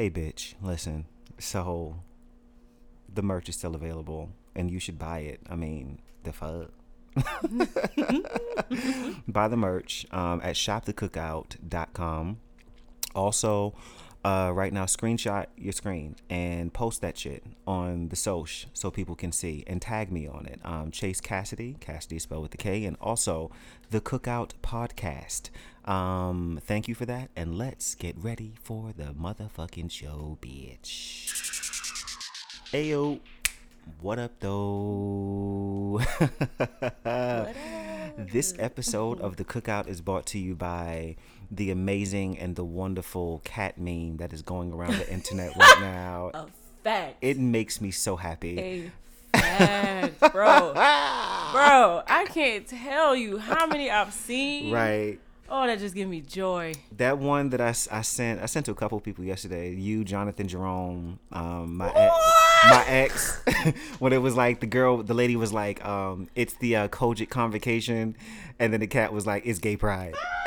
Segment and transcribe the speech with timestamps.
[0.00, 1.04] Hey, bitch, listen.
[1.38, 1.96] So,
[3.12, 5.40] the merch is still available, and you should buy it.
[5.50, 6.70] I mean, the fuck.
[9.28, 12.38] buy the merch um, at shopthecookout.com.
[13.14, 13.74] Also,
[14.24, 19.14] uh, right now, screenshot your screen and post that shit on the Soch so people
[19.14, 20.60] can see and tag me on it.
[20.64, 23.50] Um, Chase Kassidy, Kassidy spelled with the K, and also
[23.90, 25.50] the Cookout Podcast.
[25.90, 31.26] Um, thank you for that, and let's get ready for the motherfucking show, bitch.
[32.72, 33.18] Ayo,
[34.00, 36.00] what up, though?
[38.16, 41.16] This episode of the Cookout is brought to you by
[41.50, 46.30] the amazing and the wonderful cat meme that is going around the internet right now.
[46.34, 46.46] A
[46.84, 47.16] fact.
[47.22, 48.90] It makes me so happy.
[49.34, 50.72] a fact, bro.
[50.74, 54.72] bro, I can't tell you how many I've seen.
[54.72, 55.18] Right.
[55.52, 56.74] Oh, that just give me joy.
[56.96, 59.74] That one that I, I sent I sent to a couple people yesterday.
[59.74, 62.14] You, Jonathan Jerome, um, my ex,
[62.70, 63.42] my ex,
[63.98, 67.30] when it was like the girl, the lady was like, um, it's the uh, Kojic
[67.30, 68.16] convocation,
[68.60, 70.14] and then the cat was like, it's gay pride.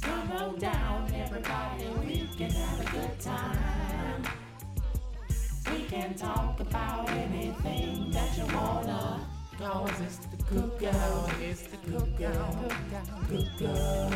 [0.00, 4.24] Come on down, everybody, we can have a good time.
[5.70, 9.01] We can talk about anything that you wanna.
[9.62, 12.68] Cause it's the cookout, it's the cookout,
[13.30, 14.10] cookout,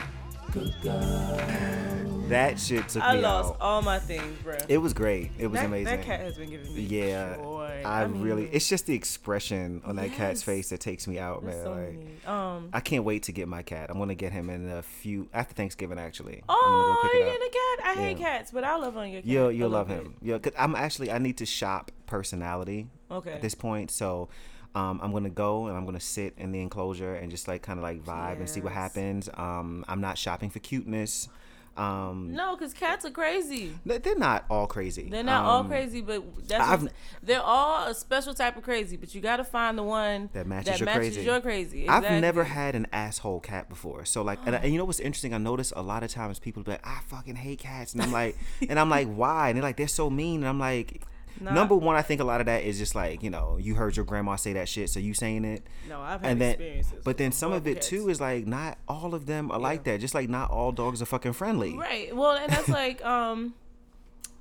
[0.52, 2.23] cookout.
[2.34, 3.58] That shit took I me lost out.
[3.62, 4.58] all my things, bro.
[4.68, 5.32] It was great.
[5.38, 5.86] It was that, amazing.
[5.86, 7.82] That cat has been giving me Yeah, joy.
[7.86, 8.46] I, mean, really.
[8.52, 11.64] It's just the expression on that cat's face that takes me out, that's man.
[11.66, 12.28] so like, neat.
[12.28, 12.70] Um.
[12.74, 13.90] I can't wait to get my cat.
[13.90, 15.98] I'm gonna get him in a few after Thanksgiving.
[16.00, 17.34] Actually, Oh, go you pick it up.
[17.34, 17.98] getting a cat?
[17.98, 19.30] I hate cats, but I love on your cat.
[19.30, 20.16] You'll you'll love him.
[20.22, 23.32] Yeah, cause I'm actually I need to shop personality Okay.
[23.34, 23.92] at this point.
[23.92, 24.30] So.
[24.76, 27.78] Um, I'm gonna go and I'm gonna sit in the enclosure and just like kind
[27.78, 29.30] of like vibe and see what happens.
[29.36, 31.30] Um, I'm not shopping for cuteness.
[31.76, 33.74] Um, No, because cats are crazy.
[33.86, 35.10] they- they're not all crazy.
[35.10, 36.86] They're not all Um, crazy, but that's
[37.24, 38.96] they're all a special type of crazy.
[38.96, 41.22] But you got to find the one That matches that your matches crazy.
[41.26, 41.90] your crazy.
[41.90, 44.06] I've never had an asshole cat before.
[44.06, 45.34] So like, and, and you know what's interesting?
[45.34, 48.12] I notice a lot of times people be like, "I fucking hate cats," and I'm
[48.12, 48.38] like,
[48.70, 49.50] and I'm like, why?
[49.50, 51.02] And they're like, they're so mean, and I'm like.
[51.42, 51.54] Nah.
[51.54, 53.96] Number one, I think a lot of that is just like you know you heard
[53.96, 57.02] your grandma say that shit, so you saying it, No, I've had and then experiences.
[57.04, 57.88] but then some of it cats.
[57.88, 60.00] too is like not all of them are like that.
[60.00, 61.76] Just like not all dogs are fucking friendly.
[61.76, 62.16] Right.
[62.16, 63.56] Well, and that's like um,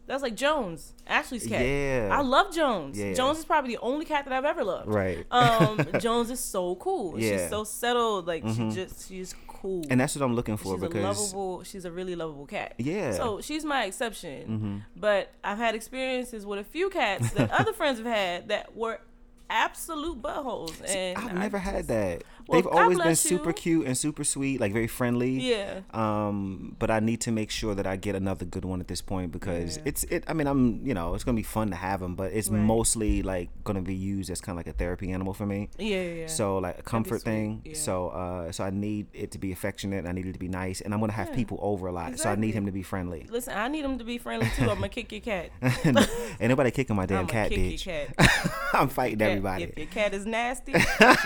[0.06, 1.64] that's like Jones, Ashley's cat.
[1.64, 2.08] Yeah.
[2.12, 2.98] I love Jones.
[2.98, 3.14] Yeah.
[3.14, 4.88] Jones is probably the only cat that I've ever loved.
[4.88, 5.24] Right.
[5.30, 7.19] Um, Jones is so cool.
[7.19, 7.30] Yeah.
[7.30, 7.38] Mm-hmm.
[7.42, 8.26] She's so settled.
[8.26, 9.84] Like she just she's cool.
[9.88, 11.02] And that's what I'm looking for she's a because
[11.32, 11.62] lovable.
[11.62, 12.74] She's a really lovable cat.
[12.78, 13.10] Yeah.
[13.10, 13.16] Mm-hmm.
[13.16, 14.84] So she's my exception.
[14.96, 19.00] But I've had experiences with a few cats that other friends have had that were
[19.48, 20.74] absolute buttholes.
[20.88, 22.24] And I've never had that.
[22.47, 23.54] Well, They've always been super you.
[23.54, 25.41] cute and super sweet, like very friendly.
[25.41, 25.80] Yeah.
[25.92, 29.00] Um, but I need to make sure that I get another good one at this
[29.00, 29.82] point because Yeah.
[29.86, 30.25] it's it.
[30.26, 32.60] I mean, I'm you know it's gonna be fun to have them, but it's Right.
[32.60, 35.69] mostly like gonna be used as kind of like a therapy animal for me.
[35.78, 36.26] Yeah, yeah.
[36.26, 37.62] So like a comfort thing.
[37.64, 37.75] yeah.
[37.75, 40.06] So uh, so I need it to be affectionate.
[40.06, 41.34] I need it to be nice, and I'm gonna have Yeah.
[41.36, 42.19] people over a lot.
[42.19, 43.26] So I need him to be friendly.
[43.30, 44.62] Listen, I need him to be friendly too.
[44.70, 45.50] I'm gonna kick your cat.
[45.84, 47.86] Ain't nobody kicking my damn I'm cat, kick bitch.
[47.86, 48.53] your cat.
[48.74, 49.64] I'm fighting everybody.
[49.64, 50.78] If your cat is nasty, you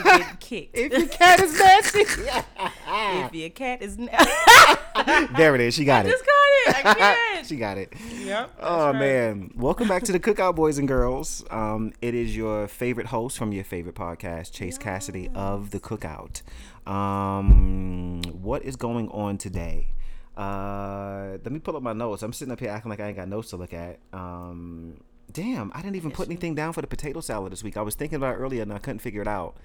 [0.05, 0.77] get kicked.
[1.11, 3.99] If your cat is nasty, if your cat is
[4.97, 5.75] nasty, there it is.
[5.75, 6.11] She got it.
[6.11, 6.67] just got it.
[6.87, 7.47] I can't.
[7.47, 7.93] she got it.
[8.25, 8.57] Yep.
[8.61, 8.99] Oh right.
[8.99, 9.53] man!
[9.55, 11.45] Welcome back to the Cookout Boys and Girls.
[11.49, 16.43] Um, it is your favorite host from your favorite podcast, Chase Kassidy of the Cookout.
[16.91, 19.95] Um, what is going on today?
[20.37, 22.25] Uh, let me pull up my notes.
[22.25, 24.01] I'm sitting up here acting like I ain't got notes to look at.
[24.13, 24.97] Um,
[25.31, 27.77] damn, I didn't even put anything down for the potato salad this week.
[27.77, 29.57] I was thinking about it earlier and I couldn't figure it out.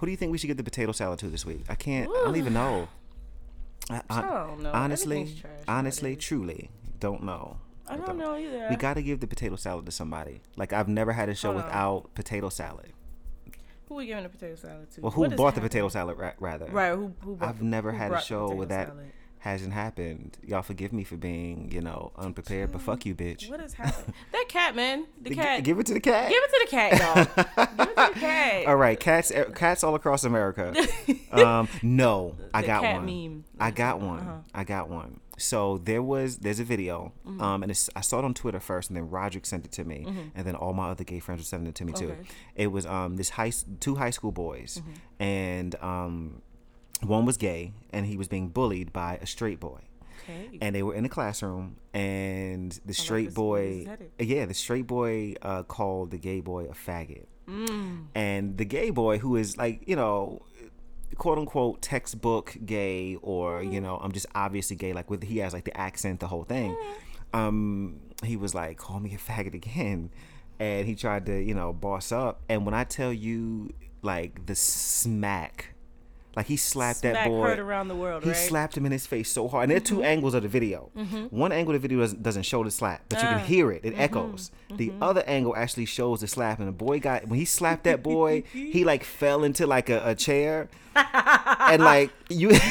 [0.00, 1.64] Who do you think we should get the potato salad to this week?
[1.68, 2.08] I can't.
[2.10, 2.88] I don't even know.
[3.90, 4.70] I, I don't know.
[4.72, 7.58] Honestly, honestly, truly, don't know.
[7.86, 8.68] I don't know either.
[8.70, 10.40] We got to give the potato salad to somebody.
[10.56, 11.66] Like I've never had a show Hold on.
[11.66, 12.92] without potato salad.
[13.88, 15.00] who we giving the potato salad to?
[15.02, 15.62] Well, who bought the happening?
[15.68, 16.66] potato salad ra- rather?
[16.66, 16.94] Right.
[16.94, 17.12] Who?
[17.22, 19.12] who I've the- never who had a show potato that salad?
[19.40, 20.36] Hasn't happened.
[20.46, 23.48] Y'all forgive me for being, you know, unprepared, but fuck you, bitch.
[23.50, 24.14] What is happening?
[24.32, 25.06] that cat, man.
[25.20, 25.64] The G- cat.
[25.64, 26.28] Give it to the cat.
[26.28, 27.14] Give it to the cat, y'all.
[27.24, 28.66] Give it to the cat.
[28.66, 30.74] All right, cats, cats all across America.
[31.32, 33.06] um, no, I The got cat one.
[33.06, 33.44] meme.
[33.58, 34.44] I got one.
[34.54, 35.20] I got one.
[35.38, 37.40] So there was there's a video, Mm-hmm.
[37.40, 39.84] um, and it's, I saw it on Twitter first, and then Roderick sent it to
[39.84, 40.04] me,
[40.34, 42.08] and then all my other gay friends were sending it to me too.
[42.08, 42.22] Mm-hmm.
[42.56, 45.22] It was um this high two high school boys, Mm-hmm.
[45.22, 46.42] and um,
[47.02, 49.80] one was gay, and he was being bullied by a straight boy.
[50.24, 50.58] Okay.
[50.60, 54.44] and they were in the classroom, and the straight this- where this is boy, yeah,
[54.44, 58.04] the straight boy uh, called the gay boy a faggot, Mm.
[58.14, 60.42] and the gay boy who is like you know
[61.16, 65.52] quote unquote textbook gay or you know i'm just obviously gay like with he has
[65.52, 66.76] like the accent the whole thing.
[67.32, 70.10] Um he was like call me a faggot again.
[70.60, 72.42] And he tried to you know boss up.
[72.48, 73.70] And when i tell you
[74.02, 75.74] like the smack
[76.36, 77.42] like he slapped that boy.
[77.42, 78.36] heard around the world, he right?
[78.36, 79.64] slapped him in his face so hard.
[79.64, 80.04] And there are 2 mm-hmm.
[80.04, 80.90] angles of the video.
[80.96, 81.24] Mm-hmm.
[81.36, 83.38] One angle of the video doesn't, doesn't show the slap but you Ah.
[83.38, 83.84] can hear it.
[83.84, 84.00] It mm-hmm.
[84.02, 84.50] echoes.
[84.76, 88.02] The other angle actually shows the slap and the boy got when he slapped that
[88.02, 92.64] boy he like fell into like a, a chair and like you like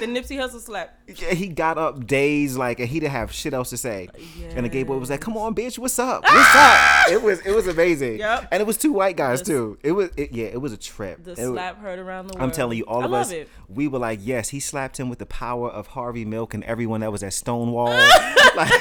[0.00, 0.98] the Nipsey Hussle slap.
[1.06, 4.08] Yeah, he got up dazed like and he didn't have shit else to say.
[4.54, 6.22] And the gay boy was like, "Come on, bitch, what's up?
[6.24, 8.18] What's up?" It was it was amazing.
[8.18, 8.48] Yep.
[8.50, 9.78] And it was two white guys The- too.
[9.82, 11.22] It was it, yeah, it was a trip.
[11.22, 12.42] The It was- slap heard around the world.
[12.42, 13.48] I'm telling you, all I of us, It.
[13.68, 17.00] we were like, yes, he slapped him with the power of Harvey Milk and everyone
[17.00, 17.92] that was at Stonewall.
[18.56, 18.72] like,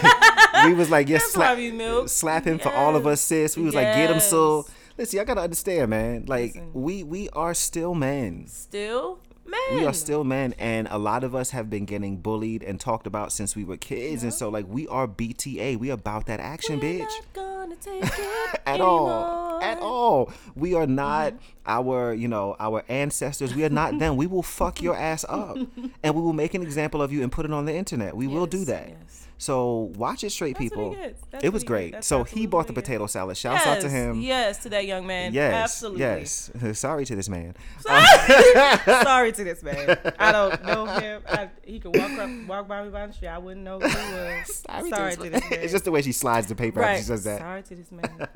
[0.66, 2.10] we was like, yes, slap, Harvey Milk.
[2.10, 3.56] slap him for all of us, sis.
[3.58, 4.66] We was like, get him, so.
[4.98, 5.14] Yes.
[5.14, 6.26] Listen, y'all gotta understand, man.
[6.28, 6.72] Like, Listen.
[6.74, 8.48] we we are still men.
[8.48, 9.60] Still, men.
[9.80, 13.06] We are still men, and a lot of us have been getting bullied and talked
[13.08, 15.78] about since we were kids, and so like we are BTA.
[15.78, 17.08] We about that action, We're bitch.
[17.10, 20.32] not gonna take it At all, at all.
[20.56, 21.42] We are not Mm-hmm.
[21.90, 23.56] our, you know, our ancestors.
[23.56, 24.18] We are not them.
[24.18, 25.58] We will fuck your ass up,
[26.04, 28.16] and we will make an example of you and put it on the internet.
[28.16, 28.90] We will do that.
[28.90, 29.25] yes.
[29.38, 30.96] So watch it, straight That's people.
[31.44, 31.92] It was great.
[31.92, 33.36] That's So he bought the potato salad.
[33.36, 34.22] Shouts out to him.
[34.22, 35.34] Yes, to that young man.
[35.34, 36.02] Yes, Absolutely.
[36.02, 36.52] yes.
[36.74, 37.54] Sorry to this man.
[37.90, 38.04] Um,
[38.86, 39.98] Sorry to this man.
[40.18, 41.22] I don't know him.
[41.28, 43.28] I, he could walk up, walk by me by the street.
[43.28, 44.64] I wouldn't know who he was.
[44.90, 45.42] Sorry, to this man.
[45.52, 46.98] It's just the way she slides the paper right.
[46.98, 47.40] she says that.
[47.40, 48.28] Sorry to this man.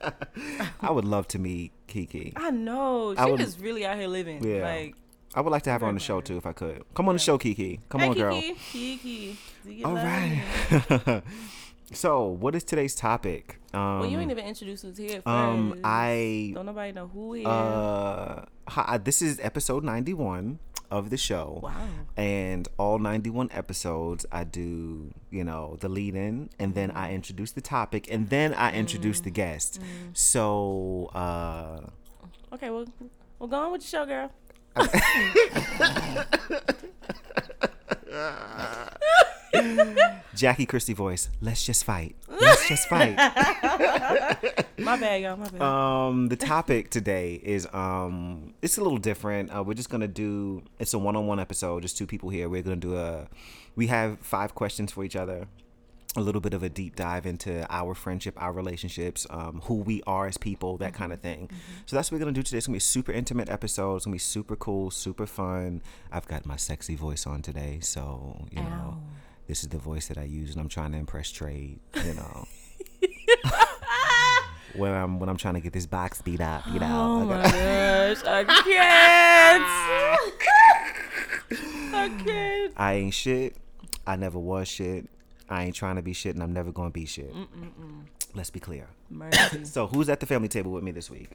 [0.81, 2.33] I would love to meet Kiki.
[2.35, 3.13] I know.
[3.15, 4.43] She I would- is really out here living.
[4.43, 4.63] Yeah.
[4.63, 4.95] Like,
[5.35, 6.83] I would like to have her on the show too if I could.
[6.95, 7.79] Come on the show, Kiki.
[7.89, 8.33] Come hey, on, girl.
[8.41, 9.37] Kiki.
[9.65, 9.83] Kiki.
[9.85, 11.21] All right.
[11.93, 13.59] so, what is today's topic?
[13.73, 15.27] Um, Well, you ain't even introduced us here first.
[15.27, 17.47] um, I don't nobody know who he is.
[17.47, 20.59] uh, hi, this is episode ninety-one
[20.91, 21.59] of the show.
[21.61, 21.71] wow.
[22.17, 27.51] And all 91 episodes, I do, you know, the lead in, and then I introduce
[27.51, 29.79] the topic, and then I introduce the guest.
[30.13, 31.81] So, uh,
[32.51, 32.85] Okay, well,
[33.37, 34.31] well, go on with the show, girl.
[40.35, 42.15] Jackie Christie voice, let's just fight.
[42.29, 43.15] Let's just fight.
[44.77, 45.35] My bad, y'all.
[45.35, 45.61] My bad.
[45.61, 49.53] um, the topic today is um, it's a little different.
[49.53, 52.47] Uh, we're just gonna do it's a one-on-one episode, just two people here.
[52.47, 53.27] We're gonna do a,
[53.75, 55.47] we have five questions for each other.
[56.15, 60.01] A little bit of a deep dive into our friendship, our relationships, um, who we
[60.07, 61.51] are as people, that kind of thing.
[61.85, 62.57] So that's what we're gonna do today.
[62.57, 63.97] It's gonna be a super intimate episode.
[63.97, 65.83] It's gonna be super cool, super fun.
[66.11, 68.97] I've got my sexy voice on today, so you know,
[69.47, 71.79] this is the voice that I use, and I'm trying to impress trade.
[72.03, 72.47] You know.
[74.75, 76.87] when I'm when I'm trying to get this box beat up, you know.
[77.21, 79.63] oh my gosh, I can't.
[81.93, 82.73] I can't.
[82.77, 83.55] I ain't shit.
[84.07, 85.07] I never was shit.
[85.49, 87.33] I ain't trying to be shit, and I'm never gonna be shit.
[88.35, 88.87] Let's be clear.
[89.63, 91.29] So who's at the family table with me this week?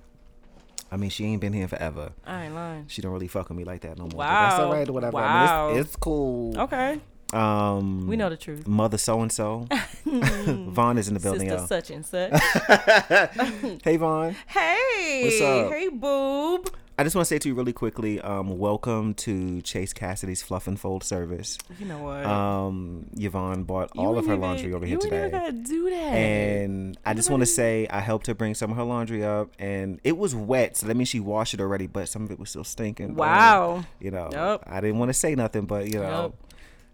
[0.93, 2.13] I mean, she ain't been here forever.
[2.25, 2.85] I ain't lying.
[2.87, 4.19] She don't really fuck with me like that no more.
[4.19, 4.83] But that's all Wow.
[4.83, 5.17] or whatever.
[5.19, 5.69] I Wow.
[5.71, 6.57] mean, it's, it's cool.
[6.61, 7.01] Okay,
[7.33, 8.69] Um, we know the truth.
[8.69, 9.67] Mother so and so.
[10.07, 12.31] Vonne is in the building, Sister such and such.
[13.83, 14.37] Hey, Vonne.
[14.47, 15.73] hey, What's up?
[15.73, 16.71] hey, boob.
[16.97, 20.69] I just want to say to you really quickly, um, welcome to Chase Kassidy's Fluff
[20.69, 21.59] and Fold service.
[21.81, 22.25] You know what?
[22.25, 25.29] Um, Yvonne bought You all of her even- laundry over here you today.
[25.29, 25.97] gotta do that.
[25.97, 29.51] And I just want to say I helped her bring some of her laundry up,
[29.59, 32.39] and it was wet, so that means she washed it already, but some of it
[32.39, 33.17] was still stinking.
[33.17, 34.63] wow, you know, Yup.
[34.65, 36.35] I didn't want to say nothing, but you know, Yup.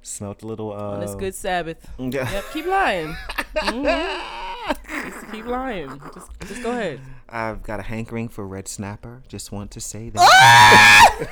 [0.00, 0.73] smelt a little.
[0.73, 1.87] Uh, on this good Sabbath.
[1.99, 2.30] Yeah.
[2.33, 3.14] Yep, keep lying.
[3.57, 4.21] Mhm.
[5.11, 6.00] Just keep lying.
[6.14, 7.00] Just, just go ahead.
[7.32, 9.22] I've got a hankering for red snapper.
[9.28, 11.30] Just want to say that.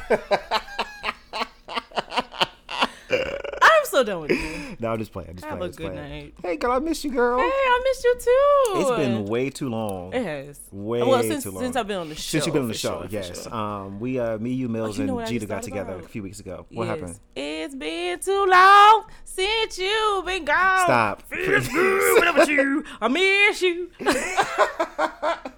[3.11, 4.77] I'm so done with you.
[4.81, 5.31] no, I'm just playing.
[5.31, 5.63] I'm just Have playing.
[5.65, 6.11] a just good playing.
[6.11, 6.35] night.
[6.43, 7.39] Hey, girl, I miss you, girl.
[7.39, 8.81] Hey, I miss you too.
[8.81, 10.13] It's been way too long.
[10.13, 10.61] It has.
[10.71, 11.63] Way well, since too long.
[11.63, 12.21] since I've been on the show.
[12.39, 13.45] Since you've been on the show, sure, yes.
[13.45, 13.55] sure.
[13.55, 16.05] Um, we, uh, me, you, Mills, you and what I Jeter just got together about?
[16.05, 16.67] a few weeks ago.
[16.71, 16.99] What Yes.
[16.99, 17.21] happened?
[17.35, 20.85] It's been too long since you've been gone.
[20.85, 21.23] Stop.
[21.23, 22.85] Feels good without you.
[23.01, 23.91] I miss you.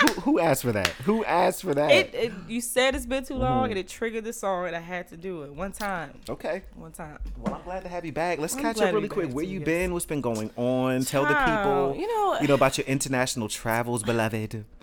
[0.00, 0.88] who, who asked for that?
[1.04, 1.90] Who asked for that?
[1.90, 3.70] It, it you said it's been too long, Mm-hmm.
[3.72, 6.12] and it triggered the song, and I had to do it one time.
[6.28, 6.62] okay.
[6.74, 7.18] One time.
[7.38, 8.38] Well, I'm glad to have you back.
[8.38, 9.30] Let's I'm catch up really quick.
[9.30, 9.66] Where you yes.
[9.66, 9.92] been?
[9.92, 11.02] What's been going on?
[11.04, 14.64] Tell the people, you know- you know about your international travels, beloved.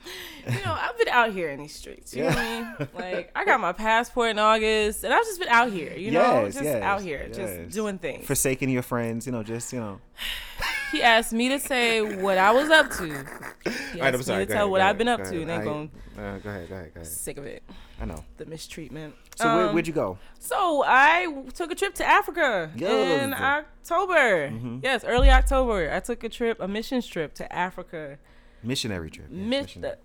[0.47, 2.15] You know, I've been out here in these streets.
[2.15, 2.87] You know what I mean?
[2.93, 5.93] Like, I got my passport in August, and I've just been out here.
[5.97, 8.23] You know, Yes, just yes, out here, just doing things.
[8.27, 9.99] Forsaking your friends, you know, just you know.
[10.95, 13.05] he asked me to say what I was up to.
[13.05, 14.39] He asked right, I'm sorry.
[14.41, 16.49] me Go tell ahead, what I've ahead, been up to, and they're going Uh, go
[16.49, 17.07] ahead, go ahead, go ahead.
[17.07, 17.63] sick of it,
[18.01, 18.23] I know.
[18.37, 19.13] the mistreatment.
[19.35, 20.17] So where, Um, where'd you go?
[20.39, 23.23] So I took a trip to Africa Yes.
[23.23, 24.49] in October.
[24.49, 24.79] Mm-hmm.
[24.83, 25.91] Yes, early October.
[25.91, 28.17] I took a trip, a missions trip to Africa.
[28.63, 29.27] Missionary trip.
[29.29, 29.95] yeah, Miss missionary.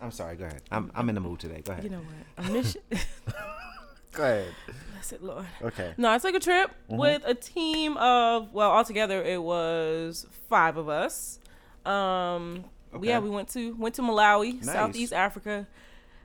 [0.00, 0.36] I'm sorry.
[0.36, 0.62] Go ahead.
[0.70, 1.62] I'm I'm in the mood today.
[1.64, 1.84] Go ahead.
[1.84, 2.00] you know
[2.36, 2.46] what?
[2.46, 2.80] A mission.
[4.12, 4.54] go ahead.
[5.10, 5.46] Blessed Lord.
[5.62, 5.94] Okay.
[5.96, 6.96] No, I took a trip Mm-hmm.
[6.98, 11.38] with a team of well, altogether it was five of us.
[11.84, 13.08] Um, Okay.
[13.08, 14.72] yeah, we went to went to Malawi, Nice.
[14.72, 15.66] Southeast Africa.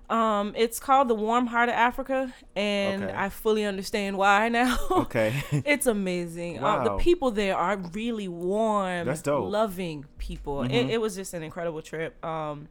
[0.09, 3.13] Um, it's called the Warm Heart of Africa, and Okay.
[3.15, 4.77] I fully understand why now.
[4.91, 5.33] Okay.
[5.51, 6.63] it's amazing.
[6.63, 9.43] Um, the people there are really warm, That's dope.
[9.43, 9.51] Mm-hmm.
[9.51, 10.63] loving people.
[10.63, 12.23] It, it was just an incredible trip.
[12.25, 12.67] Um,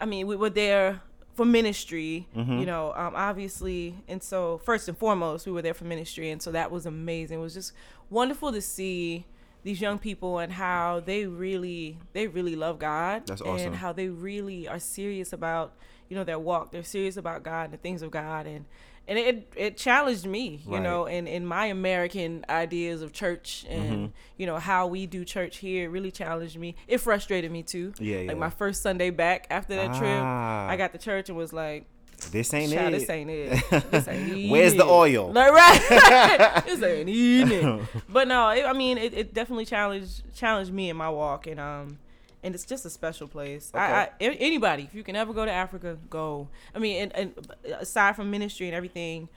[0.00, 1.00] I mean, we were there
[1.38, 2.58] for ministry, Mm-hmm.
[2.58, 3.94] you know, um, obviously.
[4.08, 6.30] And so, first and foremost, we were there for ministry.
[6.30, 7.38] And so that was amazing.
[7.38, 7.72] It was just
[8.10, 9.24] wonderful to see
[9.62, 13.26] these young people and how they really, they really love God.
[13.26, 13.68] That's awesome.
[13.68, 15.72] And how they really are serious about,
[16.08, 16.72] you know, their walk.
[16.72, 18.46] They're serious about God and the things of God.
[18.46, 18.64] And,
[19.08, 20.82] and it, it challenged me, you Right.
[20.82, 24.06] know, and in my American ideas of church and, Mm-hmm.
[24.36, 26.76] you know, how we do church here really challenged me.
[26.86, 27.92] It frustrated me too.
[27.98, 28.28] Yeah, yeah.
[28.28, 30.68] Like my first Sunday back after that trip, Ah.
[30.68, 31.86] I got to church and was like,
[32.32, 32.98] This ain't Child, it.
[33.00, 33.50] this ain't it.
[33.90, 35.32] This ain't Where's the oil?
[35.32, 36.62] Like, right.
[36.66, 37.80] this ain't it.
[38.08, 41.58] But no, it, I mean, it, it definitely challenged challenged me in my walk, and
[41.60, 41.98] um,
[42.42, 43.70] and it's just a special place.
[43.74, 46.48] I, I, a- anybody, if you can ever go to Africa, go.
[46.74, 49.28] I mean, and, and aside from ministry and everything.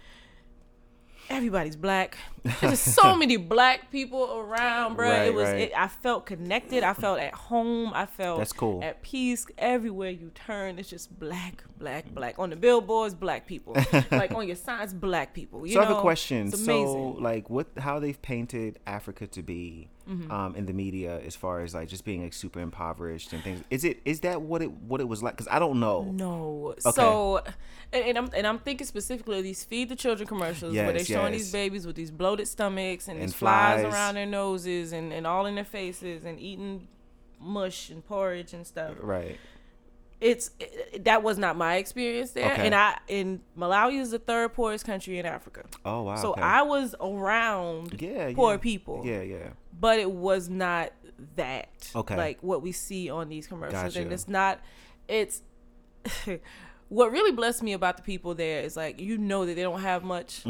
[1.30, 2.18] Everybody's black.
[2.60, 5.08] There's so many black people around, bro.
[5.10, 5.48] Right, it was.
[5.48, 5.62] right.
[5.62, 6.84] It, I felt connected.
[6.84, 7.94] I felt at home.
[7.94, 8.84] I felt That's cool.
[8.84, 10.78] at peace everywhere you turn.
[10.78, 12.38] It's just black, black, black.
[12.38, 13.78] On the billboards, black people.
[14.12, 15.66] like on your signs, black people.
[15.66, 15.90] You so I know?
[15.90, 16.52] have a question.
[16.52, 20.32] So, like, what, how they've painted Africa to be, Mm-hmm.
[20.32, 23.64] um, in the media, as far as like just being like super impoverished and things.
[23.70, 25.36] Is it is that what it what it was like?
[25.38, 26.04] Because I don't know.
[26.12, 26.74] No.
[26.86, 26.92] Okay.
[26.92, 27.42] So,
[27.94, 31.06] and, I'm and I'm thinking specifically of these feed the children commercials where they're Yes,
[31.08, 31.44] showing yes.
[31.44, 33.94] these babies with these bloated stomachs and, And these flies, flies.
[33.94, 36.88] around their noses and, and all in their faces and eating
[37.40, 38.96] mush and porridge and stuff.
[39.02, 39.38] Right.
[40.20, 42.68] It's it, that was not my experience there, Okay.
[42.68, 45.64] and I in Malawi is the third poorest country in Africa.
[45.84, 46.16] Oh wow.
[46.18, 46.42] So okay.
[46.42, 48.58] I was around yeah, poor yeah.
[48.58, 49.50] people, Yeah, yeah.
[49.80, 50.92] But it was not
[51.36, 51.92] that.
[51.96, 52.16] Okay.
[52.16, 54.60] Like what we see on these commercials, and it's not.
[55.08, 55.42] It's
[56.90, 59.82] what really blessed me about the people there is like you know that they don't
[59.82, 60.44] have much,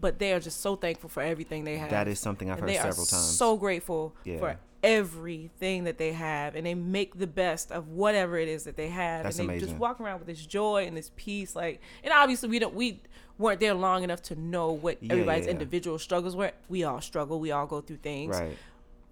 [0.00, 1.88] but they are just so thankful for everything they have.
[1.88, 1.94] Mm-hmm.
[1.96, 3.36] That is something I've And heard several times.
[3.36, 4.38] So grateful Yeah.
[4.38, 8.76] for everything that they have, and they make the best of whatever it is that
[8.76, 11.56] they have, That's and they just walk around with this joy and this peace.
[11.56, 13.00] Like, and obviously we don't we
[13.38, 15.52] weren't there long enough to know what Yeah, everybody's yeah.
[15.52, 16.52] individual struggles were.
[16.68, 17.40] We all struggle.
[17.40, 18.38] We all go through things.
[18.38, 18.56] Right.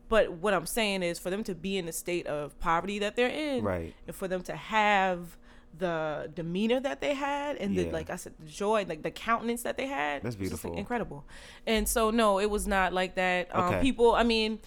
[0.09, 3.17] But what I'm saying is for them to be in the state of poverty that
[3.17, 3.95] they're in, Right.
[4.07, 5.39] and for them to have
[5.79, 9.63] the demeanor that they had and the like I said the joy like the countenance
[9.63, 10.79] that they had That's was just, like, beautiful.
[10.79, 11.25] incredible
[11.67, 13.81] and so no it was not like that um, Okay.
[13.81, 14.59] people I mean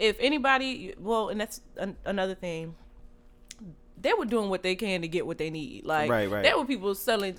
[0.00, 2.74] if anybody well and that's an, another thing.
[4.02, 5.84] They were doing what they can to get what they need.
[5.84, 6.42] Like Right, right.
[6.42, 7.36] there were people selling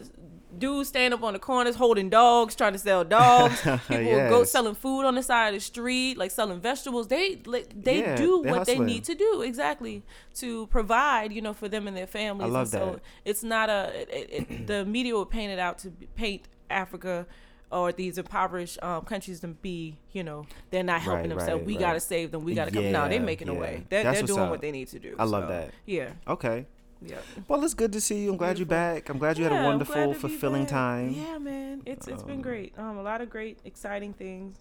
[0.57, 3.61] dudes stand up on the corners holding dogs trying to sell dogs.
[3.87, 7.07] People go selling food on the side of the street like selling vegetables.
[7.07, 10.03] They like, they Yeah, do what they need to do exactly
[10.35, 12.49] to provide you know for them and their families.
[12.49, 13.01] I love and so that.
[13.25, 17.25] it's not a it, it, the media would paint it out to paint africa
[17.71, 21.59] or these impoverished um, countries to be, you know, they're not helping Right, themselves.
[21.59, 21.79] right, we right.
[21.81, 22.43] gotta save them.
[22.43, 22.91] We gotta come.
[22.91, 23.85] No, they're Yeah, making a way.
[23.89, 24.49] They're, they're doing up.
[24.49, 25.15] what they need to do.
[25.17, 25.71] I love so, that.
[25.85, 26.11] Yeah.
[26.27, 26.65] Okay.
[27.03, 27.17] Yeah.
[27.47, 28.31] Well, it's good to see you.
[28.31, 29.09] I'm glad you're back.
[29.09, 31.09] I'm glad you had Yeah, a I'm wonderful, glad to be fulfilling time.
[31.11, 31.81] Yeah, man.
[31.85, 32.73] It's it's been great.
[32.77, 34.57] Um, a lot of great, exciting things.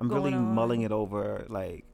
[0.00, 0.54] I'm really on.
[0.54, 1.84] mulling it over, like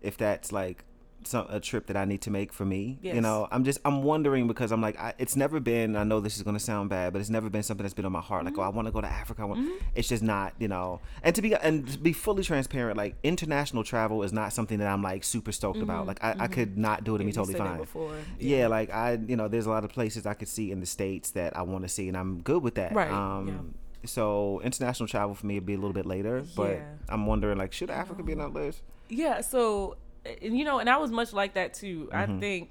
[0.00, 0.84] if that's like
[1.26, 2.98] some a trip that I need to make for me.
[3.02, 5.96] You know, I'm just I'm wondering because I'm like I, it's never been.
[5.96, 8.12] I know this is gonna sound bad, but it's never been something that's been on
[8.12, 8.44] my heart.
[8.44, 8.76] Like, oh, I Mm-hmm.
[8.76, 9.42] want to go to Africa.
[9.42, 11.00] I want, It's just not, you know.
[11.22, 14.88] And to be and to be fully transparent, like international travel is not something that
[14.88, 16.06] I'm like super stoked about.
[16.06, 17.40] Like, I, I could not do it and be Mm-hmm.
[17.40, 17.78] Totally fine.
[17.78, 18.14] Before.
[18.38, 18.66] Yeah.
[18.68, 21.30] like I, you know, there's a lot of places I could see in the states
[21.32, 22.92] that I want to see, and I'm good with that.
[22.94, 23.74] Right, Um,
[24.04, 26.84] So international travel for me would be a little bit later, but Yeah.
[27.08, 28.82] I'm wondering like, should Africa be on that list?
[29.08, 29.96] Yeah, so
[30.40, 32.08] you know, and I was much like that too.
[32.12, 32.36] Mm-hmm.
[32.36, 32.70] I think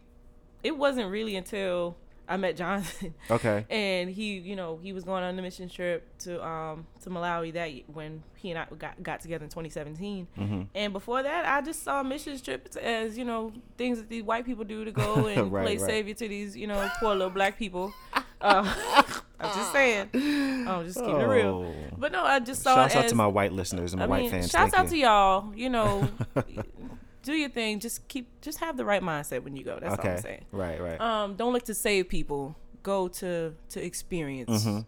[0.63, 3.13] it wasn't really until I met Johnson.
[3.31, 3.65] Okay.
[3.69, 7.51] And he, you know, he was going on the mission trip to um to Malawi
[7.53, 10.27] that when he and I got got together in 2017.
[10.37, 10.61] Mm-hmm.
[10.75, 14.45] And before that, I just saw mission trips as you know things that these white
[14.45, 15.89] people do to go and Right, play right.
[15.89, 17.93] savior to these you know poor little black people.
[18.43, 18.63] Uh,
[19.39, 20.09] I'm just saying.
[20.15, 21.63] I'm just keeping it real.
[21.71, 21.95] Oh.
[21.95, 24.07] But no, I just saw Shouts it out to my white listeners and my I
[24.07, 24.49] white fans.
[24.49, 24.89] shouts out you.
[24.89, 25.55] to y'all.
[25.55, 26.09] You know,
[27.23, 27.79] do your thing.
[27.79, 29.79] Just keep, just have the right mindset when you go.
[29.81, 30.45] That's all I'm saying.
[30.51, 30.81] Right.
[30.81, 30.99] Right.
[30.99, 32.55] Um, don't look to save people.
[32.83, 34.85] Go to to experience Mhm.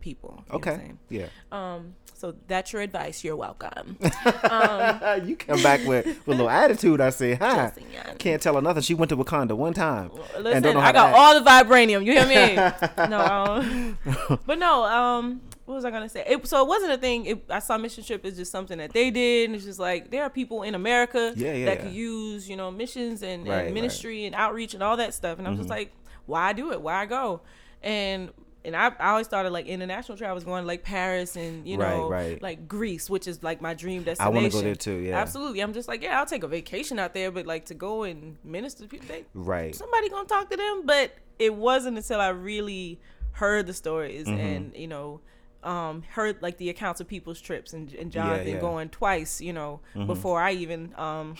[0.00, 0.44] people.
[0.46, 0.92] You know what I'm okay.
[1.08, 1.26] Yeah.
[1.50, 3.24] Um, so that's your advice.
[3.24, 3.96] You're welcome.
[5.24, 7.00] you come back with, with a little attitude.
[7.00, 7.72] I say, hi.
[8.18, 8.82] Can't tell her nothing.
[8.82, 10.10] She went to Wakanda one time.
[10.34, 12.04] and Listen, don't know how I got all the vibranium.
[12.04, 12.56] You hear me?
[13.08, 13.98] no, um,
[14.46, 14.84] but no.
[14.84, 15.40] Um,
[15.70, 16.24] what was I gonna say?
[16.26, 17.26] It, so it wasn't a thing.
[17.26, 19.46] It, I saw mission trip is just something that they did.
[19.50, 21.82] And it's just like there are people in America Yeah, yeah, that yeah.
[21.84, 23.64] could use you know missions and, Right, right.
[23.66, 25.38] and ministry and outreach and all that stuff.
[25.38, 25.62] And I'm Mm-hmm.
[25.62, 25.92] just like,
[26.26, 26.80] why do it?
[26.82, 27.42] Why go?
[27.82, 28.30] And
[28.62, 31.78] and I, I always started like international travel was going to like Paris and you
[31.78, 32.42] Right, know right.
[32.42, 34.36] like Greece, which is like my dream destination.
[34.36, 34.96] I want to go there too.
[34.98, 35.18] Yeah.
[35.18, 35.60] Absolutely.
[35.60, 38.36] I'm just like, yeah, I'll take a vacation out there, but like to go and
[38.44, 39.74] minister to people, they, Right.
[39.74, 40.82] somebody gonna talk to them.
[40.84, 43.00] But it wasn't until I really
[43.32, 44.40] heard the stories Mm-hmm.
[44.40, 45.20] and you know,
[45.62, 48.52] um, heard like the accounts of people's trips and, and Jonathan yeah.
[48.54, 48.60] Mm-hmm.
[48.60, 51.36] going twice, you know, before I even um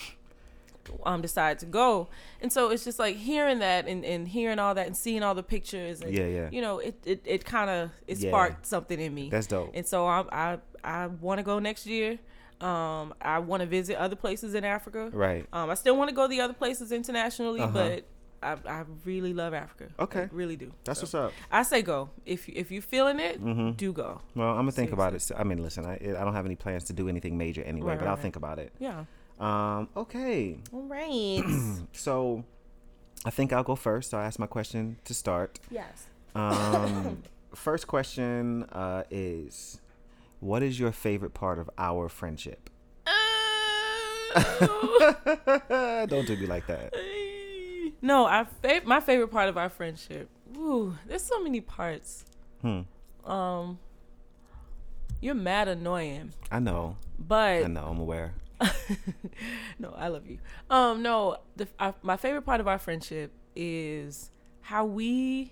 [1.05, 2.07] um decided to go.
[2.41, 5.35] And so it's just like hearing that and, and hearing all that and seeing all
[5.35, 6.49] the pictures and Yeah, yeah.
[6.51, 8.29] you know, it it, it kinda it Yeah.
[8.31, 9.29] sparked something in me.
[9.29, 9.71] That's dope.
[9.73, 12.19] And so I I I wanna go next year.
[12.59, 15.09] Um, I want to visit other places in Africa.
[15.11, 15.47] Right.
[15.51, 17.71] Um, I still want to go the other places internationally, Uh-huh.
[17.73, 18.03] but
[18.43, 19.87] I, I really love Africa.
[19.99, 20.21] Okay.
[20.23, 20.71] I really do.
[20.83, 21.33] That's So, what's up.
[21.51, 22.09] I say go.
[22.25, 23.77] If you- if you're feeling it, Mhm.
[23.77, 24.21] do go.
[24.35, 25.29] Well, I'm gonna think about it.
[25.37, 27.99] I mean, listen, I I don't have any plans to do anything major anyway, Right,
[27.99, 28.73] but right, I'll think about it.
[28.79, 29.05] Yeah.
[29.39, 29.89] Um.
[29.95, 30.57] Okay.
[30.73, 31.43] All right.
[31.93, 32.43] So,
[33.25, 34.09] I think I'll go first.
[34.11, 35.59] So I'll ask my question to start.
[35.69, 36.07] yes.
[36.35, 37.21] Um.
[37.53, 39.81] first question uh, is,
[40.39, 42.69] what is your favorite part of our friendship?
[46.07, 46.93] don't do me like that.
[48.01, 50.29] no, our fav- my favorite part of our friendship.
[50.57, 52.25] Ooh, there's so many parts.
[52.61, 52.81] Hmm.
[53.25, 53.79] Um,
[55.19, 56.97] you're mad annoying, I know.
[57.19, 57.85] but I know.
[57.85, 58.33] I'm aware.
[59.79, 60.37] no, I love you.
[60.69, 64.29] Um, no, the our, my favorite part of our friendship is
[64.61, 65.51] how we,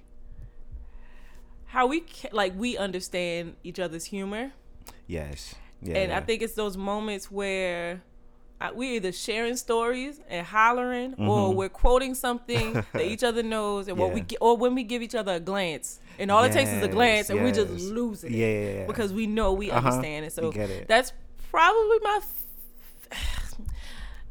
[1.66, 4.52] how we ca- like we understand each other's humor,
[5.08, 5.56] Yes.
[5.82, 5.98] Yeah.
[5.98, 8.02] and I think it's those moments where.
[8.62, 11.56] I, we're either sharing stories and hollering, or Mhm.
[11.56, 14.38] we're quoting something that each other knows, and what we Yeah.
[14.42, 16.94] or when we give each other a glance, and all it takes is a Yes,
[16.94, 18.46] glance, and we just lose it Yeah.
[18.48, 18.86] yeah, yeah.
[18.86, 19.88] because we know we Uh-huh.
[19.88, 20.34] understand it.
[20.34, 20.88] So get it.
[20.88, 21.14] that's
[21.52, 22.20] probably my.
[22.22, 22.36] F-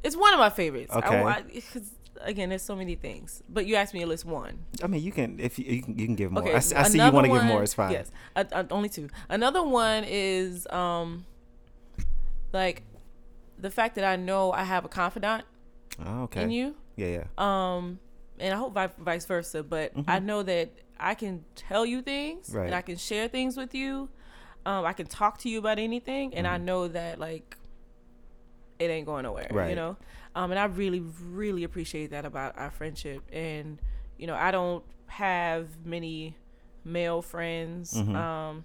[0.03, 0.95] it's one of my favorites.
[0.95, 1.23] I Okay.
[1.23, 4.59] wa- 'cause, again, there's so many things, but you asked me to list one.
[4.83, 6.43] I mean, you can if you you can, you can give more.
[6.43, 7.63] Okay, I, I see you want to give more.
[7.63, 7.93] It's fine.
[7.93, 9.09] Yes, I, I, only two.
[9.29, 11.25] Another one is um,
[12.53, 12.83] like
[13.59, 15.45] the fact that I know I have a confidant
[16.05, 16.43] Oh, okay.
[16.43, 16.77] in you.
[16.97, 17.07] Yeah.
[17.09, 17.25] Yeah.
[17.39, 17.99] Um,
[18.39, 19.63] and I hope vi- vice versa.
[19.63, 22.57] But I know that I can tell you things Mm-hmm.
[22.57, 22.67] Right.
[22.67, 24.09] and I can share things with you.
[24.67, 27.57] Um, I can talk to you about anything, and I know that like
[28.79, 29.49] it ain't going nowhere.
[29.51, 29.75] You Mm-hmm.
[29.75, 29.97] Know.
[30.35, 33.23] Um, and I really, really appreciate that about our friendship.
[33.33, 33.81] And
[34.19, 36.37] you know, I don't have many
[36.85, 37.95] male friends.
[37.95, 38.15] Mhm.
[38.15, 38.65] Um,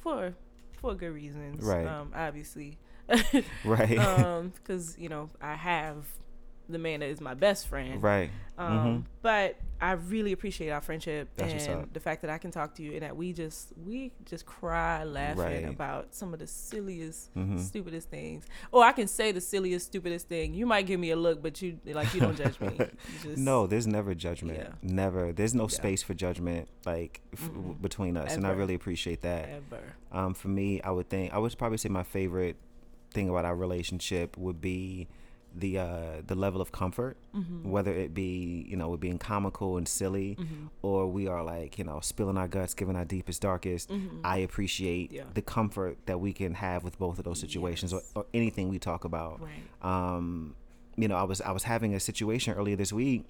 [0.00, 0.34] for
[0.80, 1.64] for good reasons.
[1.64, 1.86] Right.
[1.86, 2.78] Um, obviously.
[3.64, 3.98] Right.
[3.98, 6.06] um, because you know I have
[6.68, 8.02] the man that is my best friend.
[8.02, 8.30] right.
[8.56, 9.04] Um, Mhm.
[9.20, 12.82] but I really appreciate our friendship That's and the fact that I can talk to
[12.82, 15.68] you and that we just we just cry laughing Right.
[15.68, 17.58] about some of the silliest, Mhm.
[17.58, 18.46] stupidest things.
[18.70, 20.54] Or I can say the silliest, stupidest thing.
[20.54, 22.78] You might give me a look, but you like you don't judge me.
[23.22, 24.58] Just, No, there's never judgment.
[24.58, 24.72] Yeah.
[24.82, 25.32] Never.
[25.32, 25.68] There's no Yeah.
[25.76, 27.82] space for judgment like f- Mm-mm.
[27.82, 29.48] between us, and I really appreciate that.
[29.48, 29.82] ever.
[30.12, 32.56] Um, for me, I would think I would probably say my favorite
[33.12, 35.08] thing about our relationship would be
[35.54, 37.70] the uh, the level of comfort, Mm-hmm.
[37.70, 40.66] whether it be you know we're being comical and silly, Mm-hmm.
[40.82, 43.90] or we are like you know spilling our guts, giving our deepest, darkest.
[43.90, 44.20] Mm-hmm.
[44.24, 45.24] I appreciate Yeah.
[45.34, 48.10] the comfort that we can have with both of those situations, Yes.
[48.14, 49.40] or, or anything we talk about.
[49.42, 49.62] Right.
[50.16, 50.54] Um,
[50.96, 53.24] you know, I was I was having a situation earlier this week,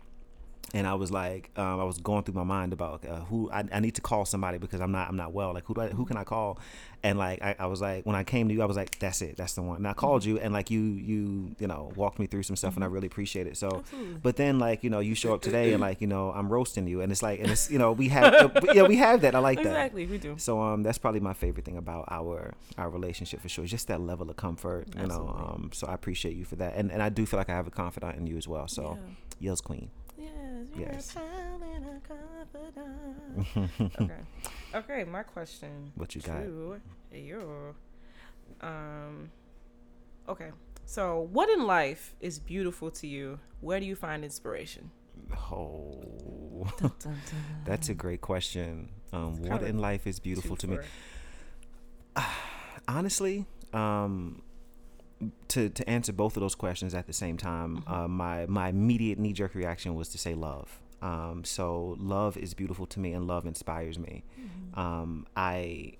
[0.75, 3.65] and I was like, um, I was going through my mind about uh, who I,
[3.73, 5.53] I need to call somebody because I'm not I'm not well.
[5.53, 6.59] Like who do I, who can I call?
[7.05, 9.23] And like I, I was like when I came to you, I was like, that's
[9.23, 9.79] it, that's the one.
[9.79, 12.77] And I called you, and like you you you know walked me through some stuff,
[12.77, 13.57] and I really appreciate it.
[13.57, 13.69] So.
[13.79, 14.21] Absolutely.
[14.23, 16.87] But then, like you know, you show up today, and like you know, I'm roasting
[16.87, 19.35] you, and it's like, and it's you know, we have, yeah, we have that.
[19.35, 19.67] I like that.
[19.67, 20.37] Exactly, we do.
[20.39, 23.65] So um, that's probably my favorite thing about our our relationship for sure.
[23.65, 25.35] Just that level of comfort, you know.
[25.37, 27.67] Um, so I appreciate you for that, and and I do feel like I have
[27.67, 28.69] a confidant in you as well.
[28.69, 29.15] So, yeah.
[29.41, 29.91] Yells Queen.
[30.77, 31.17] Yes,
[34.01, 34.21] okay.
[34.75, 35.93] Okay, my question.
[35.95, 36.43] What you got?
[37.13, 37.75] you.
[38.61, 39.31] Um
[40.29, 40.51] Okay.
[40.85, 43.39] So, what in life is beautiful to you?
[43.61, 44.91] Where do you find inspiration?
[45.51, 46.67] Oh,
[47.65, 48.91] that's a great question.
[49.13, 50.79] Um, what in life is beautiful to me?
[52.89, 54.43] honestly, um,
[55.49, 59.19] to to answer both of those questions at the same time, uh, my my immediate
[59.19, 60.81] knee jerk reaction was to say love.
[61.01, 64.25] Um, so love is beautiful to me, and love inspires me.
[64.75, 65.95] Um, I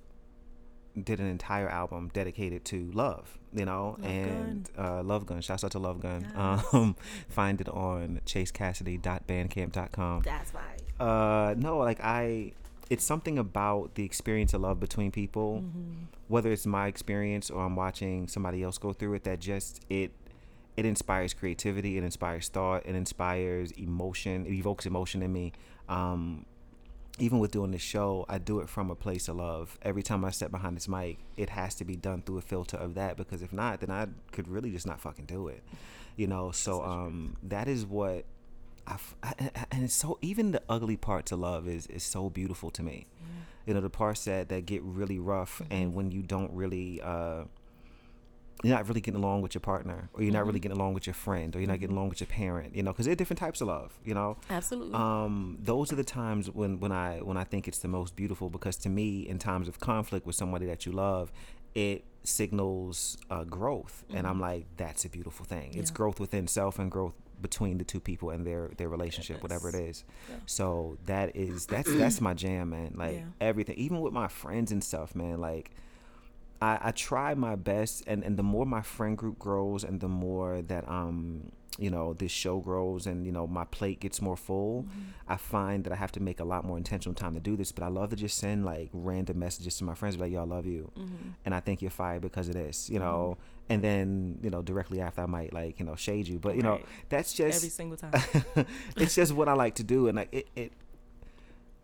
[1.01, 5.41] did an entire album dedicated to love, you know, Love and uh, Love Gun.
[5.41, 6.31] Shouts out to Love Gun.
[6.37, 6.97] Um,
[7.29, 10.23] find it on chasekassidy.bandcamp.com.
[10.23, 10.81] That's right.
[11.01, 12.53] Uh, no, like I,
[12.93, 16.05] it's something about the experience of love between people, Mm-hmm.
[16.29, 19.25] whether it's my experience or I'm watching somebody else go through it.
[19.25, 20.11] That just it,
[20.77, 21.97] it inspires creativity.
[21.97, 22.81] It inspires thought.
[22.85, 24.45] It inspires emotion.
[24.47, 25.53] It evokes emotion in me.
[25.89, 26.45] Um,
[27.19, 29.79] even with doing this show, I do it from a place of love.
[29.83, 32.77] Every time I step behind this mic, it has to be done through a filter
[32.77, 35.63] of that because if not, then I could really just not fucking do it.
[36.17, 38.25] You know, so um, that is what
[38.87, 39.35] I, I-
[39.71, 43.07] and it's so even the ugly part to love is is so beautiful to me.
[43.67, 47.45] You know, the parts that that get really rough and when you don't really uh
[48.65, 51.05] you're not really getting along with your partner or you're not really getting along with
[51.07, 53.17] your friend or you're not getting along with your parent, you know, because there are
[53.17, 54.95] different types of love, you know Absolutely.
[54.95, 58.51] um, those are the times when, when I when I think it's the most beautiful
[58.51, 61.33] because to me, in times of conflict with somebody that you love,
[61.75, 65.71] it signals uh, growth, and I'm like, that's a beautiful thing.
[65.75, 65.97] It's Mm-hmm.
[65.97, 69.75] Growth within self and growth between the two people and their their relationship, whatever it
[69.75, 70.05] is.
[70.29, 70.37] Yeah.
[70.47, 72.95] So that is that's that's my jam, man.
[73.03, 73.25] Like Yeah.
[73.41, 75.41] everything, even with my friends and stuff, man.
[75.41, 75.71] Like.
[76.61, 80.07] I, I try my best and, and the more my friend group grows and the
[80.07, 84.37] more that um you know this show grows and you know my plate gets more
[84.37, 85.01] full mm-hmm.
[85.29, 87.73] i find that i have to make a lot more intentional time to do this
[87.73, 90.67] but i love to just send like random messages to my friends like y'all love
[90.67, 91.31] you mm-hmm.
[91.45, 93.62] and i think you're fired because of this you know mm-hmm.
[93.73, 96.63] And then you know directly after i might like you know shade you but you
[96.63, 96.87] know Right.
[97.09, 98.13] that's Every just single time.
[98.97, 100.73] it's just what i like to do and like it, it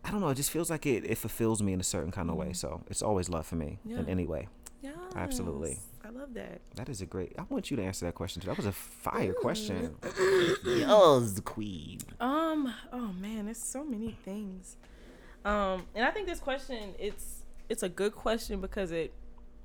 [0.05, 2.29] i don't know it just feels like it, it fulfills me in a certain kind
[2.29, 4.47] of way so it's always love for me in any way
[4.81, 5.77] Yeah, Absolutely.
[6.05, 6.61] I love that.
[6.75, 8.71] that is a great i want you to answer that question too that was a
[8.71, 9.95] fire question
[10.65, 11.99] Yours, the queen.
[12.19, 12.73] Um.
[12.93, 14.77] Oh man, there's so many things.
[15.45, 19.13] Um, and I think this question it's it's a good question because it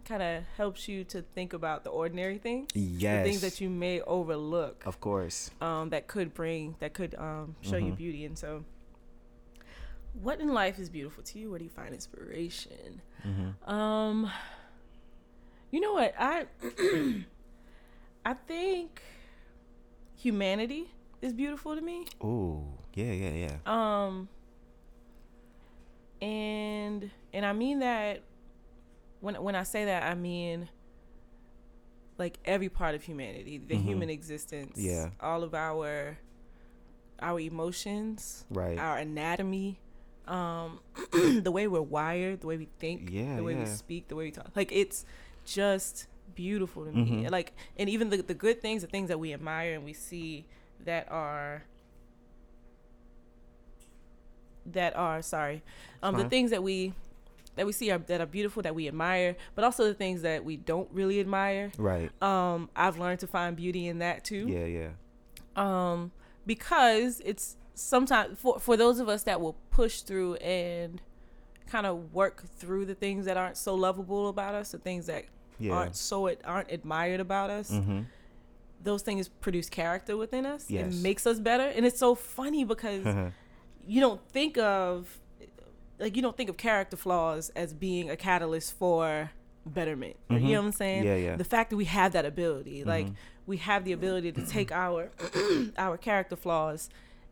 [0.04, 3.68] kind of helps you to think about the ordinary things, yes the things that you
[3.70, 4.84] may overlook.
[4.86, 5.50] of course.
[5.60, 7.96] um, that could bring that could um, show you Mhm.
[7.96, 8.24] beauty.
[8.24, 8.64] And so
[10.22, 11.50] what in life is beautiful to you?
[11.50, 13.02] Where do you find inspiration?
[13.22, 14.30] Hmm um
[15.70, 16.14] you know what?
[16.18, 16.46] I
[18.24, 19.02] i think
[20.16, 20.90] humanity
[21.20, 22.04] is beautiful to me.
[22.20, 22.64] Oh
[22.94, 23.56] yeah yeah yeah.
[23.66, 24.28] Um
[26.22, 28.22] and and i mean that
[29.24, 30.68] when when i say that i mean
[32.18, 33.82] like every part of humanity the Mhm.
[33.82, 35.10] human existence Yeah.
[35.20, 36.18] all of our
[37.20, 39.78] our emotions right our anatomy
[40.26, 40.80] um
[41.12, 44.24] the way we're wired the way we think Yeah, the way we speak the way
[44.24, 45.04] we talk like it's
[45.44, 47.30] just beautiful to me Mhm.
[47.30, 50.44] like and even the, the good things the things that we admire and we see
[50.84, 51.64] that are
[54.66, 55.62] that are sorry
[56.02, 56.94] um the things that we
[57.56, 60.44] that we see are that are beautiful that we admire but also the things that
[60.44, 61.72] we don't really admire.
[61.78, 62.10] Right.
[62.22, 64.46] Um i've learned to find beauty in that too.
[64.48, 64.90] Yeah yeah.
[65.56, 66.12] Um
[66.46, 71.00] because it's sometimes for for those of us that will push through and
[71.66, 75.24] kind of work through the things that aren't so lovable about us the things that
[75.58, 75.72] yeah.
[75.72, 78.00] aren't so it aren't admired about us mm-hmm.
[78.82, 80.94] those things produce character within us Yes.
[80.94, 81.64] it makes us better.
[81.64, 83.04] And it's so funny because
[83.86, 85.18] you don't think of
[85.98, 89.30] like you don't think of character flaws as being a catalyst for
[89.66, 90.42] betterment you Mhm.
[90.42, 91.36] know what i'm saying Yeah, yeah.
[91.36, 93.14] the fact that we have that ability like Mhm.
[93.46, 95.10] we have the ability to take our
[95.78, 96.90] our character flaws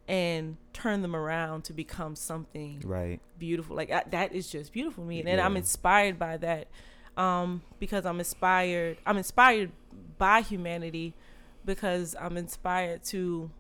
[0.09, 5.05] and turn them around to become something right beautiful like I, that is just beautiful
[5.05, 6.69] to me and i'm inspired by that
[7.19, 9.71] um because i'm inspired i'm inspired
[10.19, 11.13] by humanity
[11.67, 13.51] because i'm inspired to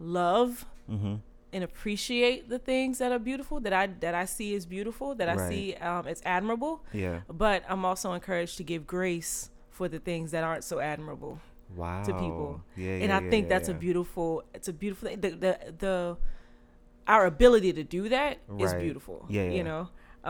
[0.00, 1.14] love mm-hmm.
[1.56, 5.28] And appreciate the things that are beautiful that i that i see as beautiful that
[5.28, 5.48] i Right.
[5.52, 9.32] see um, as admirable yeah but i'm also encouraged to give grace
[9.76, 11.34] for the things that aren't so admirable
[11.80, 12.50] wow to people.
[12.76, 14.28] yeah, and yeah, I think yeah, that's a beautiful.
[14.56, 15.20] It's a beautiful thing.
[15.24, 15.52] The the,
[15.84, 15.96] the
[17.14, 18.82] our ability to do that is Right.
[18.86, 19.18] beautiful.
[19.28, 19.50] Yeah, yeah.
[19.58, 19.82] you know,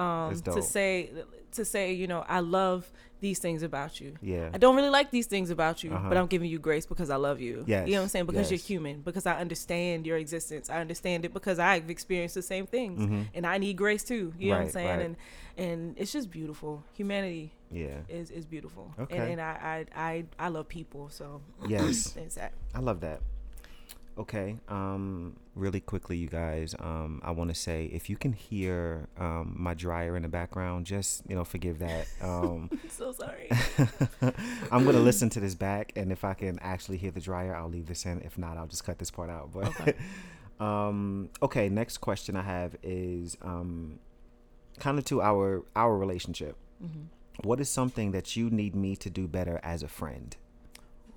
[0.02, 1.10] um, to say
[1.52, 2.80] to say you know I love
[3.20, 4.14] these things about you.
[4.20, 4.50] Yeah.
[4.52, 6.08] I don't really like these things about you, Uh-huh.
[6.08, 7.64] but I'm giving you grace because I love you.
[7.66, 8.26] Yes, You know what I'm saying?
[8.26, 8.68] Because yes.
[8.68, 10.68] you're human, because I understand your existence.
[10.70, 13.00] I understand it because I've experienced the same things.
[13.00, 13.26] Mhm.
[13.34, 14.34] And I need grace too.
[14.38, 14.88] You know what I'm saying?
[14.88, 15.00] right.
[15.06, 15.16] And
[15.58, 16.84] and it's just beautiful.
[16.92, 18.00] Humanity Yeah.
[18.10, 18.92] is, is beautiful.
[18.98, 19.16] Okay.
[19.16, 22.10] And, and I, I, I I love people, so Yes.
[22.36, 22.52] that.
[22.74, 23.20] I love that.
[24.18, 24.56] Okay.
[24.68, 26.74] Um, really quickly, you guys.
[26.78, 30.86] Um, I want to say if you can hear um, my dryer in the background,
[30.86, 32.06] just you know, forgive that.
[32.22, 33.50] Um, I'm so sorry.
[34.72, 37.68] I'm gonna listen to this back, and if I can actually hear the dryer, I'll
[37.68, 38.20] leave this in.
[38.22, 39.50] If not, I'll just cut this part out.
[39.52, 39.94] But Okay.
[40.60, 41.68] um, okay.
[41.68, 43.98] Next question I have is um,
[44.80, 46.56] kind of to our our relationship.
[46.80, 47.04] hmm
[47.44, 50.34] What is something that you need me to do better as a friend?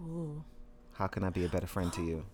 [0.01, 0.43] Ooh.
[0.93, 2.25] How can I be a better friend to you?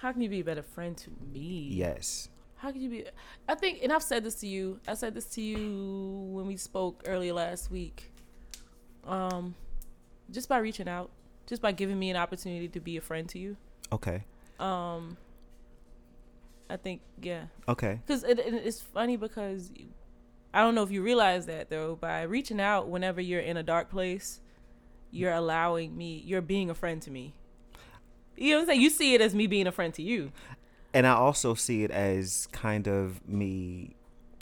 [0.00, 1.68] How can you be a better friend to me?
[1.72, 2.28] Yes.
[2.56, 3.04] How can you be?
[3.48, 4.80] I think, and I've said this to you.
[4.86, 8.12] I said this to you when we spoke earlier last week.
[9.06, 9.54] Um,
[10.30, 11.10] just by reaching out,
[11.46, 13.56] just by giving me an opportunity to be a friend to you.
[13.92, 14.24] Okay.
[14.60, 15.16] Um,
[16.68, 18.00] I think, yeah, Okay.
[18.06, 19.86] because it, it, it's funny because you,
[20.52, 21.96] I don't know if you realize that though.
[21.96, 24.40] By reaching out whenever you're in a dark place,
[25.10, 26.22] you're allowing me.
[26.26, 27.34] You're being a friend to me.
[28.38, 28.80] You know what I'm saying?
[28.82, 30.32] You see it as me being a friend to you.
[30.94, 33.94] And I also see it as kind of me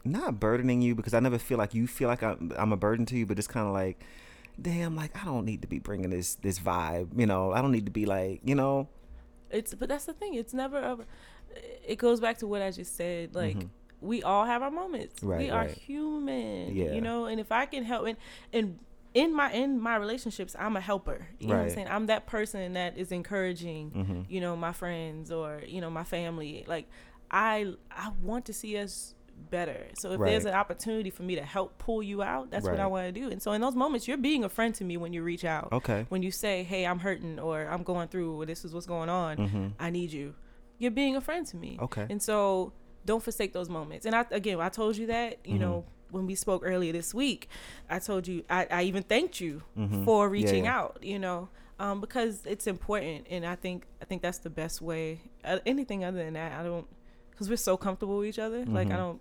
[0.05, 3.05] not burdening you because I never feel like you feel like I'm, I'm a burden
[3.07, 3.99] to you, but it's kind of like,
[4.61, 7.53] damn, like I don't need to be bringing this this vibe, you know.
[7.53, 8.89] I don't need to be like, you know.
[9.51, 10.35] It's but that's the thing.
[10.35, 10.99] It's never a.
[11.87, 13.35] It goes back to what I just said.
[13.35, 13.69] Like Mhm.
[14.01, 15.23] we all have our moments.
[15.23, 15.71] Right, we are right.
[15.71, 16.75] human.
[16.77, 16.93] Yeah.
[16.93, 18.17] You know, and if I can help and
[18.53, 18.79] and
[19.17, 21.27] in my in my relationships, I'm a helper.
[21.41, 21.73] You know what I'm Right.
[21.75, 21.89] saying?
[21.91, 23.91] I'm that person that is encouraging.
[23.93, 24.25] Mhm.
[24.29, 26.65] You know, my friends or you know my family.
[26.69, 26.87] Like
[27.31, 29.15] I I want to see us
[29.51, 29.87] better.
[29.95, 32.87] So if there's an opportunity for me to help pull you out, that's what I
[32.87, 33.31] want to do.
[33.31, 35.69] And so in those moments, you're being a friend to me when you reach out
[35.73, 36.05] Okay.
[36.11, 39.09] when you say, "Hey, I'm hurting," or "I'm going through," or "This is what's going
[39.09, 39.73] on," Mhm.
[39.79, 40.35] I need you.
[40.79, 41.79] You're being a friend to me.
[41.81, 42.07] Okay.
[42.11, 42.73] And so
[43.07, 44.05] don't forsake those moments.
[44.05, 45.61] And I again, I told you that you Mhm.
[45.61, 47.49] know when we spoke earlier this week,
[47.91, 50.05] I told you I, I even thanked you Mhm.
[50.05, 50.77] for reaching yeah.
[50.79, 50.99] out.
[51.03, 51.49] You know.
[51.79, 55.21] Um, because it's important, and I think I think that's the best way.
[55.45, 56.87] Uh, anything other than that, I don't,
[57.31, 58.65] because we're so comfortable with each other.
[58.65, 58.97] Like I Mhm.
[58.97, 59.21] don't,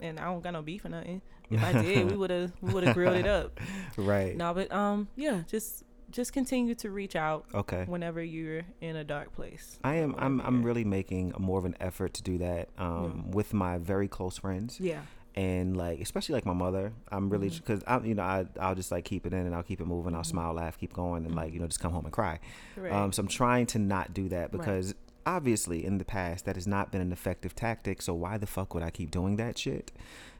[0.00, 1.22] and I don't got no beef or nothing.
[1.50, 3.60] If I did, we would have we would have grilled it up.
[3.96, 4.36] Right.
[4.36, 7.84] No, but um, yeah, just just continue to reach out Okay.
[7.86, 9.78] whenever you're in a dark place.
[9.84, 10.16] I am.
[10.18, 10.40] I'm.
[10.40, 14.38] I'm really making more of an effort to do that um, with my very close
[14.38, 14.80] friends.
[14.80, 15.02] Yeah.
[15.34, 18.92] And like especially like my mother i'm really because i'm you know I, i'll just
[18.92, 20.26] like keep it in and i'll keep it moving i'll Mhm.
[20.26, 22.38] smile laugh keep going and like you know just come home and cry
[22.76, 22.92] Right.
[22.92, 24.52] um so i'm trying to not do that Right.
[24.52, 28.46] because obviously in the past that has not been an effective tactic so why the
[28.46, 29.90] fuck would i keep doing that shit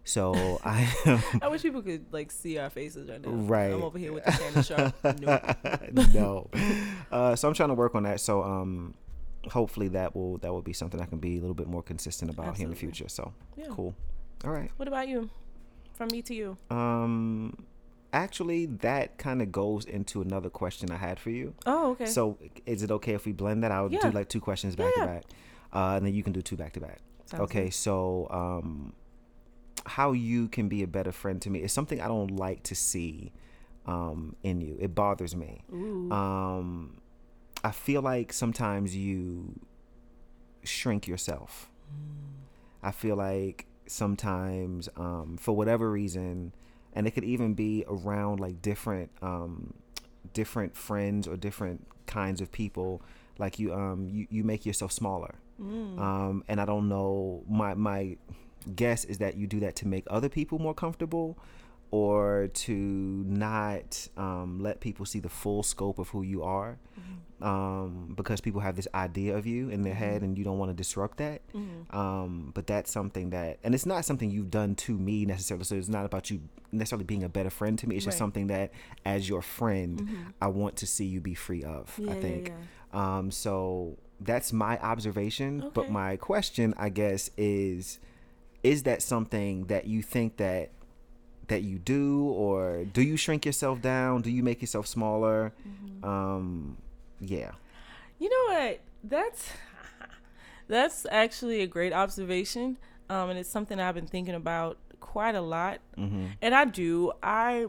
[0.04, 3.30] so i am I wish people could like see our faces right now.
[3.30, 3.72] Right.
[3.72, 4.94] I'm over here with the camera Sharp.
[5.22, 6.50] no No.
[7.10, 8.94] uh so i'm trying to work on that so um
[9.50, 12.30] hopefully that will that will be something i can be a little bit more consistent
[12.30, 13.66] about here in the future so Yeah.
[13.70, 13.94] cool
[14.44, 15.30] all right What about you?
[15.94, 16.56] From me to you.
[16.70, 17.64] Um,
[18.12, 21.54] actually, that kind of goes into another question I had for you.
[21.66, 22.06] Oh, okay.
[22.06, 23.70] So, is it okay if we blend that?
[23.70, 24.00] I'll Yeah.
[24.00, 25.02] do like two questions back yeah.
[25.02, 25.24] to back,
[25.72, 26.98] uh, and then you can do two back to back.
[27.26, 27.64] Sounds Okay.
[27.64, 27.74] good.
[27.74, 28.94] So, um,
[29.86, 32.74] how you can be a better friend to me is something I don't like to
[32.74, 33.32] see
[33.86, 34.76] um, in you.
[34.80, 35.62] It bothers me.
[35.72, 36.10] Ooh.
[36.10, 37.00] Um,
[37.64, 39.58] I feel like sometimes you
[40.64, 41.68] shrink yourself.
[42.82, 46.52] I feel like sometimes, um, for whatever reason,
[46.94, 49.74] and it could even be around like different, um,
[50.32, 53.02] different friends or different kinds of people.
[53.38, 55.34] Like you, um, you, you make yourself smaller.
[55.60, 55.98] Mm.
[55.98, 57.44] Um, and I don't know.
[57.48, 58.16] My my
[58.76, 61.38] guess is that you do that to make other people more comfortable,
[61.92, 66.78] or to not um, let people see the full scope of who you are,
[67.40, 70.70] um, because people have this idea of you in their head, and you don't want
[70.70, 71.42] to disrupt that.
[71.52, 71.94] Mhm.
[71.94, 75.64] Um, but that's something that, and it's not something you've done to me necessarily.
[75.64, 76.40] So it's not about you
[76.72, 77.96] necessarily being a better friend to me.
[77.96, 78.72] It's just something that,
[79.04, 80.32] as your friend, Mhm.
[80.40, 81.98] I want to see you be free of.
[82.02, 82.48] Yeah, I think.
[82.94, 83.18] yeah.
[83.18, 85.70] Um, so that's my observation.
[85.74, 88.00] But my question, I guess, is
[88.62, 90.70] is that something that you think that
[91.52, 94.22] that you do or do you shrink yourself down?
[94.22, 95.52] Do you make yourself smaller?
[95.68, 96.08] Mm-hmm.
[96.08, 96.78] Um,
[97.20, 97.50] yeah.
[98.18, 98.80] You know what?
[99.04, 99.50] That's
[100.68, 102.78] that's actually a great observation,
[103.10, 105.80] um, and it's something I've been thinking about quite a lot.
[105.98, 106.26] Mm-hmm.
[106.40, 107.66] And I do, I,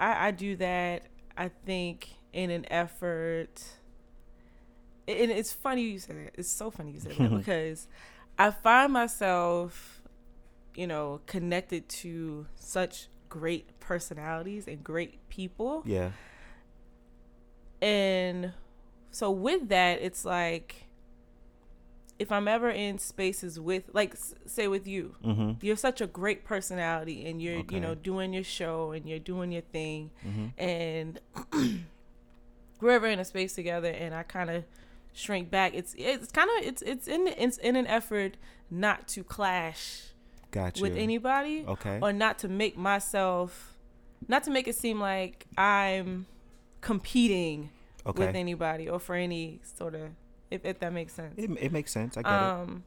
[0.00, 1.02] I, I do that.
[1.36, 3.62] I think in an effort.
[5.06, 6.34] And it's funny you said that.
[6.38, 7.88] It's so funny you said that because
[8.38, 10.01] I find myself
[10.74, 15.82] you know, connected to such great personalities and great people.
[15.86, 16.10] Yeah.
[17.80, 18.52] And
[19.10, 20.84] so with that, it's like
[22.18, 24.14] if I'm ever in spaces with like
[24.46, 25.52] say with you, Mm-hmm.
[25.60, 27.74] you're such a great personality and you're Okay.
[27.74, 30.46] you know doing your show and you're doing your thing Mm-hmm.
[30.62, 31.20] and
[32.80, 34.64] we're ever in a space together and I kind of
[35.12, 35.74] shrink back.
[35.74, 38.36] It's it's kind of it's it's in it's in an effort
[38.70, 40.11] not to clash
[40.52, 40.82] Gotcha.
[40.82, 41.98] with anybody Okay.
[42.00, 43.76] or not to make myself
[44.28, 46.26] not to make it seem like I'm
[46.80, 47.70] competing
[48.06, 48.26] Okay.
[48.26, 50.10] with anybody or for any sort of
[50.50, 51.34] if, if that makes sense.
[51.38, 52.16] It, it makes sense.
[52.16, 52.84] I get Um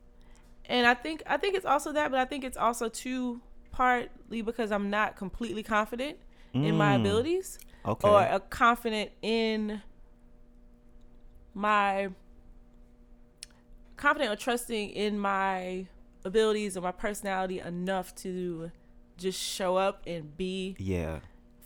[0.67, 4.41] and I think I think it's also that but I think it's also too partly
[4.41, 6.17] because I'm not completely confident
[6.53, 6.65] it.
[6.67, 8.07] in my Mm, abilities Okay.
[8.07, 9.81] or uh, confident in
[11.53, 12.09] my
[13.97, 15.87] confident or trusting in my
[16.25, 18.71] abilities or my personality enough to
[19.17, 21.19] just show up and be yeah.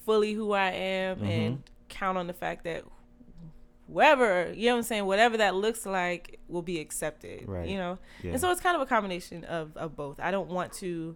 [0.05, 1.27] fully who I am Mhm.
[1.29, 2.83] and count on the fact that
[3.87, 7.67] whoever you know what I'm saying whatever that looks like will be accepted Right.
[7.67, 8.31] you know Yeah.
[8.33, 11.15] and so it's kind of a combination of, of both I don't want to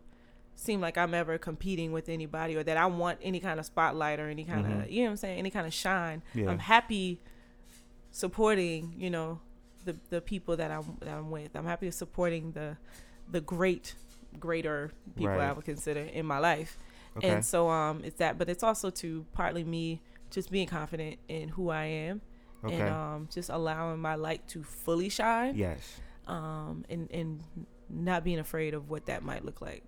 [0.55, 4.19] seem like I'm ever competing with anybody or that I want any kind of spotlight
[4.19, 4.91] or any kind of Mhm.
[4.91, 6.49] you know what I'm saying any kind of shine Yeah.
[6.49, 7.21] I'm happy
[8.11, 9.39] supporting you know
[9.85, 12.77] the the people that I'm that I'm with I'm happy supporting the
[13.33, 13.95] the great
[14.39, 16.77] greater people I would consider in my life
[17.17, 17.29] okay.
[17.29, 21.49] and so um it's that but it's also to partly me just being confident in
[21.49, 22.21] who I am
[22.65, 22.79] okay.
[22.79, 25.99] and um just allowing my light to fully shine yes.
[26.27, 27.43] um and and
[27.89, 29.83] not being afraid of what that might look like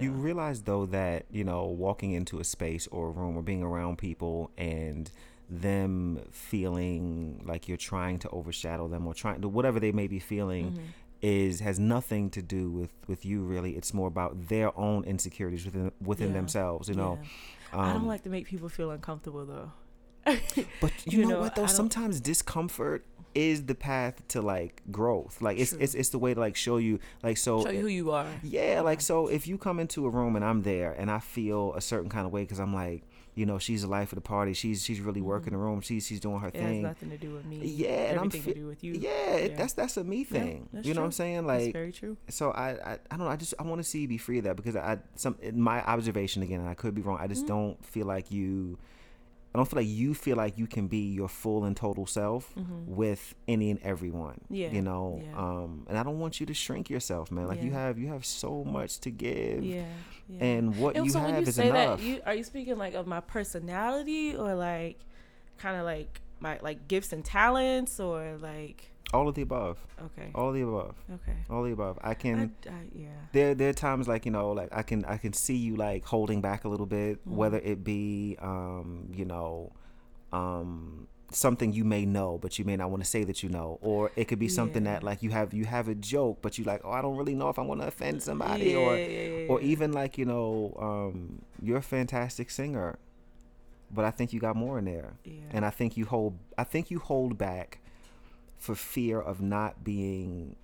[0.00, 0.22] You Yeah.
[0.28, 3.98] realize though that you know walking into a space or a room or being around
[3.98, 5.10] people and
[5.50, 10.18] them feeling like you're trying to overshadow them or trying to whatever they may be
[10.18, 10.84] feeling Mm-hmm.
[11.24, 15.64] Is has nothing to do with with you really it's more about their own insecurities
[15.64, 16.38] within within Yeah.
[16.40, 17.18] themselves you know
[17.72, 17.80] Yeah.
[17.84, 19.70] I don't Um, like to make people feel uncomfortable though
[20.80, 21.66] But you, You know, know, what though?
[21.66, 25.40] Sometimes discomfort is the path to like growth.
[25.42, 25.80] Like it's True.
[25.80, 27.62] it's it's the way to like show you like so.
[27.64, 30.44] show you who you are yeah, like so if you come into a room and
[30.44, 33.02] I'm there and I feel a certain kind of way because I'm like,
[33.34, 34.52] you know, she's the life of the party.
[34.52, 35.80] She's she's really working the room.
[35.80, 36.56] She's she's doing her Mm-hmm.
[36.56, 36.82] it has thing.
[36.82, 39.08] nothing to do with me Yeah, and I'm everything fe- to do with you Yeah,
[39.34, 39.56] it- Yeah.
[39.56, 40.68] that's that's a me thing.
[40.72, 41.46] that's you know what I'm saying?
[41.46, 43.28] that's Like very true so I, I I don't know.
[43.28, 45.60] I just I want to see you be free of that because I some in
[45.60, 47.18] my observation again, and I could be wrong.
[47.20, 47.48] I just Mm-hmm.
[47.48, 48.78] don't feel like you.
[49.54, 52.52] I don't feel like you feel like you can be your full and total self
[52.86, 54.40] with any and everyone.
[54.46, 54.54] Mm-hmm.
[54.54, 55.38] Yeah, You know, yeah.
[55.38, 57.46] um, and I don't want you to shrink yourself, man.
[57.46, 59.84] Like you have you have so much to give, yeah,
[60.28, 60.44] yeah.
[60.44, 61.98] and what And you so when have you is say enough.
[62.00, 64.98] that, you are you speaking like of my personality or like
[65.58, 69.78] kind of like my like gifts and talents or like All of the above.
[70.06, 70.96] okay, All of the above.
[71.12, 71.98] okay, All the above.
[72.02, 72.54] I I, can.
[72.66, 75.56] I, yeah, there there are times like you know like i can i can see
[75.56, 77.36] you like holding back a little bit Mm-hmm.
[77.36, 79.72] whether it be um you know
[80.32, 83.78] um something you may know but you may not want to say that you know
[83.82, 86.64] or it could be something that like you have you have a joke but you
[86.64, 89.28] like oh i don't really know if i'm going to offend somebody or Yeah, yeah,
[89.38, 92.98] yeah, or even like you know um you're a fantastic singer
[93.92, 95.32] but i think you got more in there Yeah.
[95.50, 97.80] and i think you hold i think you hold back
[98.64, 100.56] for fear of not being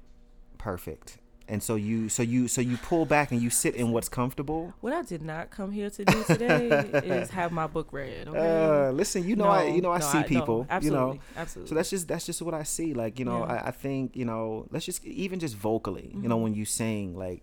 [0.59, 4.09] perfect and so you so you so you pull back and you sit in what's
[4.09, 6.69] comfortable What I did not come here to do today
[7.05, 8.29] is have my book read.
[8.29, 8.39] Okay.
[8.39, 11.21] uh listen you know i you know i no, see no, people you absolutely, know
[11.37, 11.69] absolutely.
[11.69, 13.55] so that's just that's just what i see like you know Yeah.
[13.55, 16.43] I, I think you know let's just even just vocally you know Mm-hmm.
[16.45, 17.43] when you sing like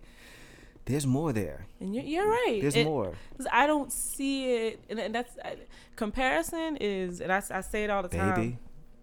[0.86, 2.60] there's more there and you're, you're right.
[2.62, 3.14] there's It- more
[3.52, 5.58] I don't see it, and, and that's I,
[5.98, 8.36] comparison is, and I, I say it all the time.
[8.36, 8.58] baby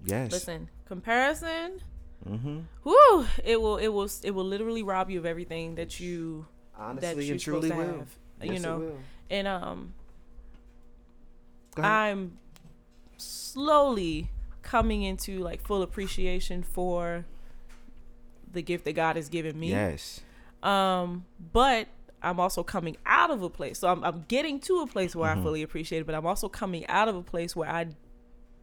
[0.05, 1.81] yes Listen, comparison.
[2.29, 3.27] mm-hmm Whoo!
[3.45, 7.25] It will, it will, it will literally rob you of everything that you that honestly
[7.27, 8.09] you're and truly to will have.
[8.43, 8.99] Yes, you know, will.
[9.31, 9.95] and um,
[11.77, 12.39] I'm
[13.17, 14.31] slowly
[14.63, 17.25] coming into like full appreciation for
[18.51, 19.71] the gift that God has given me.
[19.71, 20.21] yes
[20.63, 21.89] Um, but
[22.23, 23.79] I'm also coming out of a place.
[23.81, 25.41] So I'm, I'm getting to a place where Mm-hmm.
[25.41, 27.89] I fully appreciate it, but I'm also coming out of a place where I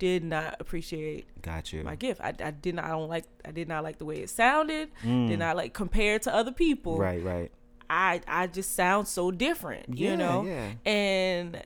[0.01, 2.19] did not appreciate got you my gift.
[2.21, 4.89] I, I did not, I don't like, I did not like the way it sounded.
[5.03, 5.27] Mm.
[5.27, 6.97] Did not like compared to other people.
[6.97, 7.51] right right
[7.87, 10.43] I, I just sound so different, Yeah, you know?
[10.43, 10.71] yeah.
[10.91, 11.61] And,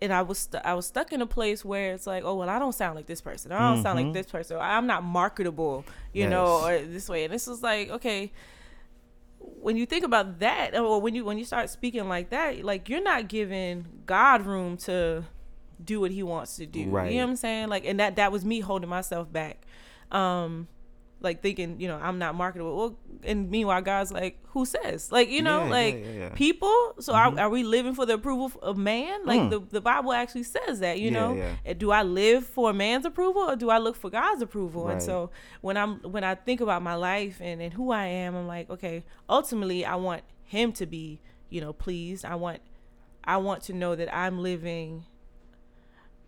[0.00, 2.48] and I was stu- I was stuck in a place where it's like, oh well,
[2.48, 3.50] I don't sound like this person.
[3.52, 4.12] I don't sound like Mhm.
[4.14, 4.56] this person.
[4.60, 7.24] I'm not marketable, you know, or this way.
[7.24, 8.30] And this is like, okay,
[9.38, 12.88] when you think about that, or when you when you start speaking like that, like
[12.88, 15.24] you're not giving God room to
[15.84, 16.88] do what He wants to do.
[16.88, 17.10] Right.
[17.12, 17.68] You know what I'm saying?
[17.68, 19.66] Like, and that that was me holding myself back.
[20.10, 20.68] Um,
[21.20, 22.76] like thinking, you know, I'm not marketable.
[22.76, 25.10] Well, and meanwhile, God's like, who says?
[25.10, 26.28] Like, you know, Yeah, like yeah, yeah.
[26.34, 26.94] people.
[27.00, 27.16] So Mhm.
[27.16, 29.24] are, are we living for the approval of man?
[29.24, 29.50] Like Mm.
[29.50, 31.34] the, the Bible actually says that, you know.
[31.78, 34.84] Do I live for man's approval or do I look for God's approval?
[34.84, 34.92] Right.
[34.92, 35.30] And so
[35.62, 38.68] when I'm when I think about my life and, and who I am, I'm like,
[38.70, 42.24] okay, ultimately I want him to be, you know, pleased.
[42.26, 42.60] I want
[43.24, 45.04] I want to know that I'm living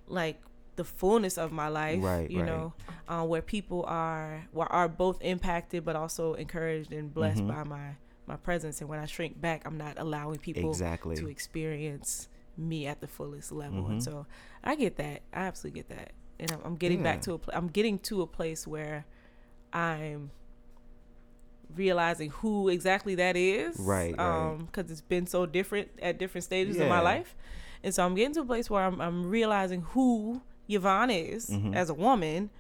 [0.09, 0.41] like
[0.77, 2.47] the fullness of my life, Right, you right.
[2.47, 2.73] know,
[3.09, 7.49] uh, where people are were, are both impacted but also encouraged and blessed Mhm.
[7.49, 7.97] by my
[8.27, 8.81] my presence.
[8.81, 11.17] And when I shrink back, I'm not allowing people Exactly.
[11.17, 12.29] to experience
[12.59, 13.85] me at the fullest level.
[13.85, 13.91] Mhm.
[13.93, 14.27] And so
[14.63, 15.23] I get that.
[15.33, 16.13] I absolutely get that.
[16.39, 17.05] And I'm, I'm getting Yeah.
[17.05, 19.07] back to a pl- I'm getting to a place where
[19.73, 20.31] I'm
[21.75, 23.77] realizing who exactly that is.
[23.79, 24.51] Right, right.
[24.51, 27.35] Um, because it's been so different at different stages of my life.
[27.83, 31.75] And so I'm getting to a place where I'm, I'm realizing who Yvonne is Mhm.
[31.75, 32.51] as a woman,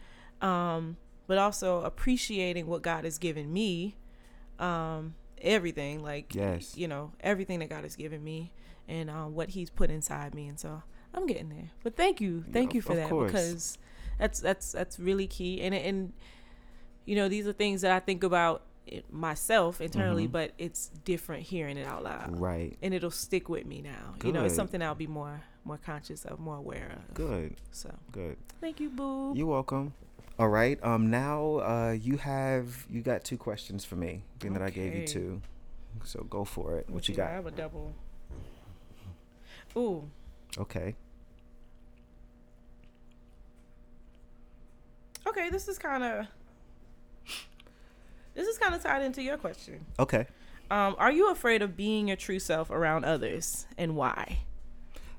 [0.40, 0.96] um,
[1.26, 3.96] but also appreciating what God has given me,
[4.58, 6.76] um, everything like Yes.
[6.76, 8.50] you know everything that God has given me
[8.88, 10.82] and um, what He's put inside me, and so
[11.14, 11.70] I'm getting there.
[11.82, 13.30] But thank you, thank you for that course.
[13.32, 13.78] because
[14.18, 16.12] that's that's that's really key, and and
[17.04, 18.62] you know these are things that I think about
[19.11, 20.32] myself internally, Mhm.
[20.32, 22.76] but it's different hearing it out loud Right.
[22.82, 24.14] and it'll stick with me now.
[24.24, 27.14] You know, it's something I'll be more more conscious of, more aware of.
[27.14, 27.57] Good.
[27.72, 28.39] So Good.
[28.61, 29.34] thank you, boo.
[29.36, 29.93] You're welcome.
[30.39, 30.82] All right.
[30.82, 31.11] Um.
[31.11, 34.22] Now, uh, you have you got two questions for me.
[34.39, 35.43] Being that I gave you two,
[36.05, 36.86] so go for it.
[36.89, 37.93] What Let's you see, I have a double.
[39.76, 40.09] Ooh,
[40.57, 40.95] Okay.
[45.26, 45.51] okay.
[45.51, 46.26] This is kind of
[48.39, 49.84] this is kind of tied into your question.
[49.99, 50.26] Okay.
[50.70, 54.39] Um, are you afraid of being your true self around others, and why?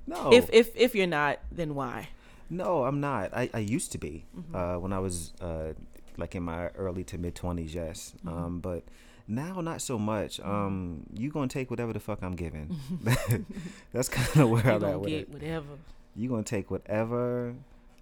[0.07, 0.32] No.
[0.32, 2.09] If if if you're not, then why?
[2.49, 3.32] No, I'm not.
[3.34, 4.55] I, I used to be Mm-hmm.
[4.55, 5.74] uh, when I was uh,
[6.17, 8.13] like in my early to mid 20s, yes.
[8.26, 8.30] Mm-hmm.
[8.38, 8.84] Um, but
[9.28, 10.39] now, not so much.
[10.39, 12.76] Um, you gonna take whatever the fuck I'm giving.
[13.93, 15.30] That's kind of where I'm at with it.
[15.30, 15.78] whatever.
[16.15, 17.53] You gonna take whatever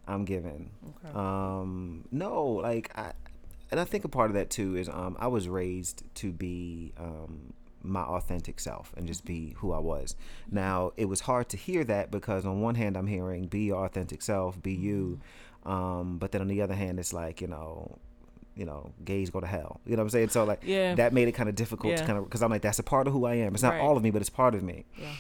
[0.07, 0.70] I'm giving.
[1.05, 1.13] Okay.
[1.18, 3.11] Um, no, like I,
[3.72, 6.93] and I think a part of that too is um, I was raised to be
[6.97, 7.53] um,
[7.84, 10.15] my authentic self and just be who I was.
[10.51, 13.86] Now it was hard to hear that because on one hand I'm hearing be your
[13.86, 15.20] authentic self, be you,
[15.65, 17.97] um, but then on the other hand it's like you know,
[18.55, 19.80] you know, gays go to hell.
[19.86, 20.30] You know what I'm saying?
[20.30, 20.95] So like Yeah.
[20.95, 23.05] that made it kind of difficult to kind of because I'm like that's a part
[23.07, 23.53] of who I am.
[23.53, 23.82] It's not Right.
[23.82, 24.86] all of me, but it's part of me.
[24.99, 25.11] yeah.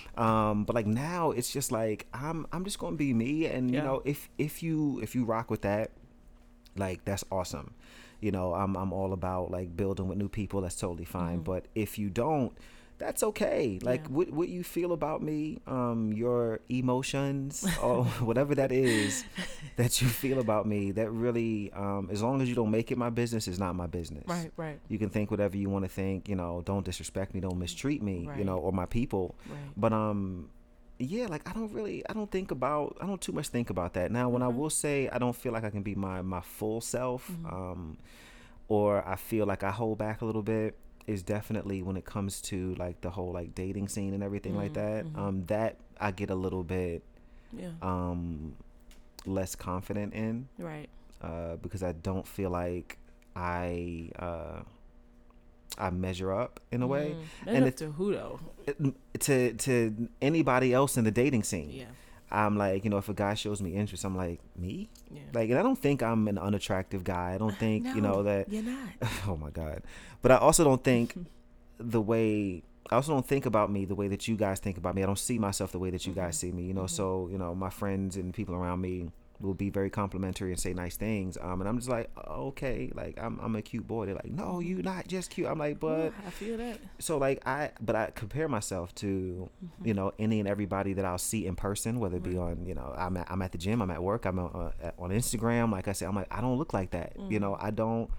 [0.49, 3.81] Um, but like now it's just like I'm I'm just gonna be me and you
[3.81, 5.91] know if if you if you rock with that,
[6.75, 7.73] like that's awesome.
[8.19, 11.39] You know, I'm I'm all about like building with new people, that's totally fine.
[11.39, 11.43] Mhm.
[11.43, 12.51] But if you don't,
[12.97, 13.77] that's okay.
[13.83, 14.15] Like Yeah.
[14.17, 19.23] what what you feel about me, um, your emotions or whatever that is
[19.75, 22.97] that you feel about me, that really um as long as you don't make it
[22.97, 24.51] my business, is not my business Right.
[24.57, 24.79] Right.
[24.87, 28.01] you can think whatever you want to think you know don't disrespect me don't mistreat
[28.01, 29.59] me you know or my people Right.
[29.77, 30.49] but um
[30.99, 33.93] yeah like i don't really i don't think about i don't too much think about
[33.93, 36.41] that now when i will say i don't feel like i can be my my
[36.41, 37.53] full self Mhm.
[37.53, 37.97] um
[38.67, 40.75] or i feel like i hold back a little bit
[41.05, 44.71] is definitely when it comes to like the whole like dating scene and everything like
[44.71, 45.17] Mhm, that mhm.
[45.19, 47.03] um that i get a little bit
[47.53, 47.71] Yeah.
[47.81, 48.55] um
[49.25, 50.89] less confident in right.
[51.21, 52.97] uh, because I don't feel like
[53.35, 54.61] I uh,
[55.77, 57.15] I measure up in a way
[57.45, 57.47] Mm.
[57.47, 58.39] and it's- to who though?
[58.65, 61.69] It- to to anybody else in the dating scene.
[61.71, 61.85] Yeah.
[62.29, 64.89] I'm like, you know, if a guy shows me interest, I'm like, me?
[65.09, 65.21] Yeah.
[65.33, 67.33] Like, and I don't think I'm an unattractive guy.
[67.35, 68.49] I don't think, you know, that.
[68.51, 68.89] you're not.
[69.27, 69.83] Oh my god!
[70.21, 71.15] But I also don't think
[71.79, 72.63] the way.
[72.91, 75.03] I also don't think about me the way that you guys think about me.
[75.03, 76.39] I don't see myself the way that you guys Mhm.
[76.39, 76.63] see me.
[76.63, 76.89] You know, Mhm.
[76.89, 80.73] so you know, my friends and people around me will be very complimentary and say
[80.73, 81.37] nice things.
[81.39, 84.05] Um, and I'm just like, "Oh, okay, like I'm I'm a cute boy.
[84.05, 85.47] They're like, no, you not just cute.
[85.47, 86.79] I'm like, but Yeah, I feel that.
[86.99, 89.49] so like I, but I compare myself to
[89.83, 92.51] you know any and everybody that I'll see in person, whether it be Right.
[92.51, 94.91] on you know I'm at, I'm at the gym, I'm at work, I'm on, uh,
[94.97, 95.71] on Instagram.
[95.71, 97.13] Like I said, I'm like I don't look like that.
[97.29, 97.41] You Mhm.
[97.41, 98.09] know, I don't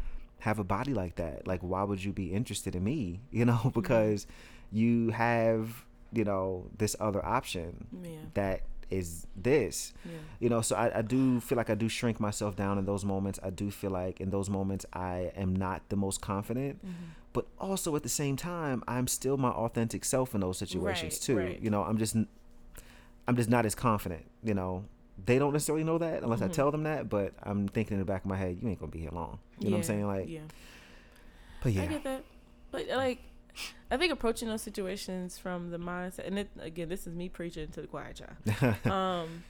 [0.41, 1.47] have a body like that.
[1.49, 3.21] Like why would you be interested in me?
[3.33, 4.27] You know, because
[4.71, 8.11] you have you know this other option Yeah.
[8.35, 8.61] that
[8.91, 10.13] is this Yeah.
[10.41, 13.05] you know so I, I do feel like i do shrink myself down in those
[13.05, 16.93] moments i do feel like in those moments i am not the most confident Mhm.
[17.33, 21.21] but also at the same time i'm still my authentic self in those situations Right,
[21.23, 21.61] too right.
[21.61, 22.17] you know i'm just
[23.27, 24.85] i'm just not as confident you know
[25.27, 26.53] they don't necessarily know that unless i Mhm.
[26.53, 28.91] tell them that but i'm thinking in the back of my head you ain't gonna
[28.93, 30.41] be here long you know what i'm saying like yeah.
[31.63, 32.25] but I get that.
[32.71, 33.19] But like,
[33.91, 37.69] I think approaching those situations from the mindset, and it, again, this is me preaching
[37.69, 38.87] to the choir child.
[38.87, 39.45] um,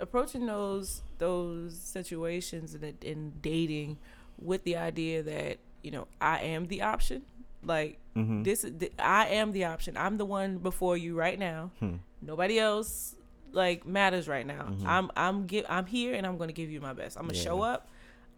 [0.00, 3.98] approaching those those situations and in dating
[4.40, 7.22] with the idea that you know I am the option.
[7.62, 8.44] Like Mhm.
[8.44, 9.96] this, is the, I am the option.
[9.96, 11.70] I'm the one before you right now.
[11.80, 11.96] Hmm.
[12.22, 13.16] Nobody else
[13.52, 14.68] like matters right now.
[14.70, 14.86] Mhm.
[14.86, 17.16] I'm I'm give I'm here and I'm gonna give you my best.
[17.16, 17.88] I'm gonna show up.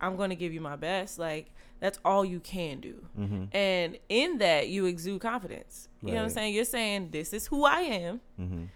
[0.00, 1.18] I'm gonna give you my best.
[1.18, 1.50] Like
[1.80, 3.04] that's all you can do.
[3.18, 3.54] Mhm.
[3.54, 5.88] And in that, you exude confidence.
[6.02, 6.54] You know what I'm saying?
[6.54, 8.68] You're saying this is who I am, Mhm.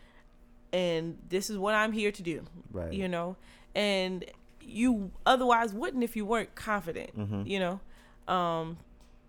[0.72, 2.44] and this is what I'm here to do.
[2.70, 2.92] Right.
[2.92, 3.36] You know,
[3.74, 4.24] and
[4.60, 7.16] you otherwise wouldn't if you weren't confident.
[7.16, 7.46] Mhm.
[7.46, 7.80] You know,
[8.32, 8.78] um,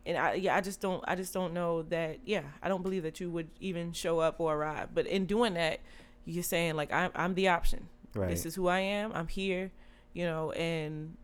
[0.06, 3.04] and I yeah I just don't I just don't know that yeah I don't believe
[3.04, 4.90] that you would even show up or arrive.
[4.94, 5.80] But in doing that,
[6.26, 7.90] you're saying like I'm I'm the option.
[8.14, 8.30] Right.
[8.30, 9.12] This is who I am.
[9.14, 9.72] I'm here.
[10.14, 11.18] You know, and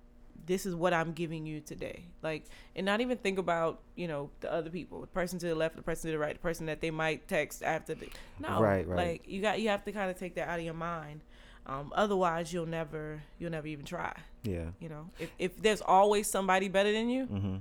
[0.49, 2.03] this is what I'm giving you today.
[2.23, 2.43] Like,
[2.75, 5.75] and not even think about, you know, the other people, the person to the left,
[5.77, 8.09] the person to the right, the person that they might text after the.
[8.39, 8.97] No, Right, right.
[8.97, 11.21] Like you got, you have to kind of take that out of your mind.
[11.65, 14.13] Um, otherwise, you'll never, you'll never even try.
[14.43, 14.69] yeah.
[14.79, 17.55] You know, if if there's always somebody better than you, hmm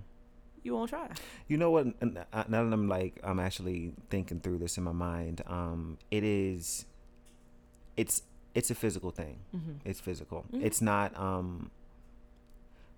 [0.64, 1.08] you won't try.
[1.46, 1.86] You know what?
[2.02, 5.40] Now that I'm like, I'm actually thinking through this in my mind.
[5.46, 6.84] Um, it is,
[7.96, 8.22] it's
[8.54, 9.38] it's a physical thing.
[9.54, 9.72] Mm-hmm.
[9.88, 10.44] It's physical.
[10.52, 10.64] Mhm.
[10.64, 11.70] It's not um.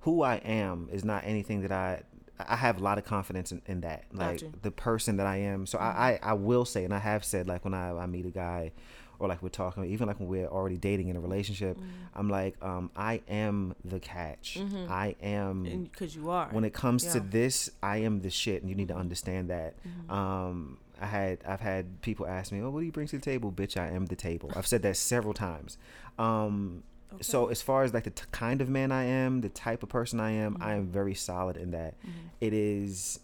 [0.00, 2.02] Who I am is not anything that I.
[2.48, 4.52] I have a lot of confidence in, in that, like Gotcha.
[4.62, 5.66] the person that I am.
[5.66, 8.24] So I, I, I will say, and I have said, like when I, I meet
[8.24, 8.72] a guy,
[9.18, 11.76] or like we're talking, even like when we're already dating in a relationship,
[12.14, 14.56] I'm like, um, I am the catch.
[14.58, 14.88] Mhm.
[14.88, 16.48] I am because you are.
[16.50, 19.74] when it comes to this i am the shit and you need to understand that
[20.08, 23.22] um i had i've had people ask me oh what do you bring to the
[23.24, 25.76] table bitch i am the table i've said that several times
[26.18, 26.82] um
[27.20, 29.88] so as far as like the t- kind of man i am the type of
[29.88, 30.92] person i am i am mm-hmm.
[30.92, 31.94] very solid in that.
[32.00, 32.28] Mm-hmm.
[32.40, 33.20] It is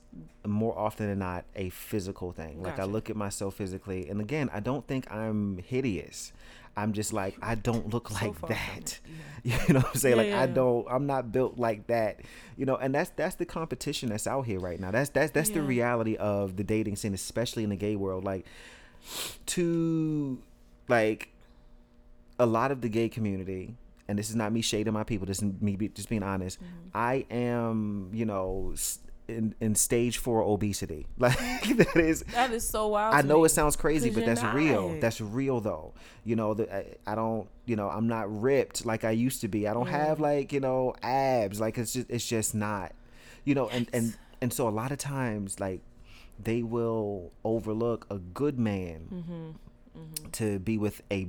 [0.47, 2.63] more often than not a physical thing.
[2.63, 6.33] Like i look at myself physically and again i don't think i'm hideous.
[6.79, 8.79] I'm just like i don't look So like that.
[8.79, 9.01] it,
[9.69, 10.17] you know what i'm saying?
[10.17, 10.55] Yeah, like yeah, i yeah.
[10.55, 12.21] don't i'm not built like that.
[12.57, 14.91] You know and that's that's the competition that's out here right now.
[14.91, 18.25] That's that's that's the reality of the dating scene especially in the gay world.
[18.25, 18.47] Like
[19.47, 20.39] to
[20.89, 21.31] like
[22.39, 23.75] a lot of the gay community
[24.09, 26.59] and this is not me shading my people this is me be, just being honest
[26.61, 26.89] Mm-hmm.
[26.95, 28.75] i am you know
[29.29, 31.37] in, in stage four obesity like
[31.79, 33.13] that is That is so wild.
[33.15, 33.47] I know me.
[33.47, 35.01] it sounds crazy, but that's real.
[35.01, 35.95] That's real though.
[36.25, 39.49] You know, the, I, I don't, you know, I'm not ripped like I used to
[39.49, 39.67] be.
[39.67, 41.59] I don't have like, you know, abs.
[41.59, 42.93] Like it's just, it's just not,
[43.45, 45.81] you know, and, and, and so a lot of times like
[46.41, 49.09] they will overlook a good man
[49.99, 50.31] Mm-hmm.
[50.33, 51.27] to be with a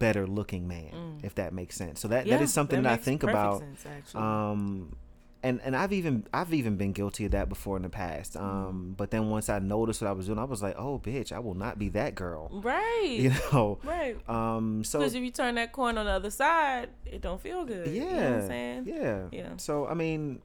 [0.00, 2.00] better looking man, if that makes sense.
[2.00, 2.26] So that, Mm.
[2.28, 3.60] Yeah, that is something that, I think about.
[3.80, 4.12] sense.
[4.16, 4.96] Um,
[5.42, 8.34] and and I've even I've even been guilty of that before in the past.
[8.34, 8.40] Mm.
[8.42, 11.32] Um, but then once I noticed what I was doing, I was like, oh bitch,
[11.32, 12.50] I will not be that girl.
[12.62, 13.16] right.
[13.24, 13.78] You know.
[13.84, 14.16] Right.
[14.28, 14.84] Um.
[14.84, 17.86] So Because if you turn that corner on the other side, it don't feel good.
[17.86, 18.84] yeah, You know what I'm saying?
[18.86, 19.56] yeah, Yeah.
[19.56, 20.42] So I mean,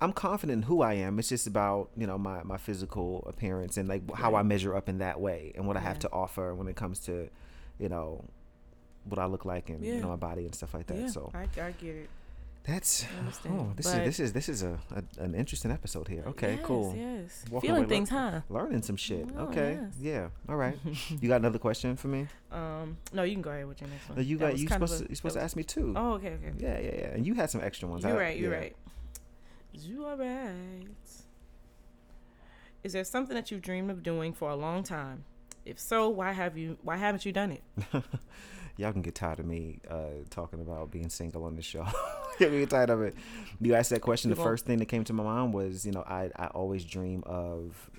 [0.00, 1.18] I'm confident in who I am.
[1.18, 4.88] It's just about you know my my physical appearance and like how I measure up
[4.88, 7.28] in that way and what I have to offer when it comes to,
[7.78, 8.24] you know,
[9.10, 10.96] what I look like and you know my body and stuff like that.
[10.98, 11.06] yeah.
[11.08, 12.10] So I, I get it.
[12.64, 13.06] that's
[13.48, 16.22] oh this But- is this is this is a, a an interesting episode here.
[16.26, 16.94] Okay, yes, cool.
[16.96, 17.44] Yes.
[17.50, 18.40] Walking Feeling away things, lear- huh?
[18.48, 19.26] Learning some shit.
[19.36, 19.78] Oh, okay.
[19.80, 19.94] yes.
[20.00, 20.28] Yeah.
[20.48, 20.78] All right.
[21.20, 22.26] you got another question for me?
[22.52, 24.16] Um, no, you can go ahead with your next one.
[24.16, 25.92] No, you That got you supposed to you supposed to ask me too.
[25.96, 26.52] Oh, okay, okay.
[26.58, 27.06] Yeah, yeah, yeah.
[27.14, 28.04] And you had some extra ones.
[28.04, 28.36] You're I- right.
[28.38, 28.58] You're yeah.
[28.58, 28.76] right.
[29.72, 30.84] You are right.
[32.82, 35.24] Is there something that you've dreamed of doing for a long time?
[35.66, 36.78] If so, why have you?
[36.82, 37.62] Why haven't you done it?
[38.80, 41.86] Y'all can get tired of me uh, talking about being single on the show.
[42.38, 43.14] Get me tired of it.
[43.60, 44.30] You asked that question.
[44.30, 46.84] You The first thing that came to my mind was, you know, I I always
[46.86, 47.90] dream of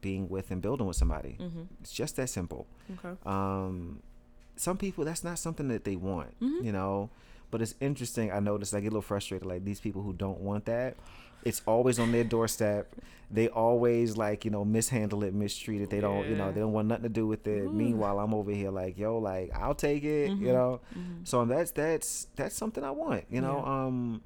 [0.00, 1.36] being with and building with somebody.
[1.40, 1.62] Mm-hmm.
[1.80, 2.68] It's just that simple.
[2.98, 3.18] Okay.
[3.26, 4.02] Um,
[4.54, 6.64] some people that's not something that they want, Mhm.
[6.64, 7.10] you know.
[7.50, 8.30] But it's interesting.
[8.30, 9.46] I noticed I get a little frustrated.
[9.46, 10.96] Like these people who don't want that,
[11.44, 12.94] it's always on their doorstep.
[13.30, 15.90] They always like you know mishandle it, mistreat it.
[15.90, 17.62] They don't you know they don't want nothing to do with it.
[17.64, 17.72] Ooh.
[17.72, 20.52] Meanwhile, I'm over here like yo, like I'll take it, you Mhm.
[20.52, 20.80] know.
[20.96, 21.26] Mhm.
[21.26, 23.62] So that's that's that's something I want, you know.
[23.64, 23.84] Yeah.
[23.86, 24.22] Um,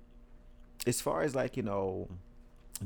[0.87, 2.09] as far as like you know,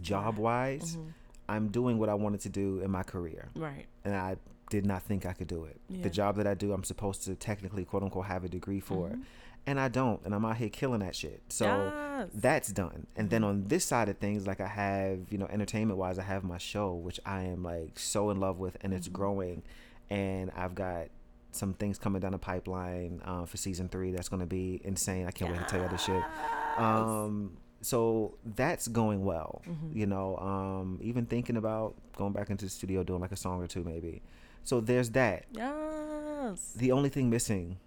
[0.00, 1.12] job wise, Mhm.
[1.48, 3.86] I'm doing what I wanted to do in my career Right.
[4.04, 4.36] and I
[4.70, 5.80] did not think I could do it.
[5.88, 6.02] Yeah.
[6.02, 9.08] The job that I do, I'm supposed to technically, quote unquote, have a degree for,
[9.08, 9.22] Mhm.
[9.66, 11.42] And I don't, and I'm out here killing that shit.
[11.48, 12.28] So Yes.
[12.34, 13.06] that's done.
[13.16, 13.46] And then Mhm.
[13.48, 16.58] on this side of things, like I have, you know, entertainment wise, I have my
[16.58, 19.12] show, which I am like so in love with, and it's Mhm.
[19.12, 19.62] growing,
[20.10, 21.08] and I've got
[21.50, 25.26] some things coming down the pipeline uh, for season three that's going to be insane.
[25.26, 26.22] I can't wait to tell you this shit.
[26.78, 29.62] Um, so that's going well.
[29.66, 29.94] Mhm.
[29.96, 33.62] You know, um, even thinking about going back into the studio doing like a song
[33.62, 34.22] or two maybe.
[34.62, 35.46] So there's that.
[35.52, 36.74] Yes.
[36.76, 37.78] The only thing missing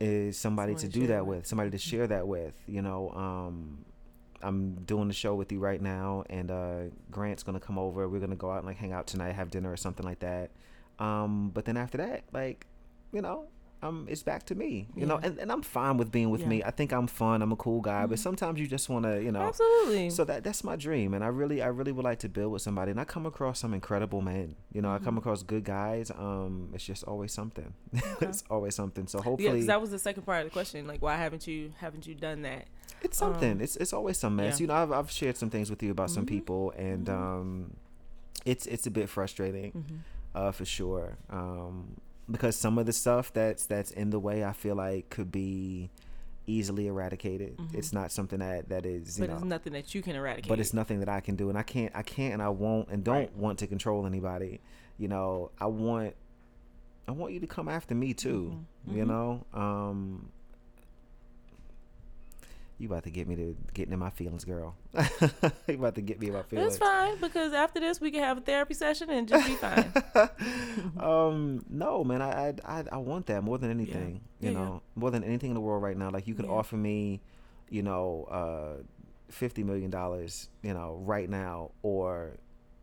[0.00, 1.38] is somebody to do that with.
[1.38, 2.54] with, somebody to share that with.
[2.66, 3.84] You know, um,
[4.42, 6.78] I'm doing the show with you right now, and uh,
[7.10, 8.08] Grant's gonna come over.
[8.08, 10.50] We're gonna go out and like hang out tonight, have dinner or something like that.
[10.98, 12.66] Um, but then after that, like,
[13.12, 13.48] you know,
[13.82, 16.48] um, it's back to me, you know, and, and I'm fine with being with Yeah.
[16.48, 16.62] me.
[16.62, 17.40] I think I'm fun.
[17.40, 18.22] I'm a cool guy, but Mhm.
[18.22, 19.40] sometimes you just want to, you know.
[19.40, 20.10] Absolutely.
[20.10, 22.62] So that that's my dream, and I really I really would like to build with
[22.62, 24.54] somebody, and I come across some incredible men.
[24.72, 25.18] You know, I come Mhm.
[25.18, 26.10] across good guys.
[26.10, 27.72] Um, it's just always something.
[28.20, 29.06] it's always something.
[29.06, 30.86] So hopefully, yeah, hopefully, 'cause that was the second part of the question.
[30.86, 32.66] Like, why haven't you haven't you done that?
[33.02, 33.52] it's something.
[33.52, 34.60] um, it's it's always some mess.
[34.60, 34.64] yeah.
[34.64, 36.28] You know, I've I've shared some things with you about some Mhm.
[36.28, 37.14] people, and Mhm.
[37.14, 37.70] um,
[38.44, 39.96] it's it's a bit frustrating, Mm-hmm.
[40.34, 41.16] uh, for sure.
[41.30, 41.96] Um,
[42.30, 45.90] because some of the stuff that's that's in the way, I feel like could be
[46.46, 47.56] easily eradicated.
[47.58, 47.74] Mhm.
[47.74, 49.36] It's not something that that is you But know.
[49.36, 50.48] it's nothing that you can eradicate.
[50.48, 52.88] but it's nothing that I can do, and I can't, I can't, and I won't,
[52.88, 53.36] and don't Right.
[53.36, 54.60] want to control anybody.
[54.98, 56.14] You know, I want,
[57.08, 58.64] I want you to come after me too.
[58.88, 58.96] Mhm.
[58.96, 59.08] You Mhm.
[59.08, 60.30] know, um,
[62.80, 64.74] you about to get me to getting in my feelings, girl.
[65.68, 66.74] you about to get me in my feelings.
[66.74, 69.92] It's fine because after this we can have a therapy session and just be fine.
[70.98, 74.20] um, no, man, I, I, I, want that more than anything.
[74.40, 74.64] Yeah, You yeah.
[74.64, 76.10] know, more than anything in the world right now.
[76.10, 76.52] Like you could Yeah.
[76.52, 77.20] offer me,
[77.68, 78.82] you know, uh,
[79.28, 82.38] fifty million dollars, you know, right now, or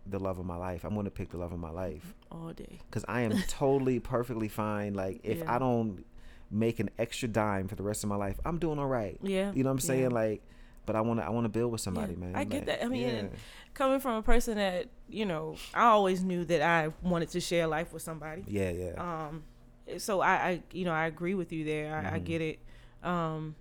[0.05, 0.83] the love of my life.
[0.83, 2.79] I'm gonna pick the love of my life All day.
[2.89, 4.93] because I am totally perfectly fine.
[4.93, 5.55] Like if Yeah.
[5.55, 6.05] I don't
[6.49, 9.17] make an extra dime for the rest of my life, I'm doing all right.
[9.21, 9.51] Yeah.
[9.53, 10.01] You know what I'm saying?
[10.01, 10.07] yeah.
[10.07, 10.41] Like,
[10.85, 12.35] but I wanna, I wanna build with somebody, Yeah, man.
[12.35, 12.83] I get that.
[12.83, 13.23] I mean, yeah.
[13.73, 17.67] Coming from a person that, you know, I always knew that I wanted to share
[17.67, 18.43] life with somebody.
[18.47, 18.93] yeah, yeah.
[19.27, 19.43] Um
[19.97, 21.95] so I, I you know, I agree with you there.
[21.95, 22.23] I, I Mhm.
[22.25, 22.59] get it.
[23.03, 23.55] Um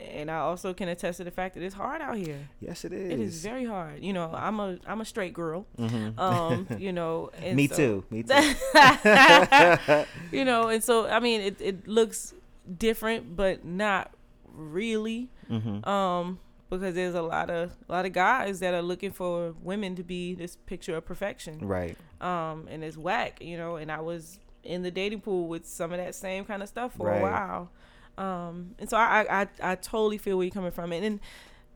[0.00, 2.48] and I also can attest to the fact that it's hard out here.
[2.60, 3.10] yes, it is.
[3.12, 4.02] It is very hard.
[4.02, 5.66] You know, I'm a I'm a straight girl.
[5.78, 6.18] Mhm.
[6.18, 8.04] Um, you know, me so- too.
[8.10, 8.34] Me too.
[10.32, 12.34] you know, and so I mean, it it looks
[12.78, 14.10] different, but not
[14.52, 16.38] really, hmm um,
[16.68, 20.02] because there's a lot of a lot of guys that are looking for women to
[20.02, 21.96] be this picture of perfection, Right.
[22.20, 23.76] um, and it's whack, you know.
[23.76, 26.94] And I was in the dating pool with some of that same kind of stuff
[26.96, 27.18] for Right.
[27.20, 27.70] a while,
[28.18, 31.20] um, and so I, I I totally feel where you're coming from, and, and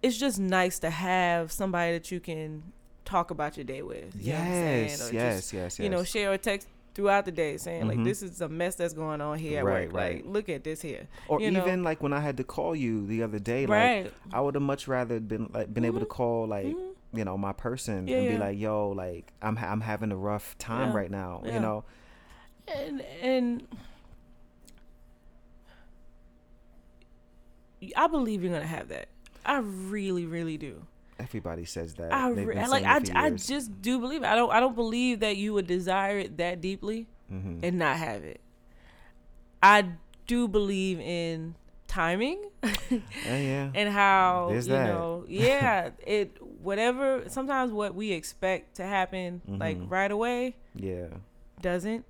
[0.02, 2.62] it's just nice to have somebody that you can
[3.04, 4.14] talk about your day with.
[4.18, 4.88] you know what I'm saying?
[4.88, 5.78] Yes, yes, just, yes, yes.
[5.80, 8.04] you know, share a text throughout the day saying like Mhm.
[8.04, 9.96] this is a mess that's going on here at Right, work.
[9.96, 10.16] right.
[10.24, 11.06] Like look at this here.
[11.28, 11.62] or you know.
[11.62, 13.70] even like when I had to call you the other day, like
[14.04, 14.12] right.
[14.32, 16.08] I would have much rather been like been able to Mhm.
[16.10, 16.94] call like Mhm.
[17.12, 18.40] you know my person Yeah, and be yeah.
[18.40, 21.84] like, yo, like I'm ha- I'm having a rough time Yeah, right now, you know.
[22.66, 23.68] And and
[27.96, 29.08] I believe you're gonna have that.
[29.44, 30.82] I really, really do.
[31.18, 32.12] Everybody says that.
[32.12, 34.26] I re- like I, I just do believe it.
[34.26, 37.60] I don't I don't believe that you would desire it that deeply Mhm.
[37.62, 38.40] and not have it.
[39.62, 39.84] I
[40.26, 41.54] do believe in
[41.86, 43.70] timing yeah, yeah.
[43.74, 44.86] and how There's you that.
[44.86, 49.90] know yeah it whatever sometimes what we expect to happen like Mhm.
[49.90, 51.06] right away yeah.
[51.60, 52.04] doesn't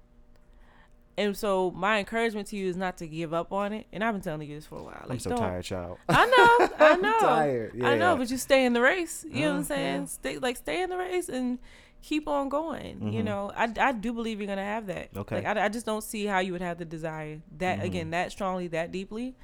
[1.19, 4.15] and so my encouragement to you is not to give up on it and i've
[4.15, 5.99] been telling you this for a while like I'm so don't- tired, child.
[6.09, 7.83] i know i I'm know tired.
[7.85, 10.07] i know but you stay in the race you know what i'm Uh, saying yeah.
[10.07, 11.59] stay like stay in the race and
[12.03, 13.25] keep on going you Mhm.
[13.25, 15.43] know I, I do believe you're gonna have that Okay.
[15.43, 17.85] like I, I just don't see how you would have the desire that Mhm.
[17.85, 19.35] again that strongly that deeply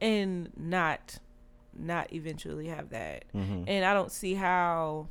[0.00, 1.18] and not
[1.74, 3.64] not eventually have that Mhm.
[3.66, 5.06] and i don't see how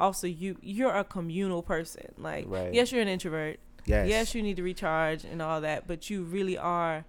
[0.00, 2.74] also you you're a communal person like Right.
[2.74, 4.08] yes you're an introvert yes.
[4.08, 7.04] yes you need to recharge and all that but you really are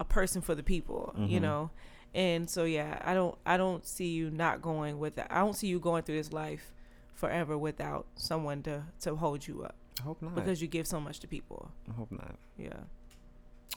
[0.00, 1.42] a person for the people you Mhm.
[1.42, 1.70] know
[2.14, 5.66] and so yeah i don't i don't see you not going with i don't see
[5.66, 6.72] you going through this life
[7.14, 10.34] forever without someone to to hold you up I hope not.
[10.36, 12.36] because you give so much to people I hope not.
[12.56, 12.72] yeah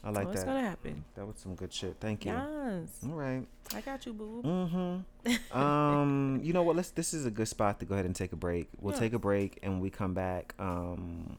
[0.03, 0.45] I like that.
[0.45, 1.97] gonna happen That was some good shit.
[1.99, 2.31] Thank you.
[2.31, 3.45] yes All right.
[3.75, 5.57] i got you boo Mm-hmm.
[5.57, 6.75] um, you know what?
[6.75, 6.89] Let's.
[6.91, 8.69] This is a good spot to go ahead and take a break.
[8.79, 10.55] We'll take a break, and we come back.
[10.57, 11.37] Um,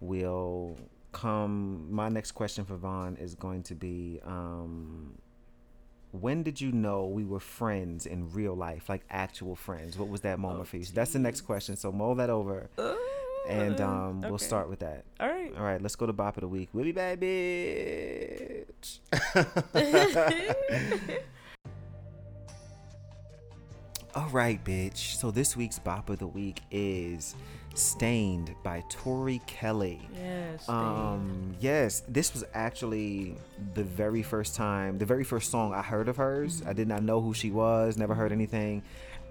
[0.00, 0.76] we'll
[1.12, 1.86] come.
[1.90, 5.14] My next question for Vonne is going to be, um,
[6.12, 9.96] when did you know we were friends in real life, like actual friends?
[9.98, 10.84] What was that moment Oh, for you?
[10.84, 11.76] So that's the next question.
[11.76, 12.68] So mull that over,
[13.48, 15.04] and um, we'll start with that.
[15.20, 16.68] all right All right, let's go to Bop of the Week.
[16.72, 18.98] We'll be back, bitch.
[24.14, 25.16] All right, bitch.
[25.16, 27.34] So this week's Bop of the Week is
[27.74, 30.08] Stained by Tori Kelly.
[30.14, 33.36] yes Um, yes, this was actually
[33.74, 36.62] the very first time, the very first song I heard of hers.
[36.66, 38.82] I did not know who she was, never heard anything.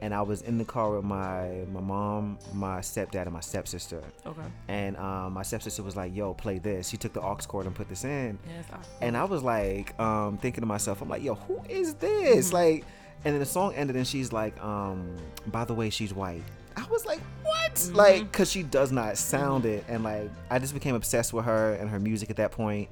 [0.01, 4.03] And I was in the car with my my mom, my stepdad, and my stepsister.
[4.25, 7.65] okay And um, my stepsister was like, "Yo, play this." She took the aux cord
[7.65, 8.65] and put this in, yes
[8.99, 12.83] and I was like, um, thinking to myself, I'm like, "Yo, who is this?" Like,
[13.23, 15.15] And then the song ended, and she's like, um,
[15.47, 16.43] "By the way, she's white."
[16.76, 17.95] I was like, "What?" Mm-hmm.
[17.95, 21.74] Like, cause she does not sound it, and like, I just became obsessed with her
[21.76, 22.89] and her music at that point.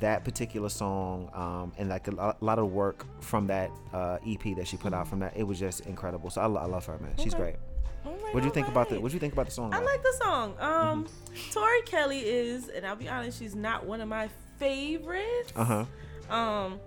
[0.00, 4.66] That particular song, um, and like a lot of work from that uh, EP that
[4.66, 6.30] she put out from that, it was just incredible.
[6.30, 7.12] So I, I love her, man.
[7.18, 7.42] She's Okay.
[7.42, 7.56] great.
[8.04, 8.98] Right, What do you think about the.
[9.00, 9.72] What do you think about the song?
[9.74, 10.54] I like the song.
[10.60, 11.06] Um,
[11.52, 14.28] Tori Kelly is, and I'll be honest, she's not one of my
[14.58, 15.52] favorites.
[15.54, 15.64] Uh
[16.30, 16.34] huh.
[16.34, 16.80] Um,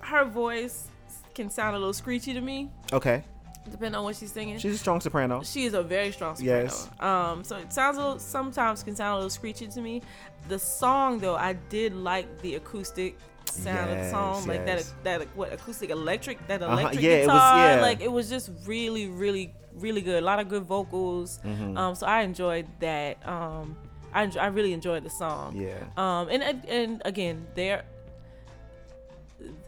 [0.00, 0.86] her voice
[1.34, 3.24] can sound a little screechy to me, Okay.
[3.70, 4.58] Depending on what she's singing.
[4.58, 5.42] She's a strong soprano.
[5.42, 6.62] she is a very strong soprano.
[6.64, 6.88] Yes.
[7.00, 10.02] Um, so it sounds a little, sometimes can sound a little screechy to me.
[10.48, 14.94] The song though, I did like the acoustic sound of the song, Yes, like yes.
[15.04, 17.80] that that what acoustic electric that Uh-huh, electric yeah, it was- guitar, yeah.
[17.82, 20.22] like it was just really really really good.
[20.22, 21.40] A lot of good vocals.
[21.44, 21.76] Mm-hmm.
[21.76, 23.26] Um, so I enjoyed that.
[23.26, 23.76] Um,
[24.12, 25.56] I I really enjoyed the song.
[25.56, 25.74] Yeah.
[25.96, 27.84] Um, and and- and again, there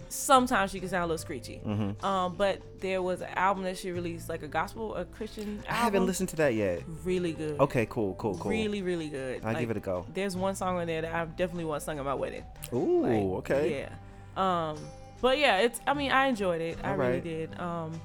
[0.09, 1.61] sometimes she can sound a little screechy.
[1.65, 2.05] Mm-hmm.
[2.05, 5.65] Um, but there was an album that she released, like a gospel, a Christian album.
[5.69, 6.83] I haven't listened to that yet.
[7.05, 7.59] Really good.
[7.61, 8.51] Okay, cool, cool, cool.
[8.51, 9.43] Really, really good.
[9.45, 10.07] I'll Like, give it a go.
[10.15, 12.45] There's one song on there that I definitely want sung at my wedding.
[12.73, 13.89] Ooh, Like, okay.
[14.37, 14.71] Yeah.
[14.71, 14.79] Um,
[15.21, 15.81] but yeah, it's.
[15.87, 16.79] I mean, I enjoyed it.
[16.85, 17.59] I All really did.
[17.59, 17.99] Um,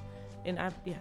[0.44, 0.94] and I yeah.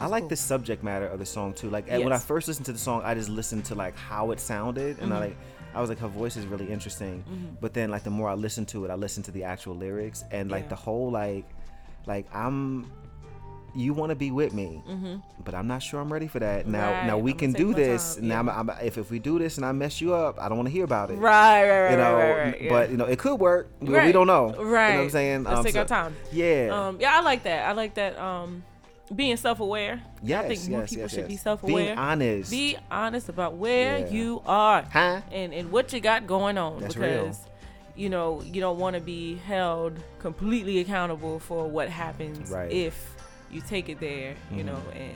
[0.00, 0.28] I like cool.
[0.30, 1.68] the subject matter of the song too.
[1.70, 4.40] Like when I first listened to the song, I just listened to like how it
[4.40, 5.20] sounded, and I Mhm.
[5.20, 5.36] like
[5.74, 7.24] I was like her voice is really interesting.
[7.28, 7.56] Mhm.
[7.60, 10.24] But then like the more I listened to it, I listened to the actual lyrics,
[10.30, 10.68] and like Yeah.
[10.70, 11.44] the whole like
[12.06, 12.90] like I'm.
[13.76, 15.20] You want to be with me, Mhm.
[15.44, 16.68] but I'm not sure I'm ready for that.
[16.68, 18.14] Now, Right, now we I'ma can do this.
[18.14, 18.38] time, Now.
[18.38, 20.68] I'm, I'm, if if we do this and I mess you up, I don't want
[20.68, 21.14] to hear about it.
[21.16, 23.70] Right, right, right, You know, right, right, but you know it could work.
[23.80, 24.54] but We don't know.
[24.54, 24.90] Right.
[24.90, 25.42] You know what I'm saying?
[25.42, 26.14] Let's Um, take so- our time.
[26.30, 26.68] Yeah.
[26.70, 27.66] Um, yeah, I like that.
[27.68, 28.16] I like that.
[28.16, 28.62] Um,
[29.14, 30.00] being self-aware.
[30.22, 30.44] yes.
[30.44, 31.28] I think more yes, people yes, should yes.
[31.28, 31.84] be self-aware.
[31.86, 32.50] Being honest.
[32.50, 34.08] Be honest about where Yeah.
[34.10, 35.20] you are huh?
[35.32, 37.24] and and what you got going on That's real.
[37.24, 37.40] because
[37.96, 42.70] you know you don't want to be held completely accountable for what happens Right.
[42.72, 42.94] if
[43.50, 44.66] you take it there, you Mhm.
[44.66, 45.14] know, and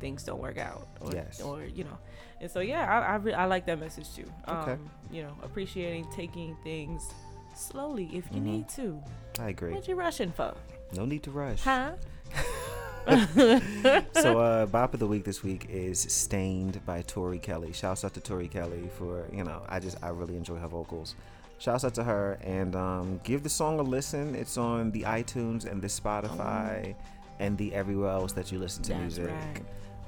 [0.00, 1.40] things don't work out, or, Yes.
[1.40, 1.98] or you know,
[2.40, 4.30] and so yeah, I I, re- I like that message too.
[4.46, 4.76] Um, Okay.
[5.10, 7.10] You know, appreciating taking things
[7.56, 8.44] slowly if you Mhm.
[8.44, 9.00] need to.
[9.40, 9.72] I agree.
[9.72, 10.54] What you rushing for?
[10.92, 11.62] No need to rush.
[11.64, 11.92] Huh?
[14.12, 18.14] so uh bop of the week this week is stained by tori kelly shouts out
[18.14, 21.14] to tori kelly for you know i just i really enjoy her vocals
[21.58, 25.70] shouts out to her and um give the song a listen it's on the itunes
[25.70, 26.94] and the spotify
[27.40, 28.98] and the everywhere else that you listen to Oh.
[28.98, 29.34] That's music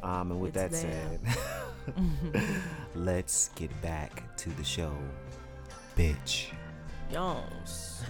[0.03, 0.21] right.
[0.21, 1.19] um and with It's that there.
[1.95, 2.45] said
[2.95, 4.93] let's get back to the show
[5.97, 6.47] bitch
[7.13, 8.03] Yours.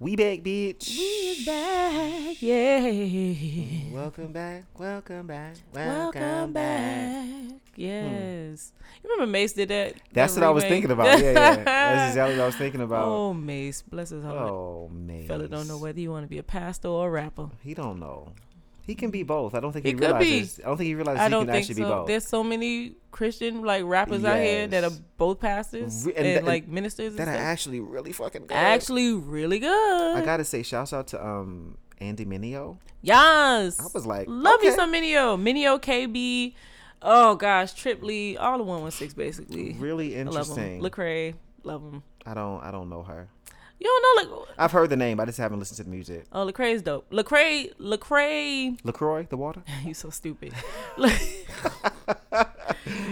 [0.00, 3.92] We back bitch We back, yeah.
[3.92, 7.26] welcome back welcome back Welcome back.
[7.74, 8.72] Yes.
[9.02, 9.94] You remember Mase did that?
[10.12, 11.18] That's that what I was thinking about.
[11.18, 11.64] Yeah, yeah.
[11.64, 13.08] That's exactly what I was thinking about.
[13.08, 14.36] Oh, Mase, bless his heart.
[14.36, 15.26] Oh man.
[15.26, 17.50] Fella don't know whether you want to be a pastor or a rapper.
[17.64, 18.32] He don't know.
[18.88, 19.54] He can be both.
[19.54, 20.24] I don't think he, He could be.
[20.24, 20.60] realizes.
[20.60, 21.82] I don't think he realizes I he don't can think actually so.
[21.82, 22.06] be both.
[22.08, 26.46] There's so many Christian like rappers out here that are both pastors Re- and, and
[26.46, 27.10] like ministers.
[27.10, 28.54] And that are actually really fucking good.
[28.56, 30.16] actually really good.
[30.16, 32.78] I gotta say, shouts out to um Andy Mineo.
[33.02, 33.78] yes.
[33.78, 34.68] I was like, Love okay.
[34.68, 35.36] you some Mineo.
[35.38, 36.54] Mineo KB.
[37.02, 39.74] Oh gosh, Trip Lee, all the one one six basically.
[39.78, 40.80] Really I love interesting.
[40.80, 42.02] Lecrae, love them.
[42.26, 42.60] I don't.
[42.62, 43.28] I don't know her.
[43.80, 45.20] You don't know like I've heard the name.
[45.20, 46.24] I just haven't listened to the music.
[46.32, 47.08] oh Lecrae's dope.
[47.10, 49.62] Lecrae, Lecrae, Lacroix, the water.
[49.84, 50.52] you so stupid.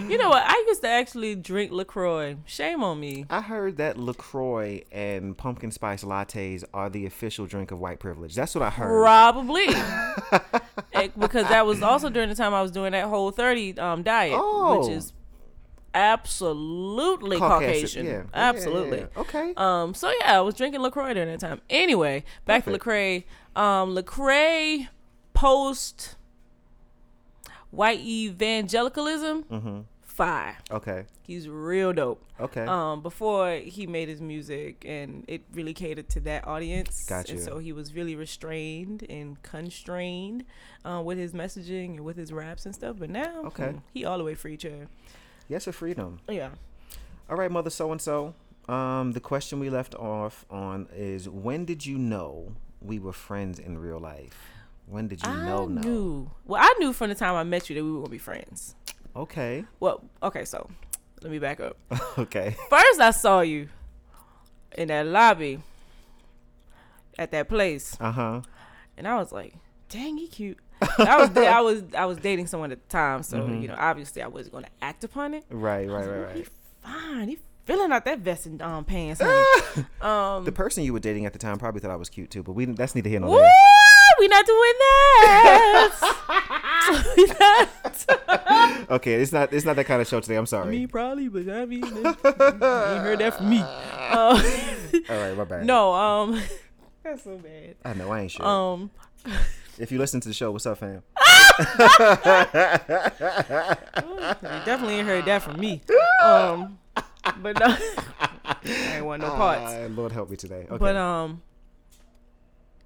[0.09, 0.43] you know what?
[0.45, 2.35] I used to actually drink Lacroix.
[2.45, 3.25] Shame on me.
[3.29, 8.35] I heard that Lacroix and pumpkin spice lattes are the official drink of white privilege.
[8.35, 9.01] That's what I heard.
[9.01, 9.67] Probably.
[10.93, 14.03] Eh, because that was also during the time I was doing that whole 30 um,
[14.03, 14.79] diet, Oh.
[14.79, 15.13] which is
[15.97, 18.05] absolutely Caucasian.
[18.05, 18.23] Yeah.
[18.33, 18.99] Absolutely.
[18.99, 19.21] Yeah, yeah.
[19.21, 19.53] Okay.
[19.57, 21.61] Um, so yeah, I was drinking LaCroix during that time.
[21.69, 22.83] Anyway, back Perfect.
[22.83, 23.23] to Lecrae.
[23.55, 24.87] Um, Lecrae
[25.33, 26.15] post
[27.71, 29.79] white evangelicalism, mm-hmm.
[30.01, 30.57] fire.
[30.71, 31.05] Okay.
[31.23, 32.23] He's real dope.
[32.39, 32.63] Okay.
[32.65, 37.05] Um, before he made his music, and it really catered to that audience.
[37.05, 40.45] Got And so he was really restrained and constrained
[40.85, 42.97] uh, with his messaging and with his raps and stuff.
[42.99, 43.71] But now, Okay.
[43.71, 44.87] hmm, he all the way free chair.
[45.47, 46.19] Yes, for freedom.
[46.29, 46.49] Yeah.
[47.29, 48.33] All right, mother so and so.
[48.69, 53.59] Um, the question we left off on is when did you know we were friends
[53.59, 54.35] in real life?
[54.85, 55.65] When did you I know?
[55.65, 55.81] No.
[55.81, 56.31] knew.
[56.45, 58.75] Well, I knew from the time I met you that we were gonna be friends.
[59.15, 59.65] Okay.
[59.79, 60.69] Well, okay, so
[61.23, 61.77] let me back up.
[62.17, 62.55] okay.
[62.69, 63.67] First, I saw you
[64.77, 65.59] in that lobby
[67.17, 68.41] at that place, Uh huh.
[68.95, 69.55] and I was like,
[69.89, 70.59] "Dang, he cute."
[70.99, 73.61] I was I was I was dating someone at the time, so Mhm.
[73.61, 75.43] you know, obviously, I wasn't gonna act upon it.
[75.49, 75.89] Right.
[75.89, 76.07] Right.
[76.07, 76.35] Right.
[76.35, 76.49] "He Right.
[76.83, 79.19] fine, he filling out that vest and um, pants.
[80.01, 82.43] um, The person you were dating at the time probably thought I was cute too,
[82.43, 83.51] but we that's neither here nor woo, there.
[84.19, 86.13] we not doing that.
[88.89, 90.35] Okay, it's not it's not that kind of show today.
[90.37, 90.71] I'm sorry.
[90.71, 93.59] me probably, but I mean, you heard that from me.
[93.61, 94.41] Uh,
[95.09, 95.65] All right, my bad.
[95.65, 96.41] no, um,
[97.03, 97.75] that's so bad.
[97.83, 98.45] I know I ain't sure.
[98.45, 98.89] Um,
[99.79, 101.03] if you listen to the show, what's up, fam?
[101.59, 101.63] you
[104.65, 105.81] definitely ain't heard that from me.
[106.23, 106.79] Um,
[107.41, 107.67] but no,
[108.45, 108.55] I
[108.95, 109.61] ain't want no parts.
[109.71, 110.65] Ah, Lord help me today.
[110.67, 110.77] Okay.
[110.77, 111.43] But um,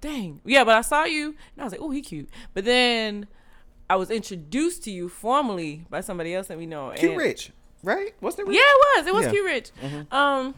[0.02, 0.64] dang, yeah.
[0.64, 2.28] But I saw you, and I was like, oh, he cute.
[2.52, 3.26] But then
[3.88, 6.92] I was introduced to you formally by somebody else that we know.
[6.94, 8.14] Cute and- Rich, right?
[8.20, 8.50] Wasn't it?
[8.50, 8.56] Rich?
[8.58, 9.06] Yeah, it was.
[9.06, 9.30] It was Yeah.
[9.30, 9.70] cute, Rich.
[10.12, 10.54] Um,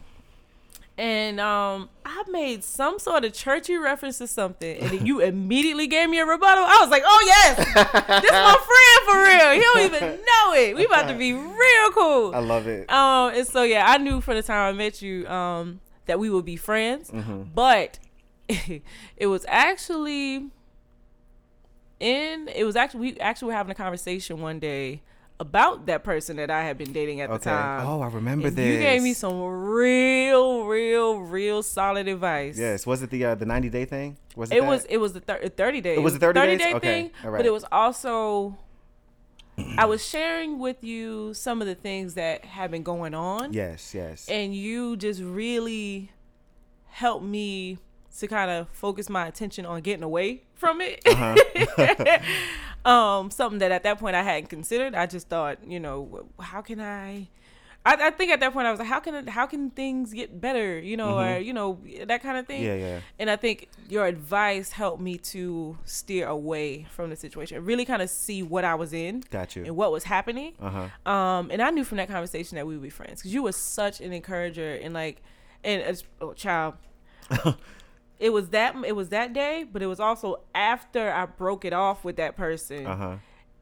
[0.97, 5.87] and um, I made some sort of churchy reference to something, and then you immediately
[5.87, 6.63] gave me a rebuttal.
[6.63, 9.51] I was like, "Oh yes, this is my friend for real.
[9.51, 10.75] He don't even know it.
[10.75, 12.89] We about to be real cool." I love it.
[12.89, 16.29] Um, and so yeah, I knew from the time I met you, um, that we
[16.29, 17.11] would be friends.
[17.11, 17.43] Mm-hmm.
[17.53, 17.99] But
[18.47, 20.47] it was actually
[21.99, 22.47] in.
[22.55, 25.01] It was actually we actually were having a conversation one day
[25.39, 27.85] about that person that I had been dating at the time.
[27.85, 28.73] Oh, I remember And this.
[28.73, 32.57] You gave me some real, real, real solid advice.
[32.57, 32.85] Yes.
[32.85, 34.17] Was it the uh, the 90 day thing?
[34.35, 34.57] Was it?
[34.57, 34.67] It that?
[34.67, 35.97] was it was the thir- 30 days.
[35.97, 36.59] It was the 30 days?
[36.59, 38.57] day Okay, thing, but it was also
[39.77, 43.53] I was sharing with you some of the things that have been going on.
[43.53, 43.93] Yes.
[43.93, 44.27] Yes.
[44.29, 46.11] And you just really
[46.87, 47.77] helped me
[48.19, 51.01] to kind of focus my attention on getting away from it.
[51.05, 52.19] Uh-huh.
[52.89, 54.95] um, something that at that point I hadn't considered.
[54.95, 57.27] I just thought, you know, how can I?
[57.87, 60.41] I, I think at that point I was like, how can how can things get
[60.41, 60.79] better?
[60.79, 62.63] You know, or you know that kind of thing.
[62.63, 62.79] Mm-hmm.
[62.79, 62.87] yeah.
[62.87, 62.99] Yeah.
[63.19, 68.01] And I think your advice helped me to steer away from the situation, really kind
[68.01, 70.53] of see what I was in Got you, and what was happening.
[70.59, 71.11] Uh huh.
[71.11, 73.51] Um, and I knew from that conversation that we would be friends because you were
[73.51, 75.21] such an encourager and like,
[75.63, 76.73] and as oh, child,
[78.19, 81.73] it was that it was that day, but it was also after I broke it
[81.73, 83.15] off with that person, Uh huh.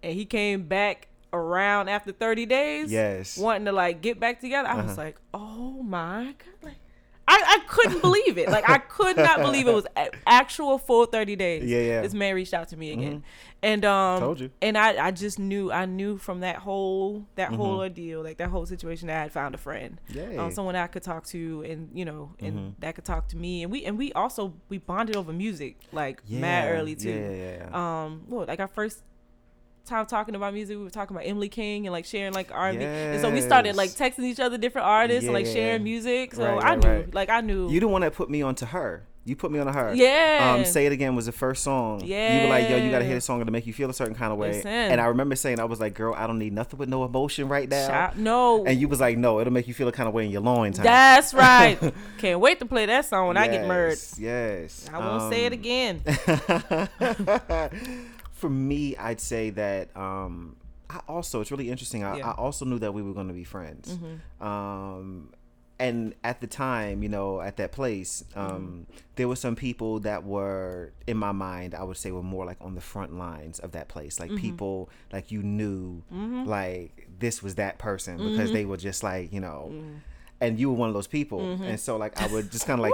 [0.03, 3.37] and he came back around after thirty days, Yes.
[3.37, 4.67] wanting to like get back together.
[4.69, 5.01] I was Uh-huh.
[5.01, 6.75] like, oh my god, like.
[7.27, 8.49] I, I couldn't believe it.
[8.49, 9.87] Like I could not believe it was
[10.27, 11.63] actual full thirty days.
[11.63, 12.01] Yeah, yeah.
[12.01, 13.23] This man reached out to me again,
[13.61, 14.49] and um, Told you.
[14.61, 18.49] and I, I just knew I knew from that whole that whole ordeal like that
[18.49, 19.99] whole situation that I had found a friend
[20.37, 23.63] um, someone I could talk to and you know and that could talk to me
[23.63, 27.31] and we and we also we bonded over music like mad early too Yeah.
[27.31, 27.57] Yeah.
[27.71, 28.03] yeah.
[28.03, 29.01] um well like our first
[29.85, 32.83] time talking about music we were talking about Emily King and like sharing like R&B
[32.83, 36.43] and so we started like texting each other different artists and like sharing music so
[36.43, 37.13] Right, I right, knew right.
[37.13, 39.03] like I knew You the one that put me onto her.
[39.25, 39.93] You put me on to her.
[39.95, 40.53] Yeah.
[40.53, 42.01] Um, Say It Again was the first song.
[42.03, 42.35] Yeah.
[42.35, 43.15] You were like, yo, you gotta hear Yeah.
[43.19, 44.49] this song to make you feel a certain kind of way.
[44.51, 44.67] Listen.
[44.69, 47.47] And I remember saying, I was like, girl, I don't need nothing with no emotion
[47.47, 47.87] right now.
[47.87, 50.25] Shout- no And you was like, no, it'll make you feel a kind of way
[50.25, 50.75] in your loins.
[50.75, 51.79] honey." That's right.
[52.17, 53.91] Can't wait to play that song when I get murdered.
[53.91, 54.89] Yes, Yes.
[54.93, 56.01] I won't say it Um, again.
[58.43, 60.55] For me, I'd say that um,
[60.89, 62.03] I also it's really interesting.
[62.03, 62.23] I, Yeah.
[62.27, 62.39] Mm-hmm.
[62.41, 63.85] I also knew that we were going to be friends.
[64.41, 65.29] Um,
[65.79, 68.81] and at the time, you know, at that place, um, Mm-hmm.
[69.17, 71.73] there were some people that were in my mind.
[71.73, 74.33] I would say were more like on the front lines of that place, Mm-hmm.
[74.33, 76.03] like people like you knew,
[76.57, 78.53] like this was that person because Mm-hmm.
[78.53, 79.71] they were just like you know.
[80.43, 81.63] And you were one of those people, Mm-hmm.
[81.63, 82.93] and so like I would just kind of like,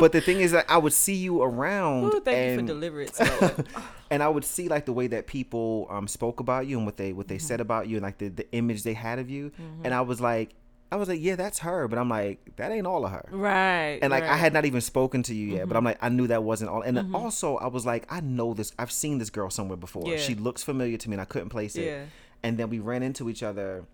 [0.00, 2.66] but the thing is that I would see you around, Ooh, thank you for and
[2.68, 3.18] deliverance.
[3.40, 3.66] Lord.
[4.10, 6.96] and I would see like the way that people um spoke about you and what
[6.96, 7.34] they what Mm-hmm.
[7.34, 9.52] they said about you and like the, the image they had of you
[9.84, 10.54] and I was like
[10.92, 13.98] I was like yeah that's her but I'm like that ain't all of her right.
[14.02, 14.32] and like I right.
[14.32, 14.40] Mm-hmm.
[14.40, 16.82] had not even spoken to you yet but I'm like I knew that wasn't all
[16.82, 20.02] and then also I was like I know this I've seen this girl somewhere before
[20.08, 20.16] Yeah.
[20.18, 22.04] she looks familiar to me and I couldn't place it Yeah.
[22.42, 23.84] and then we ran into each other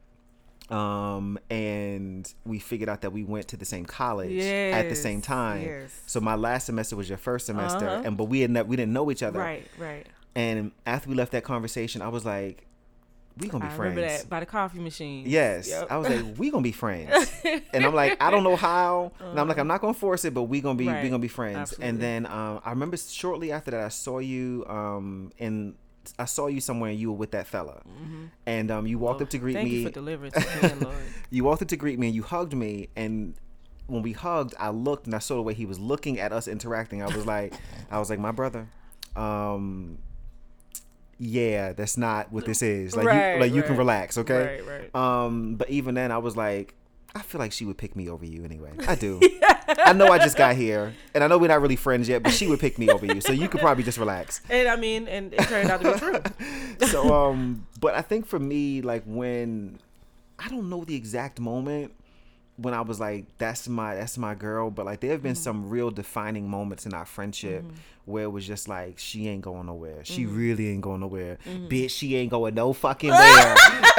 [0.71, 5.21] um and we figured out that we went to the same college at the same
[5.23, 6.01] time yes.
[6.07, 8.03] so my last semester was your first semester Uh-huh.
[8.05, 10.07] and but we had ne- we didn't know each other Right, right.
[10.35, 12.67] and after we left that conversation, I was like,
[13.39, 15.25] "We gonna be I friends." remember that by the coffee machine.
[15.27, 15.87] Yes, Yep.
[15.91, 17.31] I was like, "We gonna be friends,"
[17.73, 20.35] and I'm like, "I don't know how," and I'm like, "I'm not gonna force it,
[20.35, 21.03] but we gonna be we Uh-huh.
[21.05, 21.89] Gonna be friends." Absolutely.
[21.89, 25.77] And then um, I remember shortly after that, I saw you um in.
[26.19, 27.83] I saw you somewhere and you were with that fella,
[28.47, 29.67] and um, you walked up to greet Mm-hmm.
[29.67, 29.79] Oh, Thank me.
[29.81, 30.97] you for deliverance, again, Lord.
[31.31, 32.89] you walked up to greet me and you hugged me.
[32.97, 33.35] And
[33.89, 36.49] when we hugged i looked and i saw the way he was looking at us
[36.49, 37.03] interacting.
[37.03, 37.55] I was like
[37.89, 38.67] i was like my brother
[39.15, 39.99] um
[41.19, 42.97] yeah that's not what this is.
[42.97, 44.61] Like Right, you like you can relax okay?
[44.67, 44.95] Right, right.
[45.25, 46.75] um but even then i was like
[47.15, 48.73] i feel like she would pick me over you anyway.
[48.89, 49.21] I do
[49.69, 52.33] i know i just got here and i know we're not really friends yet but
[52.33, 55.09] she would pick me over you so you could probably just relax And I mean,
[55.09, 56.89] and it turned out to be true.
[56.89, 59.79] so um but i think for me like when
[60.39, 61.93] i don't know the exact moment
[62.57, 65.43] when I was like, "That's my that's my girl," but like there have been Mm-hmm.
[65.43, 67.65] some real defining moments in our friendship
[68.07, 70.05] where it was just like, "She ain't going nowhere.
[70.05, 70.37] She Mm-hmm.
[70.39, 71.39] really ain't going nowhere.
[71.47, 73.57] Bitch, she ain't going no fucking where."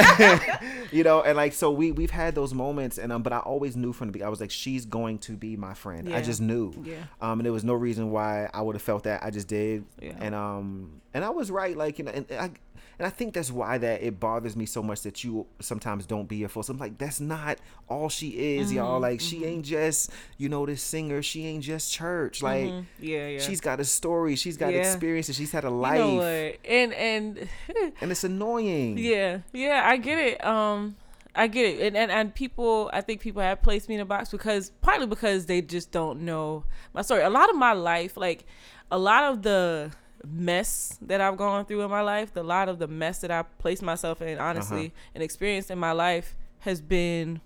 [0.91, 3.75] you know, and like so we we've had those moments, and um, but I always
[3.75, 6.41] knew from the beginning, I was like, "She's going to be my friend." I just
[6.41, 6.73] knew.
[6.83, 6.95] Yeah.
[7.21, 9.23] Um, and there was no reason why I would have felt that.
[9.23, 9.85] I just did.
[10.01, 10.13] Yeah.
[10.19, 11.75] And um, and I was right.
[11.77, 12.51] Like you know, and I.
[12.99, 16.27] And I think that's why that it bothers me so much that you sometimes don't
[16.27, 16.63] be your full.
[16.67, 18.99] I'm like, that's not all she is, Mm-hmm, y'all.
[18.99, 21.21] Like, she ain't just, you know, this singer.
[21.21, 22.41] She ain't just church.
[22.41, 23.39] Like, Yeah, yeah.
[23.39, 24.35] she's got a story.
[24.35, 24.79] She's got Yeah.
[24.79, 25.35] experiences.
[25.35, 26.51] She's had a you life, know?
[26.67, 27.47] And and
[28.01, 28.97] and it's annoying.
[28.97, 30.43] Yeah, yeah, I get it.
[30.43, 30.95] Um,
[31.35, 34.05] I get it, and, and and people, I think people have placed me in a
[34.05, 36.63] box because partly because they just don't know
[36.95, 37.21] my story.
[37.21, 38.45] A lot of my life, like
[38.89, 39.91] a lot of the
[40.31, 43.43] mess that I've gone through in my life, the lot of the mess that I
[43.43, 45.09] placed myself in, honestly, uh-huh.
[45.15, 47.41] and experienced in my life has been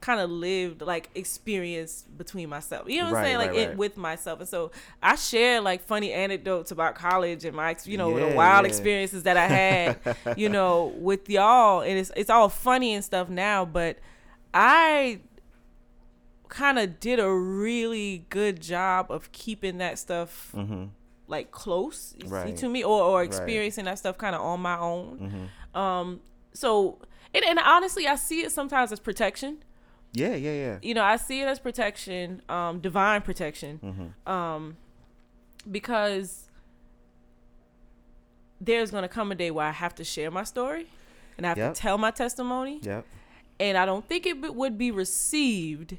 [0.00, 2.88] kind of lived like experience between myself.
[2.88, 3.38] You know what Right, I'm saying?
[3.38, 3.76] Like right, it right.
[3.76, 4.40] with myself.
[4.40, 4.70] And so
[5.02, 8.68] I share like funny anecdotes about college and my you know Yeah, the wild yeah.
[8.68, 9.46] experiences that I
[10.16, 13.98] had, you know, with y'all and it's it's all funny and stuff now, but
[14.54, 15.20] I
[16.48, 20.84] kind of did a really good job of keeping that stuff mm-hmm.
[21.28, 22.32] Like close Mm-hmm.
[22.32, 22.56] Right.
[22.56, 23.28] to me or, or Right.
[23.30, 23.42] Mm-hmm.
[23.42, 25.50] experiencing that stuff kind of on my own.
[25.74, 26.20] Um
[26.52, 26.98] so
[27.34, 29.58] and, and honestly I see it sometimes as protection
[30.14, 30.78] Yeah, yeah, yeah.
[30.82, 34.32] you know, I see it as protection, um, divine protection, Mm-hmm.
[34.32, 34.76] um,
[35.70, 36.48] because
[38.60, 40.86] there's gonna come a day where I have to share my story,
[41.36, 41.74] and I have Yep.
[41.74, 43.04] to tell my testimony, Yep.
[43.60, 45.98] and I don't think it would be received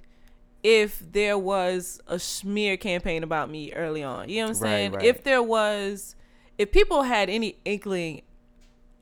[0.64, 4.28] if there was a smear campaign about me early on.
[4.30, 4.92] You know what I'm saying?
[4.94, 5.06] right.
[5.06, 6.16] If there was,
[6.58, 8.22] if people had any inkling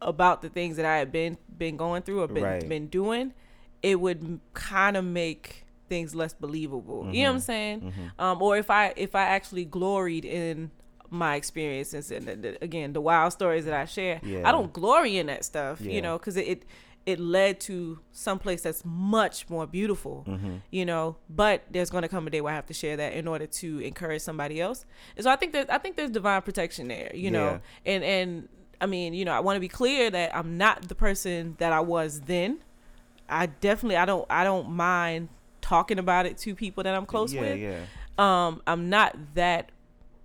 [0.01, 2.67] about the things that I had been been going through or been Right.
[2.69, 3.33] been doing,
[3.81, 7.07] it would kind of make things less believable.
[7.11, 7.93] You know what I'm saying?
[8.19, 10.71] Um, or if I if I actually gloried in
[11.09, 14.47] my experiences and the, the- again the wild stories that I share, Yeah.
[14.47, 15.79] I don't glory in that stuff.
[15.79, 15.91] Yeah.
[15.93, 16.63] You know, because it, it
[17.05, 20.25] it led to some place that's much more beautiful.
[20.27, 20.55] Mm-hmm.
[20.71, 23.13] You know, but there's going to come a day where I have to share that
[23.13, 24.85] in order to encourage somebody else.
[25.15, 27.11] And so I think that I think there's divine protection there.
[27.13, 28.49] You know, and and
[28.81, 31.71] I mean, you know, I want to be clear that I'm not the person that
[31.71, 32.59] I was then.
[33.29, 35.29] I definitely I don't I don't mind
[35.61, 37.59] talking about it to people that I'm close yeah, with.
[37.59, 37.79] yeah.
[38.17, 39.71] Um I'm not that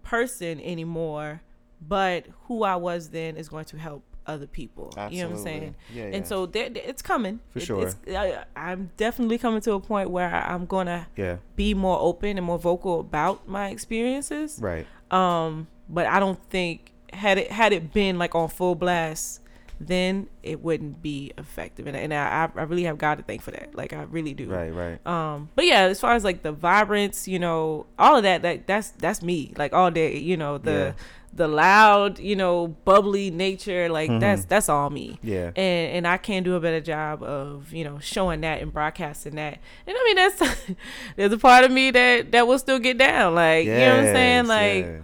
[0.02, 1.42] person anymore,
[1.80, 4.92] but who I was then is going to help other people.
[5.10, 5.74] You know what I'm saying?
[5.92, 6.16] Yeah, yeah.
[6.16, 7.40] And so it's coming.
[7.50, 7.86] For sure.
[7.86, 11.36] It's, I, I'm definitely coming to a point where I- I'm going to Yeah.
[11.56, 14.58] be more open and more vocal about my experiences.
[14.60, 14.86] Right.
[15.10, 19.40] Um, but I don't think had it had it been like on full blast,
[19.80, 21.86] then it wouldn't be effective.
[21.88, 23.74] And, and I, I really have God to thank for that.
[23.74, 24.46] Like I really do.
[24.48, 24.70] Right.
[24.72, 25.04] Right.
[25.06, 28.66] Um, but yeah, as far as like the vibrance, you know, all of that, that
[28.68, 29.52] that's that's me.
[29.56, 30.92] Like all day, you know, the Yeah.
[31.32, 34.18] The loud, you know, bubbly nature, like Mm-hmm.
[34.18, 35.18] that's that's all me.
[35.22, 35.52] Yeah.
[35.54, 39.36] And and I can do a better job of, you know, showing that and broadcasting
[39.36, 39.58] that.
[39.86, 40.66] And I mean that's
[41.16, 43.34] there's a part of me that that will still get down.
[43.36, 44.46] Like, you know what I'm saying?
[44.46, 44.98] Like yeah.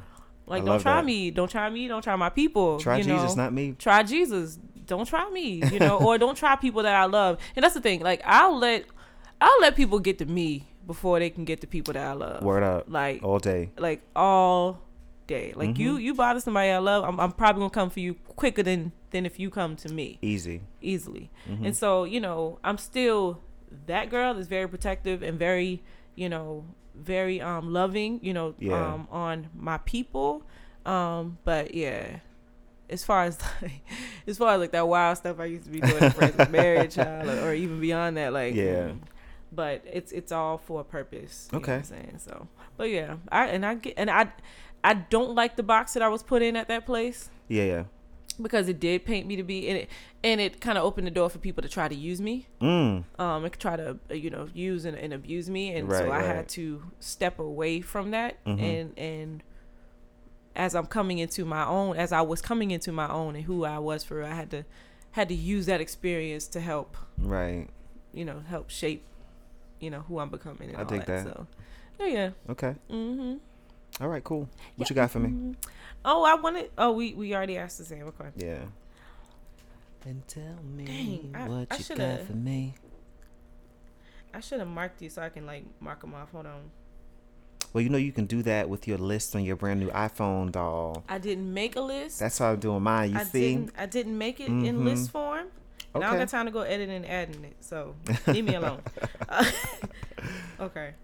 [0.47, 1.05] like I don't try that.
[1.05, 2.79] me, don't try me, don't try my people.
[2.81, 3.45] Try you Jesus, know?
[3.45, 3.75] not me.
[3.79, 4.59] try Jesus.
[4.87, 7.39] Don't try me, you know, or don't try people that I love.
[7.55, 8.01] And that's the thing.
[8.01, 8.85] Like I'll let
[9.41, 12.43] I'll let people get to me before they can get to people that I love.
[12.43, 12.87] Word up.
[12.89, 13.71] Like All day.
[13.79, 14.81] like all
[15.27, 15.53] day.
[15.57, 15.81] Like Mm-hmm.
[15.83, 18.93] you you bother somebody I love, I'm, I'm probably gonna come for you quicker than
[19.11, 20.63] than if you come to me Easy.
[20.81, 21.31] easily.
[21.49, 21.67] Mm-hmm.
[21.67, 23.41] And so, you know, I'm still
[23.87, 25.83] that girl that's very protective and very,
[26.15, 26.65] you know,
[26.95, 28.95] very um loving, you know, Yeah.
[28.95, 30.43] um on my people.
[30.85, 32.19] Um, but yeah.
[32.89, 33.83] As far as like,
[34.29, 37.29] as far as like that wild stuff I used to be doing with marriage, child,
[37.29, 38.91] or, or even beyond that, like Yeah.
[38.91, 38.99] mm,
[39.53, 41.49] But it's it's all for a purpose.
[41.53, 41.77] you know what Okay.
[41.79, 42.47] I'm saying so.
[42.77, 44.31] But yeah, I and I get and I
[44.85, 47.65] I don't like the box that I was put in at that place Yeah.
[47.65, 47.85] Yeah.
[48.41, 49.89] because it did paint me to be and it
[50.23, 53.05] and it kind of opened the door for people to try to use me Mm.
[53.19, 56.05] um and try to uh, you know use and, and abuse me and Right, so
[56.07, 56.25] i right.
[56.25, 58.61] had to step away from that Mhm.
[58.61, 59.43] and and
[60.55, 63.65] as i'm coming into my own as i was coming into my own and who
[63.65, 64.65] i was for i had to
[65.13, 67.69] had to use that experience to help Right.
[68.13, 69.03] you know help shape
[69.81, 71.25] you know who i'm becoming and I all dig that.
[71.25, 71.47] so
[72.01, 72.75] yeah yeah Okay.
[72.91, 73.37] mm-hmm
[74.01, 74.23] All right.
[74.23, 74.49] Cool.
[74.77, 75.55] What you got for me?
[76.09, 78.59] oh i wanted oh we we already asked the same question Yeah.
[80.05, 82.75] And tell me Dang, I- what I you shoulda- got for me.
[84.33, 86.71] i should have marked these so i can like mark them off hold on
[87.73, 90.53] Well, you know you can do that with your list on your brand new iPhone,
[90.53, 91.03] doll.
[91.09, 93.11] i didn't make a list That's how I'm doing mine.
[93.13, 93.55] You I see?
[93.57, 93.73] didn't.
[93.77, 94.65] I didn't make it Mhm.
[94.65, 95.47] in list form.
[95.95, 97.97] And I don't got time to go editing and adding it, so
[98.29, 98.81] leave me alone.
[99.29, 99.45] Uh,
[100.61, 100.95] okay.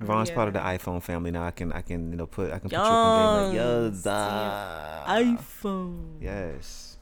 [0.00, 0.34] Ron's Yeah.
[0.36, 1.44] part of the iPhone family now.
[1.44, 5.38] I can I can you know put I can put you up in game like
[5.38, 6.04] iPhone.
[6.20, 6.96] yes.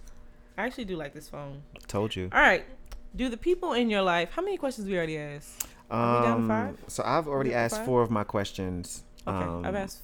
[0.58, 1.62] I actually do like this phone.
[1.86, 2.30] Told you.
[2.32, 2.64] All right.
[3.14, 4.30] Do the people in your life?
[4.32, 5.66] How many questions we already asked?
[5.90, 6.84] Are we down to Um, five?
[6.88, 9.04] So I've already We up to asked four of my questions.
[9.26, 10.02] Okay, Um, I've asked.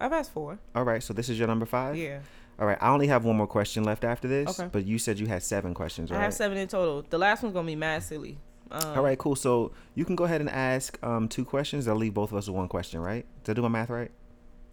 [0.00, 0.58] I've asked four.
[0.74, 1.96] All right, so this is your number five.
[1.96, 2.20] Yeah,
[2.58, 4.58] All right, I only have one more question left after this.
[4.58, 4.68] Okay.
[4.72, 6.18] But you said you had seven questions, right?
[6.18, 7.02] I have seven in total.
[7.08, 8.38] The last one's gonna be mad silly.
[8.72, 9.36] Um, All right, cool.
[9.36, 11.86] So you can go ahead and ask um, two questions.
[11.86, 13.26] I'll leave both of us with one question, right?
[13.44, 14.10] Did I do my math right?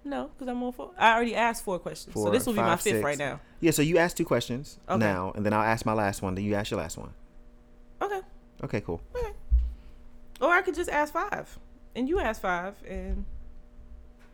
[0.06, 0.92] No, because I'm on four.
[0.98, 3.04] I already asked four questions, so this will be my fifth six.
[3.04, 3.42] right now.
[3.60, 3.72] Yeah.
[3.72, 4.98] So you asked two questions Okay.
[4.98, 6.36] now, and then I'll ask my last one.
[6.36, 7.10] Then you ask your last one.
[8.02, 8.22] Okay.
[8.64, 9.02] Okay, cool.
[9.14, 9.34] Okay.
[10.42, 11.60] Or I could just ask five,
[11.96, 13.26] and you ask five, and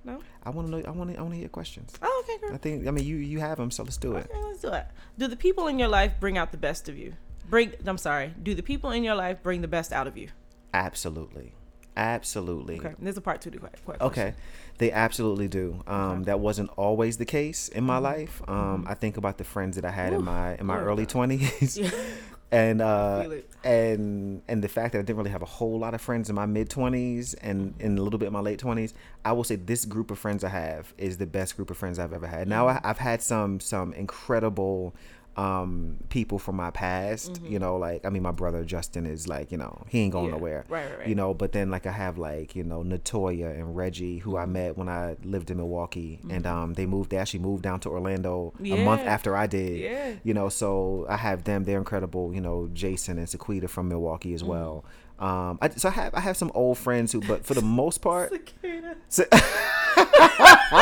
[0.04, 0.20] no.
[0.44, 0.84] I want to know.
[0.88, 1.18] I want to.
[1.18, 1.94] I want to hear questions.
[2.04, 2.54] oh, okay, great.
[2.54, 2.88] I think.
[2.88, 4.30] I mean, you you have them, so let's do it.
[4.30, 4.86] Okay, let's do it.
[5.18, 7.14] Do the people in your life bring out the best of you?
[7.50, 7.74] Bring.
[7.86, 8.34] I'm sorry.
[8.42, 10.30] Do the people in your life bring the best out of you?
[10.74, 11.54] Absolutely,
[11.96, 12.80] absolutely.
[12.80, 12.94] Okay.
[13.00, 14.36] There's a part two to que- que- Okay, question.
[14.78, 15.84] they absolutely do.
[15.88, 16.24] Um, Okay.
[16.26, 18.42] That wasn't always the case in my life.
[18.48, 21.04] Um, I think about the friends that I had in my in my Lord early
[21.04, 21.10] God.
[21.10, 21.90] twenties, Yeah.
[22.52, 23.28] and uh,
[23.64, 26.36] and and the fact that I didn't really have a whole lot of friends in
[26.36, 28.94] my mid twenties and in a little bit in my late twenties.
[29.24, 32.00] I will say this group of friends I have is the best group of friends
[32.00, 32.48] I've ever had.
[32.48, 34.94] Now I, I've had some some incredible
[35.38, 39.52] um people from my past you know like i mean my brother justin is like
[39.52, 40.32] you know he ain't going Yeah.
[40.32, 41.08] nowhere Right, right, right.
[41.10, 44.40] you know but then like i have like you know natoya and reggie who Mm-hmm.
[44.40, 47.82] i met when i lived in milwaukee and um they moved they actually moved down
[47.82, 50.14] to orlando a month after i did Yeah.
[50.24, 54.34] you know so i have them they're incredible you know jason and sequita from milwaukee
[54.34, 54.86] as well
[55.20, 57.98] um I, so i have i have some old friends who but for the most
[58.02, 58.32] part
[59.10, 59.26] so-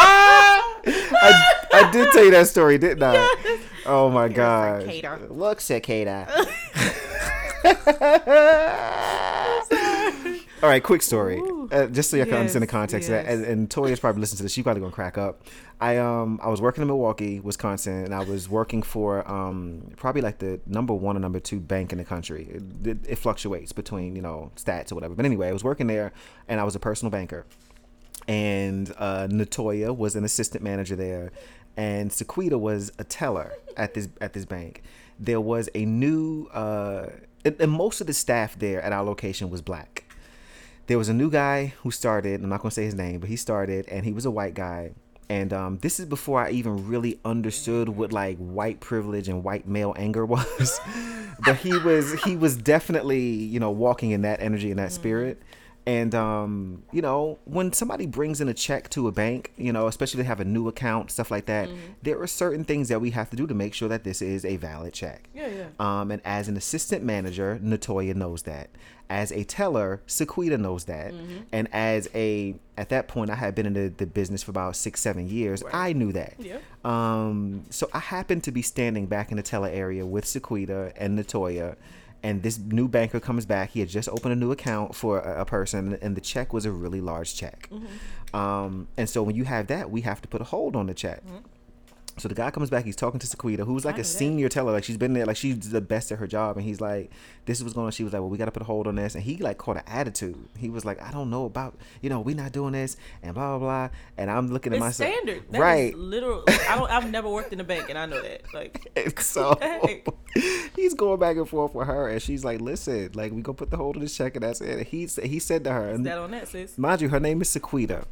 [0.05, 5.27] I, I did tell you that story didn't i oh my god cicada.
[5.33, 6.27] look cicada
[10.61, 11.41] all right quick story.
[11.71, 13.33] Uh, just so you can understand the Yes, context of that yes.
[13.35, 14.53] and, and Toya's probably listening to this.
[14.53, 15.41] She's probably gonna crack up.
[15.81, 20.21] I um i was working in milwaukee wisconsin and i was working for um probably
[20.21, 22.47] like the number one or number two bank in the country.
[22.49, 25.15] It, it, it fluctuates between you know stats or whatever.
[25.15, 26.13] But anyway i was working there
[26.47, 27.45] and i was a personal banker.
[28.25, 31.33] And uh, Natoya was an assistant manager there,
[31.77, 34.83] and Sequita was a teller at this at this bank.
[35.19, 37.07] There was a new, uh,
[37.45, 40.03] and, most of the staff there at our location was black.
[40.87, 42.41] There was a new guy who started.
[42.41, 44.91] I'm not gonna say his name, but he started, and he was a white guy.
[45.29, 49.67] And um, this is before I even really understood what like white privilege and white
[49.67, 50.79] male anger was.
[51.45, 55.41] but he was he was definitely you know walking in that energy and that spirit.
[55.85, 59.87] And um, you know, when somebody brings in a check to a bank, you know,
[59.87, 61.67] especially to have a new account, stuff like that,
[62.01, 64.45] there are certain things that we have to do to make sure that this is
[64.45, 65.29] a valid check.
[65.33, 65.67] Yeah, yeah.
[65.79, 68.69] Um, and as an assistant manager, Natoya knows that.
[69.09, 71.13] As a teller, Sequita knows that.
[71.13, 71.37] Mm-hmm.
[71.51, 74.75] And as a at that point, I had been in the, the business for about
[74.75, 75.63] six, seven years.
[75.71, 76.35] I knew that.
[76.39, 76.57] Yeah.
[76.83, 81.19] Um, so I happened to be standing back in the teller area with Sequita and
[81.19, 81.75] Natoya.
[82.23, 83.71] And this new banker comes back.
[83.71, 86.65] He had just opened a new account for a, a person, and the check was
[86.65, 87.69] a really large check.
[87.69, 88.35] Mm-hmm.
[88.35, 90.93] Um, and so when you have that, we have to put a hold on the
[90.93, 91.21] check.
[92.17, 92.85] So the guy comes back.
[92.85, 94.71] He's talking to Sequita, who's like a senior teller.
[94.71, 95.25] Like she's been there.
[95.25, 96.57] Like she's the best at her job.
[96.57, 97.09] And he's like,
[97.45, 98.85] "This is what's going on." She was like, "Well, we got to put a hold
[98.85, 100.37] on this." And he like caught an attitude.
[100.57, 103.57] He was like, "I don't know about you know we not doing this and blah
[103.57, 105.43] blah blah." And I'm looking at It's myself, standard.
[105.51, 105.97] That right?
[105.97, 106.43] literal.
[106.45, 106.91] like, I don't.
[106.91, 108.43] I've never worked in a bank, and I know that.
[108.53, 109.57] Like, so
[110.75, 113.71] he's going back and forth with her, and she's like, "Listen, like we gonna put
[113.71, 116.17] the hold on this check, and that's it." And he he said to her, that
[116.19, 116.77] on that, sis.
[116.77, 118.05] mind you, her name is Sequita.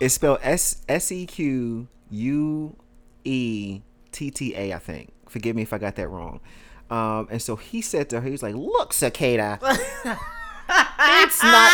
[0.00, 2.76] It's spelled S S E Q U
[3.28, 5.10] E T T A, I think.
[5.28, 6.40] Forgive me if I got that wrong.
[6.90, 11.72] Um, and so he said to her, he was like, "Look, Cicada, it's not."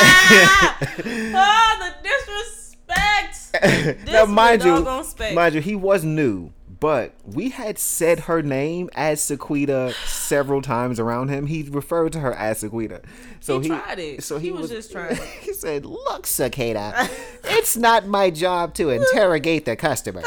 [1.37, 4.07] oh, the disrespect.
[4.07, 4.85] now, mind you,
[5.33, 6.53] mind you, he was new,
[6.85, 11.47] but we had said her name as Sequita several times around him.
[11.47, 13.03] He referred to her as Sequita.
[13.41, 14.23] So He he, tried it.
[14.23, 15.19] So he, He was just trying it.
[15.41, 17.09] He said, "Look, Cicada,
[17.45, 20.21] it's not my job to interrogate the customer."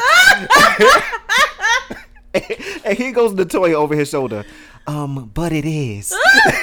[2.34, 4.44] and he goes to Toya over his shoulder.
[4.88, 6.12] Um, but it is.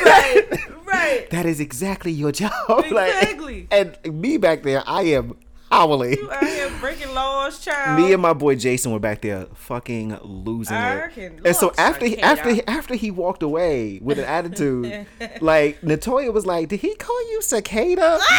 [0.04, 0.44] right,
[0.86, 1.30] right.
[1.30, 2.52] that is exactly your job.
[2.68, 3.68] Like, Exactly.
[3.72, 5.38] and me back there, I am
[5.72, 6.14] howling.
[6.18, 8.00] You out here breaking laws, child.
[8.00, 11.40] Me and my boy Jason were back there fucking losing I it.
[11.46, 15.06] And so after he, after he, after he walked away with an attitude,
[15.42, 18.20] like Natoya was like, "Did he call you cicada?"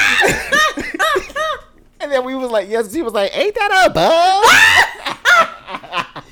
[2.00, 4.44] and then we was like, "Yes." She was like, "Ain't that a bug?"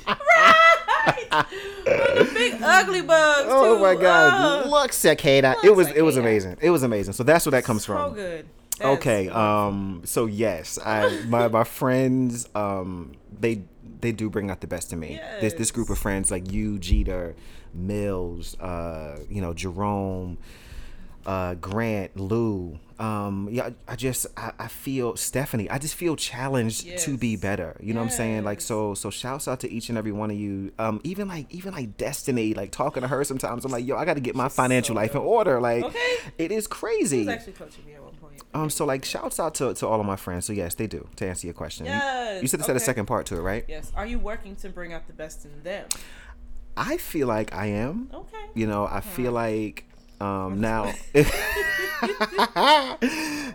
[1.35, 3.47] the big ugly bugs.
[3.51, 3.81] Oh too.
[3.81, 4.63] my god!
[4.63, 4.71] Ugh.
[4.71, 5.55] Look, cicada.
[5.63, 6.57] It Look, was it was amazing.
[6.61, 7.13] It was amazing.
[7.13, 8.13] So that's where that comes so from.
[8.13, 8.47] good.
[8.77, 9.29] That's Okay.
[9.29, 10.01] Um.
[10.05, 13.61] So yes, I my my friends um they
[14.01, 15.19] they do bring out the best in me.
[15.41, 17.35] This this group of friends like you, Jeter,
[17.73, 20.37] Mills, uh, you know Jerome,
[21.25, 22.79] uh, Grant, Lou.
[22.97, 23.49] Um.
[23.51, 23.71] Yeah.
[23.89, 25.69] I, just I, I feel Stephanie.
[25.69, 27.75] I just feel challenged to be better.
[27.81, 28.43] You know what I'm saying?
[28.45, 30.71] Like so so shouts out to each and every one of you.
[30.79, 31.01] Um.
[31.03, 32.53] Even like even like Destiny.
[32.53, 33.65] Like talking to her sometimes.
[33.65, 35.59] I'm like yo I got to get my financial so life in order.
[35.59, 36.15] Like Okay.
[36.37, 37.25] it is crazy.
[38.37, 38.63] Was actually coaching me at one point.
[38.63, 40.45] Um, so like, shouts out to, to all of my friends.
[40.45, 41.07] So yes, they do.
[41.17, 43.41] To answer your question, You- you, Yes, said they said a second part to it,
[43.41, 43.65] right?
[43.67, 43.91] Yes.
[43.95, 45.87] Are you working to bring out the best in them?
[46.77, 48.09] I feel like I am.
[48.13, 48.37] Okay.
[48.53, 49.85] You know, I feel like
[50.21, 50.93] um now.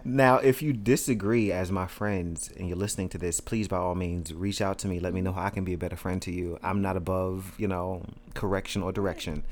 [0.05, 3.95] now, if you disagree as my friends and you're listening to this, please by all
[3.95, 5.01] means reach out to me.
[5.01, 6.59] Let me know how I can be a better friend to you.
[6.63, 8.05] I'm not above you know
[8.35, 9.45] correction or direction.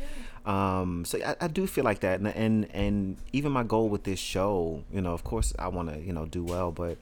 [0.46, 4.04] Um, so I, I do feel like that, and, and and even my goal with
[4.04, 6.98] this show, you know, of course I want to you know do well, but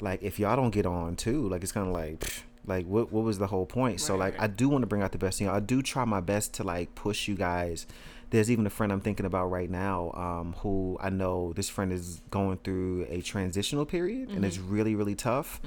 [0.00, 2.20] like if y'all don't get on too, like it's kind of like.
[2.20, 3.98] pfft, like what what was the whole point?
[3.98, 4.38] so like.
[4.38, 5.52] I do want to bring out the best in you.
[5.52, 7.86] I do try my best to like push you guys.
[8.30, 11.90] There's even a friend I'm thinking about right now, um, who I know this friend
[11.94, 15.62] is going through a transitional period and it's really really tough.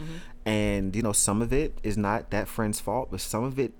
[0.45, 3.73] And you know some of it is not that friend's fault, but some of it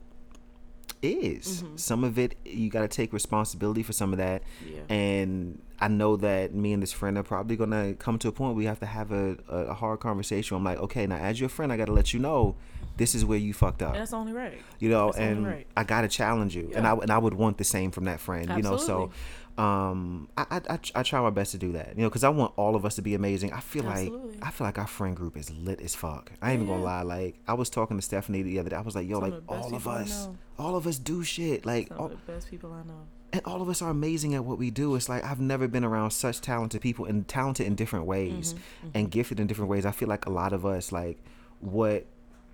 [1.02, 1.64] is.
[1.76, 4.44] Some of it you got to take responsibility for some of that.
[4.66, 4.82] Yeah.
[4.90, 8.50] And I know that me and this friend are probably gonna come to a point
[8.50, 10.56] where we have to have a, a, a hard conversation.
[10.56, 12.56] I'm like, okay, now as your friend, I got to let you know
[12.98, 13.94] this is where you fucked up.
[13.94, 14.60] That's only right.
[14.80, 15.68] you know, that's and right.
[15.76, 18.20] I got to challenge you, and I and I would want the same from that
[18.20, 18.50] friend.
[18.56, 19.12] You know, so.
[19.58, 22.54] Um, I, I, I, try my best to do that, you know, because I want
[22.56, 23.52] all of us to be amazing.
[23.52, 24.38] I feel Absolutely.
[24.38, 26.32] like I feel like our friend group is lit as fuck.
[26.42, 27.02] I ain't even gonna lie.
[27.02, 28.78] Like I was talking to Stephanie the other day.
[28.78, 30.38] I was like, yo, Some like of all of us, know.
[30.62, 31.66] All of us do shit.
[31.66, 33.02] Like all, of the best people I know.
[33.34, 34.96] and all of us are amazing at what we do.
[34.96, 38.90] It's like I've never been around such talented people and talented in different ways Mm-hmm,
[38.98, 39.86] and gifted in different ways.
[39.86, 41.18] I feel like a lot of us like
[41.60, 42.06] what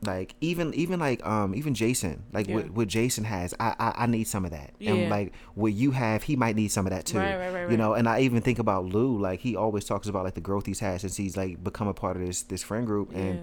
[0.04, 2.72] like even even like um even Jason like what, Yeah.
[2.72, 4.94] what Jason has I, I I need some of that Yeah.
[4.94, 7.72] and like what you have he might need some of that too Right, right, right,
[7.72, 10.42] you know and I even think about Lou like he always talks about like the
[10.42, 13.38] growth he's had since he's like become a part of this this friend group Yeah.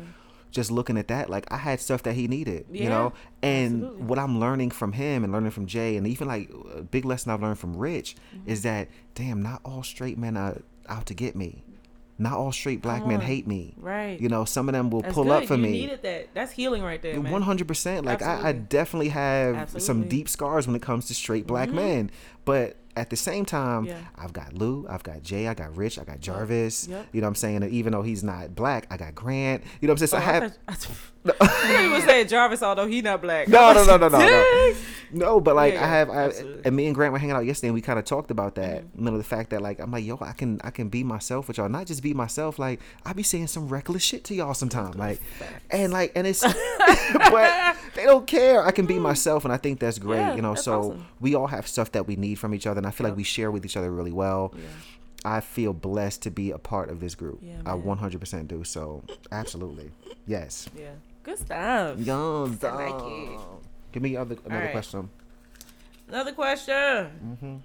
[0.54, 3.12] Just looking at that like I had stuff that he needed you know
[3.42, 4.02] and absolutely.
[4.06, 7.30] what I'm learning from him and learning from Jay and even like a big lesson
[7.32, 8.50] I've learned from Rich Mm-hmm.
[8.50, 11.64] is that damn not all straight men are out to get me
[12.16, 14.20] not all straight black men hate me Right.
[14.20, 15.32] you know some of them will That's pull good.
[15.42, 16.28] up for you me needed that.
[16.34, 18.06] That's healing right there, one hundred percent.
[18.06, 22.12] Like I, I definitely have some deep scars when it comes to straight black men,
[22.44, 23.98] but at the same time, Yeah.
[24.16, 26.86] I've got Lou, I've got Jay, I got Rich, I got Jarvis.
[26.88, 27.06] Yep.
[27.12, 27.62] You know what I'm saying?
[27.62, 29.62] And even though he's not black, I got Grant.
[29.80, 30.08] You know what I'm saying?
[30.08, 30.58] So Oh, I I have.
[30.68, 30.96] I thought-
[31.40, 33.48] I thought you were saying Jarvis, although he not black.
[33.48, 34.74] No, no, no, no, no, no.
[35.12, 36.62] No, but like Yeah, I have, I, absolutely.
[36.64, 38.84] and me and Grant were hanging out yesterday, and we kind of talked about that.
[38.84, 39.04] Mm-hmm.
[39.04, 41.48] You know, the fact that like I'm like, yo, I can, I can be myself
[41.48, 42.58] with y'all, not just be myself.
[42.58, 45.20] Like I be saying some reckless shit to y'all sometimes, like,
[45.70, 46.40] and like, and it's,
[47.14, 48.64] but they don't care.
[48.64, 50.18] I can be myself, and I think that's great.
[50.18, 50.28] Mm-hmm.
[50.30, 51.06] Yeah, you know, so awesome.
[51.20, 53.24] we all have stuff that we need from each other, and I feel like we
[53.24, 54.54] share with each other really well.
[55.26, 57.42] I feel blessed to be a part of this group.
[57.64, 58.62] I 100% do.
[58.62, 59.02] So,
[59.32, 59.90] absolutely,
[60.26, 60.68] yes.
[60.76, 60.90] Yeah.
[61.24, 61.98] Good stuff.
[61.98, 63.40] Young, I like.
[63.94, 64.72] Give me other another right.
[64.72, 65.08] question.
[66.08, 66.74] Another question.
[66.74, 67.56] Mm-hmm.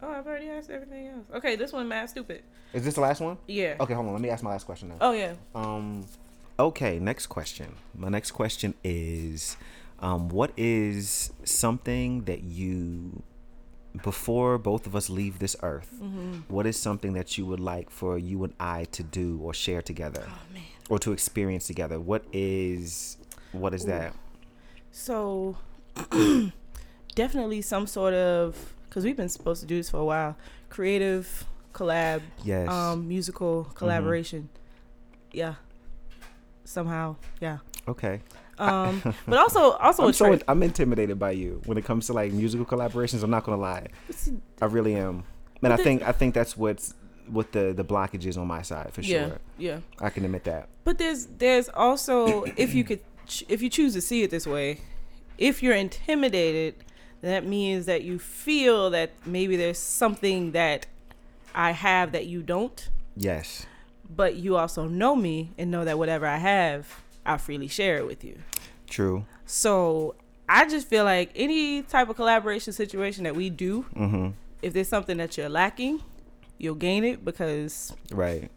[0.00, 1.24] Oh, I've already asked everything else.
[1.34, 2.44] Okay, this one mad stupid.
[2.72, 3.36] Is this the last one?
[3.48, 3.74] Yeah.
[3.80, 4.12] Okay, hold on.
[4.12, 4.98] Let me ask my last question now.
[5.00, 5.34] Oh yeah.
[5.52, 6.06] Um,
[6.60, 7.74] okay, next question.
[7.92, 9.56] My next question is,
[9.98, 13.24] um, what is something that you,
[14.04, 15.92] before both of us leave this earth,
[16.46, 19.82] what is something that you would like for you and I to do or share
[19.82, 20.62] together, Oh man.
[20.88, 21.98] or to experience together?
[21.98, 23.16] What is,
[23.50, 24.14] what is that?
[24.98, 25.58] So
[27.14, 30.36] definitely some sort of because we've been supposed to do this for a while.
[30.70, 31.44] Creative
[31.74, 32.70] collab, Yes.
[32.70, 34.48] um, musical collaboration.
[35.32, 35.56] Yeah.
[36.64, 37.58] Somehow, yeah.
[37.86, 38.22] okay.
[38.58, 40.44] Um, but also, also I'm so trend.
[40.48, 43.22] I'm intimidated by you when it comes to like musical collaborations.
[43.22, 43.88] I'm not gonna lie.
[44.62, 45.24] I really am,
[45.62, 46.94] and I think I think that's what's
[47.28, 49.38] what the the blockage is on my side for Yeah, sure.
[49.58, 49.80] yeah.
[50.00, 50.70] I can admit that.
[50.84, 53.00] But there's there's also if you could
[53.48, 54.80] if you choose to see it this way,
[55.38, 56.74] if you're intimidated,
[57.22, 60.86] that means that you feel that maybe there's something that
[61.54, 63.66] I have that you don't, Yes.
[64.14, 68.06] but you also know me and know that whatever I have, I'll freely share it
[68.06, 68.38] with you.
[68.88, 69.24] True.
[69.46, 70.14] So
[70.48, 74.28] I just feel like any type of collaboration situation that we do, Mm-hmm.
[74.62, 76.02] if there's something that you're lacking,
[76.58, 78.50] you'll gain it because Right.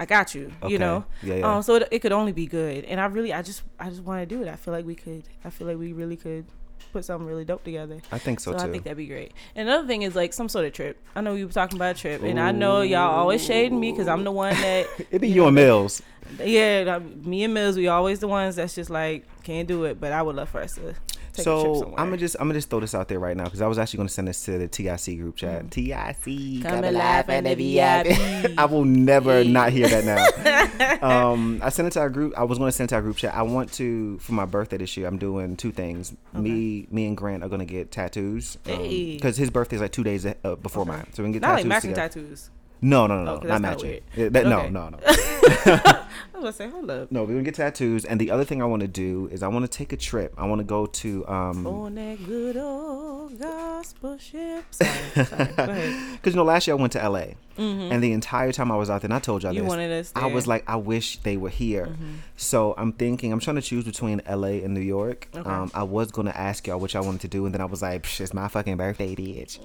[0.00, 0.52] I got you.
[0.62, 0.72] Okay.
[0.72, 1.04] You know.
[1.22, 1.56] Yeah, yeah.
[1.56, 1.62] Um.
[1.62, 4.20] So it, it could only be good, and I really, I just, I just want
[4.20, 4.48] to do it.
[4.48, 5.22] I feel like we could.
[5.44, 6.44] I feel like we really could
[6.92, 8.00] put something really dope together.
[8.12, 8.64] I think so, So, too.
[8.64, 9.32] I think that'd be great.
[9.56, 10.96] And another thing is like some sort of trip.
[11.16, 13.90] I know we were talking about a trip, and I know y'all always shading me
[13.92, 16.02] because I'm the one that It'd be you and Mills.
[16.38, 20.00] yeah, me and Mills, we always the ones that's just like can't do it.
[20.00, 20.94] But I would love for us to
[21.34, 21.94] take So.
[21.98, 23.78] I'm gonna just I'm gonna just throw this out there right now because I was
[23.78, 25.70] actually gonna send this to the TIC group chat.
[25.70, 28.54] TIC, Come alive and laugh in the VIP.
[28.58, 31.02] I will never not hear that now.
[31.32, 32.34] um, I sent it to our group.
[32.36, 33.34] I was gonna send it to our group chat.
[33.34, 35.06] I want to for my birthday this year.
[35.06, 36.14] I'm doing two things.
[36.32, 39.14] Me, me and Grant are gonna get tattoos Hey.
[39.14, 41.06] because his is like two days uh, before mine.
[41.12, 42.50] So we can get not tattoos like matching tattoos.
[42.84, 44.00] No, no, no, no, 'cause not matching.
[44.16, 44.70] That- Okay.
[44.70, 44.98] No, no, no.
[45.06, 46.04] I
[46.34, 47.10] was gonna say, hold up.
[47.10, 49.48] No, we're gonna get tattoos, and the other thing I want to do is I
[49.48, 50.34] want to take a trip.
[50.36, 54.64] I want to go to um, On that good old gospel ship.
[54.70, 54.90] Sorry,
[55.24, 55.44] sorry.
[55.56, 56.12] Go ahead.
[56.12, 57.24] Because you know, last year I went to LA,
[57.56, 59.56] and the entire time I was out there, and I told y'all Mm-hmm.
[59.58, 59.68] You this.
[59.68, 61.86] wanted us I was like, I wish they were here.
[61.86, 62.14] Mm-hmm.
[62.36, 65.28] So I'm thinking, I'm trying to choose between LA and New York.
[65.34, 65.48] Okay.
[65.48, 67.82] Um, I was gonna ask y'all which I wanted to do, and then I was
[67.82, 69.58] like, Psh, it's my fucking birthday, bitch.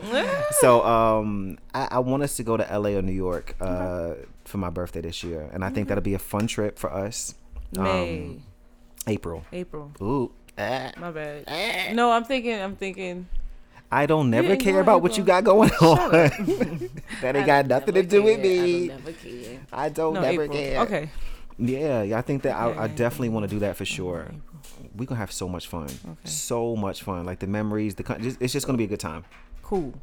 [0.61, 4.13] so um, I, I want us to go to LA or New York uh,
[4.45, 7.35] for my birthday this year, and I think that'll be a fun trip for us.
[7.75, 8.43] May, Um,
[9.07, 9.43] April.
[9.51, 9.91] April.
[10.01, 10.31] Ooh.
[10.57, 10.91] Ah.
[10.97, 11.95] My bad.
[11.95, 12.59] No, I'm thinking.
[12.59, 13.27] I'm thinking.
[13.91, 16.11] I don't never care about what you got going on.
[17.21, 18.91] that ain't got nothing to do with me.
[18.91, 19.59] I don't never care.
[19.73, 20.57] I don't No, never April.
[20.57, 20.79] care.
[20.81, 21.09] Okay.
[21.57, 24.31] Yeah, yeah, I think that I, I definitely want to do that for sure.
[24.95, 25.89] We're gonna have so much fun,
[26.23, 27.25] so much fun.
[27.25, 29.25] Like the memories, the con- just, it's just gonna be a good time.
[29.61, 29.93] Cool.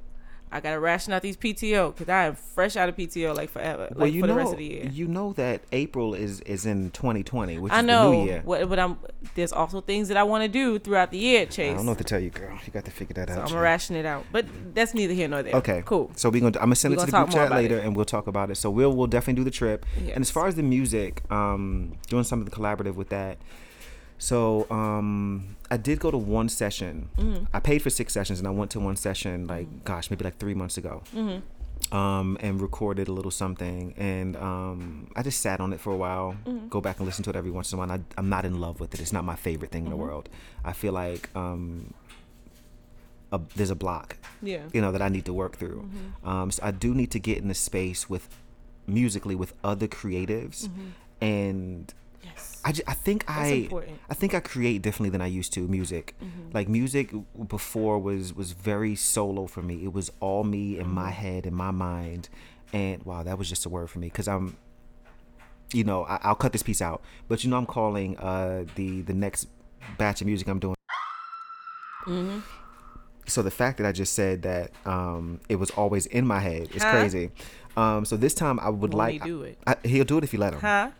[0.52, 3.88] I gotta ration out these PTO because I am fresh out of PTO like forever,
[3.90, 4.88] like well, you for know, the rest of the year.
[4.92, 8.42] you know that April is is in 2020, which I is know, the new year.
[8.44, 8.96] what, but I'm
[9.34, 11.72] there's also things that I want to do throughout the year, Chase.
[11.72, 12.56] I don't know what to tell you, girl.
[12.64, 13.40] You got to figure that so out.
[13.42, 15.56] I'm gonna ration it out, but that's neither here nor there.
[15.56, 16.12] Okay, cool.
[16.14, 16.58] So we're gonna.
[16.58, 17.84] I'm gonna send We it to the group chat later, it.
[17.84, 18.54] and we'll talk about it.
[18.54, 19.84] So we'll we'll definitely do the trip.
[19.96, 23.38] And as far as the music, um, doing something collaborative with that.
[24.18, 27.08] So um, I did go to one session.
[27.18, 27.44] Mm-hmm.
[27.52, 30.38] I paid for six sessions, and I went to one session like gosh, maybe like
[30.38, 31.02] three months ago.
[31.14, 31.40] Mm-hmm.
[31.94, 35.96] Um, and recorded a little something, and um, I just sat on it for a
[35.96, 36.34] while.
[36.46, 36.68] Mm-hmm.
[36.68, 37.92] Go back and listen to it every once in a while.
[37.92, 39.00] I, I'm not in love with it.
[39.00, 39.98] It's not my favorite thing in Mm-hmm.
[40.00, 40.28] the world.
[40.64, 41.92] I feel like um,
[43.30, 44.62] a, there's a block Yeah.
[44.72, 45.82] you know that I need to work through.
[45.82, 46.28] Mm-hmm.
[46.28, 48.26] Um, so I do need to get in the space with
[48.86, 50.68] musically with other creatives,
[51.20, 51.92] and.
[52.68, 53.98] I, ju- I think That's I important.
[54.10, 56.16] I think I create differently than I used to music.
[56.52, 57.06] Like music
[57.48, 59.84] before was was very solo for me.
[59.84, 62.28] It was all me in my head in my mind,
[62.72, 64.56] and wow, that was just a word for me because I'm.
[65.72, 69.02] You know, I, I'll cut this piece out, but you know, I'm calling uh, the
[69.02, 69.46] the next
[69.98, 70.76] batch of music I'm doing
[72.06, 72.42] Mhm.
[73.26, 76.68] so the fact that I just said that um, it was always in my head
[76.74, 76.90] is Huh?
[76.90, 77.30] crazy.
[77.76, 79.58] Um, so this time I would Won't like he do it?
[79.66, 80.60] I, he'll do it if you let him.
[80.60, 80.90] Huh?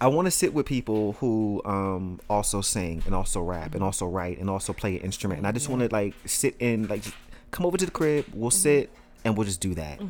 [0.00, 4.06] I want to sit with people who um, also sing and also rap and also
[4.06, 5.38] write and also play an instrument.
[5.38, 7.02] And I just want to like sit in like
[7.50, 8.26] come over to the crib.
[8.32, 8.90] We'll sit
[9.22, 10.00] and we'll just do that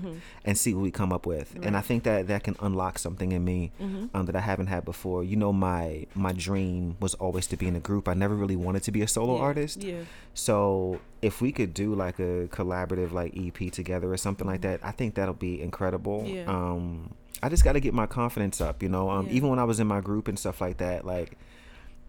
[0.45, 1.57] and see what we come up with.
[1.65, 3.73] And I think that that can unlock something in me
[4.15, 5.25] um, that I haven't had before.
[5.25, 8.07] You know, my my dream was always to be in a group.
[8.07, 9.43] I never really wanted to be a solo Yeah.
[9.43, 9.83] artist.
[9.83, 10.03] Yeah.
[10.35, 14.79] So if we could do like a collaborative like EP together or something like that,
[14.85, 16.23] I think that'll be incredible.
[16.25, 16.45] Yeah.
[16.47, 19.11] Um, I just got to get my confidence up, you know.
[19.11, 19.33] Um, Yeah.
[19.33, 21.37] even when I was in my group and stuff like that, like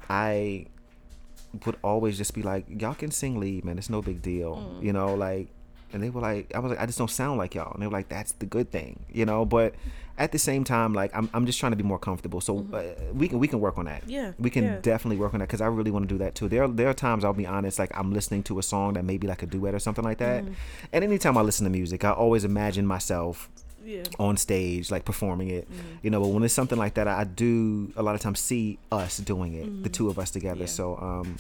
[0.10, 0.66] I
[1.66, 3.78] would always just be like, "Y'all can sing lead, man.
[3.78, 4.84] It's no big deal," Mm.
[4.84, 5.14] you know.
[5.16, 5.48] Like,
[5.94, 7.88] and they were like, "I was like, I just don't sound like y'all," and they
[7.88, 9.44] were like, "That's the good thing," you know.
[9.45, 9.76] But
[10.18, 12.40] at the same time, like, I'm I'm just trying to be more comfortable.
[12.41, 12.84] So uh,
[13.14, 14.02] we can we can work on that.
[14.02, 14.10] Mm-hmm.
[14.12, 14.80] Yeah, we can yeah.
[14.82, 16.48] definitely work on that because I really want to do that too.
[16.48, 19.18] There, there are times I'll be honest, like I'm listening to a song that may
[19.18, 20.44] be like a duet or something like that.
[20.44, 20.53] Mm-hmm.
[20.94, 23.49] And anytime I listen to music, I always imagine myself
[23.84, 24.03] Yeah.
[24.20, 25.70] on stage, like performing it.
[25.72, 25.88] Mm-hmm.
[26.03, 28.78] You know, but when it's something like that, I, do a lot of times see
[28.91, 30.56] us doing it, the two of us together.
[30.56, 30.62] Mm-hmm.
[30.62, 30.66] Yeah.
[30.68, 31.38] So, um,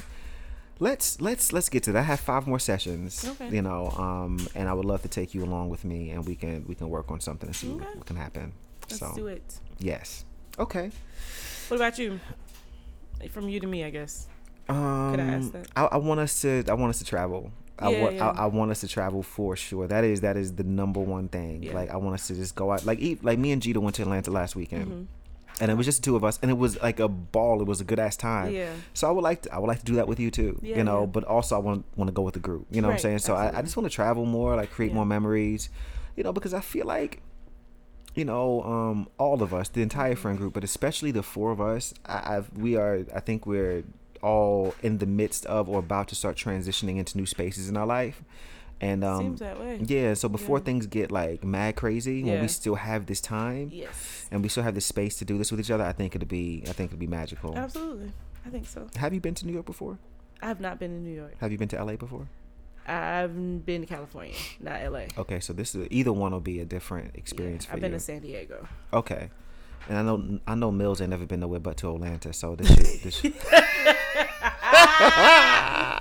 [0.79, 1.99] let's let's let's get to that.
[1.99, 3.25] I have five more sessions.
[3.27, 3.49] Okay.
[3.55, 6.35] You know, um, and I would love to take you along with me, and we
[6.35, 7.85] can we can work on something and see Okay.
[7.85, 8.53] what, what can happen.
[8.89, 9.59] Let's so, do it.
[9.79, 10.25] yes.
[10.59, 10.91] Okay.
[11.69, 12.19] What about you?
[13.29, 14.27] From you to me, I guess.
[14.67, 15.67] Um, I ask that?
[15.75, 16.63] I, I want us to.
[16.67, 17.51] I want us to travel.
[17.79, 18.15] I Yeah, want.
[18.15, 18.29] yeah.
[18.29, 19.87] I, I want us to travel for sure.
[19.87, 20.21] That is.
[20.21, 21.63] That is the number one thing.
[21.63, 21.73] Yeah.
[21.73, 22.85] Like I want us to just go out.
[22.85, 23.23] Like eat.
[23.23, 25.03] Like me and Gita went to Atlanta last weekend, Mm-hmm.
[25.63, 27.61] and it was just the two of us, and it was like a ball.
[27.61, 28.53] It was a good ass time.
[28.53, 28.71] Yeah.
[28.93, 29.43] So I would like.
[29.43, 30.59] To, I would like to do that with you too.
[30.61, 31.07] Yeah, you know.
[31.07, 32.67] But also I want want to go with the group.
[32.71, 33.19] You know what I'm saying?
[33.19, 34.55] So I, I just want to travel more.
[34.55, 35.69] Like create more memories.
[36.15, 37.21] You know, because I feel like.
[38.13, 41.61] You know, um, all of us, the entire friend group, but especially the four of
[41.61, 43.05] us, I, I've we are.
[43.15, 43.85] I think we're
[44.21, 47.85] all in the midst of or about to start transitioning into new spaces in our
[47.85, 48.23] life.
[48.79, 49.79] And um Seems that way.
[49.85, 50.63] yeah, so before Yeah.
[50.63, 54.27] things get like mad crazy, when we still have this time Yes.
[54.31, 56.27] and we still have this space to do this with each other, I think it'll
[56.27, 57.55] be I think it'll be magical.
[57.57, 58.11] Absolutely.
[58.45, 58.87] I think so.
[58.95, 59.99] Have you been to New York before?
[60.41, 61.35] I have not been in New York.
[61.39, 62.25] Have you been to LA before?
[62.87, 65.05] I've been to California, not LA.
[65.15, 67.97] Okay, so this is either one will be a different experience for I've been you.
[67.99, 68.67] to San Diego.
[68.91, 69.29] okay,
[69.89, 72.67] and I know I know Mills ain't never been nowhere but to Atlanta, so this
[72.67, 73.35] shit, this shit-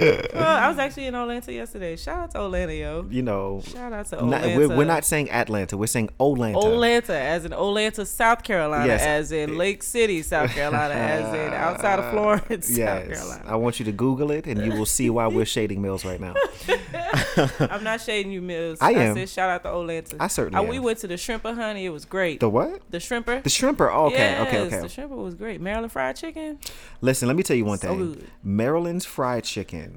[0.00, 1.96] Well, I was actually in Atlanta yesterday.
[1.96, 3.06] Shout out to Atlanta, yo.
[3.10, 4.56] you know, Shout out to Atlanta.
[4.56, 6.54] we're, we're not saying Atlanta, we're saying Olanta.
[6.54, 9.02] Olanta, as in Olanta, South Carolina, Yes.
[9.02, 12.76] as in Lake City, South Carolina, as in outside of Florence, South
[13.08, 13.44] Carolina.
[13.46, 16.20] I want you to Google it, and you will see why we're shading Mills right
[16.20, 16.34] now.
[17.60, 18.78] I'm not shading you, Mills.
[18.80, 19.14] I am.
[19.16, 20.16] said shout out to Olanta.
[20.20, 21.86] I certainly Uh, we went to the Shrimper, honey.
[21.86, 22.40] It was great.
[22.40, 22.80] The what?
[22.90, 23.42] The Shrimper.
[23.42, 23.90] The shrimper.
[23.92, 24.80] Oh, okay, yes, okay, okay.
[24.80, 25.60] The Shrimper was great.
[25.60, 26.58] Maryland fried chicken.
[27.00, 28.12] Listen, let me tell you one So thing.
[28.14, 28.26] good.
[28.42, 29.87] Maryland's fried chicken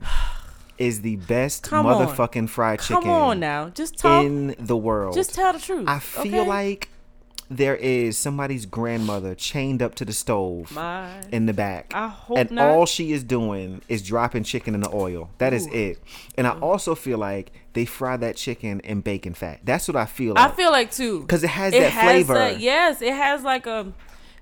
[0.77, 2.07] is the best Come on.
[2.07, 4.23] motherfucking fried chicken Come on now, just talk.
[4.25, 5.13] in the world.
[5.13, 5.87] just tell the truth.
[5.87, 6.47] I feel okay?
[6.47, 6.89] like
[7.49, 11.11] there is somebody's grandmother chained up to the stove my.
[11.33, 11.91] in the back.
[11.93, 12.69] And not.
[12.69, 15.29] all she is doing is dropping chicken in the oil.
[15.37, 15.73] That is Ooh.
[15.73, 15.99] it.
[16.37, 19.59] And I also feel like they fry that chicken in bacon fat.
[19.65, 20.49] That's what I feel like.
[20.49, 21.21] I feel like too.
[21.21, 22.35] Because it has it that has flavor.
[22.35, 23.91] that- yes, it has like a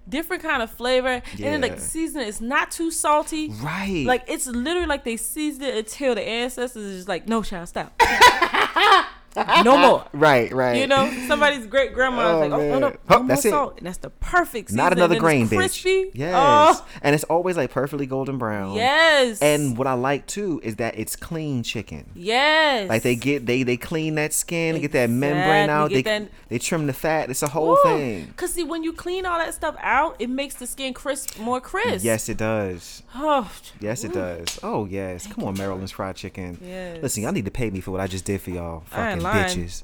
[0.09, 1.77] different kind of flavor, and then like Yeah.
[1.79, 3.49] seasoning is not too salty.
[3.49, 4.03] Right.
[4.05, 7.69] Like it's literally like they seasoned it until the ancestors is just like, no, child,
[7.69, 7.93] stop,
[9.63, 10.05] no more.
[10.13, 10.77] right, right.
[10.77, 13.55] You know, somebody's great grandma Oh, like, oh, no, no, Oh, no that's more it.
[13.55, 14.83] salt, and that's the perfect seasoning.
[14.83, 16.11] Not another and grain, it's bitch.
[16.13, 16.33] Yes.
[16.81, 18.75] Oh, And it's always like perfectly golden brown.
[18.75, 19.41] yes.
[19.41, 22.09] And what I like too is that it's clean chicken.
[22.15, 26.01] yes, Like they get they they clean that skin, they get that membrane out, they
[26.01, 27.29] that- they trim the fat.
[27.29, 28.33] It's a whole thing.
[28.35, 31.61] Cause see, when you clean all that stuff out, it makes the skin crisp, more
[31.61, 32.03] crisp.
[32.03, 33.03] Yes, it does.
[33.15, 33.49] Oh,
[33.79, 34.59] Yes, it does.
[34.63, 35.27] Oh yes.
[35.27, 36.57] Come on, Maryland's fried chicken.
[36.61, 36.99] Yes.
[37.01, 39.21] Listen, y'all need to pay me for what I just did for y'all, fucking.
[39.33, 39.83] Bitches.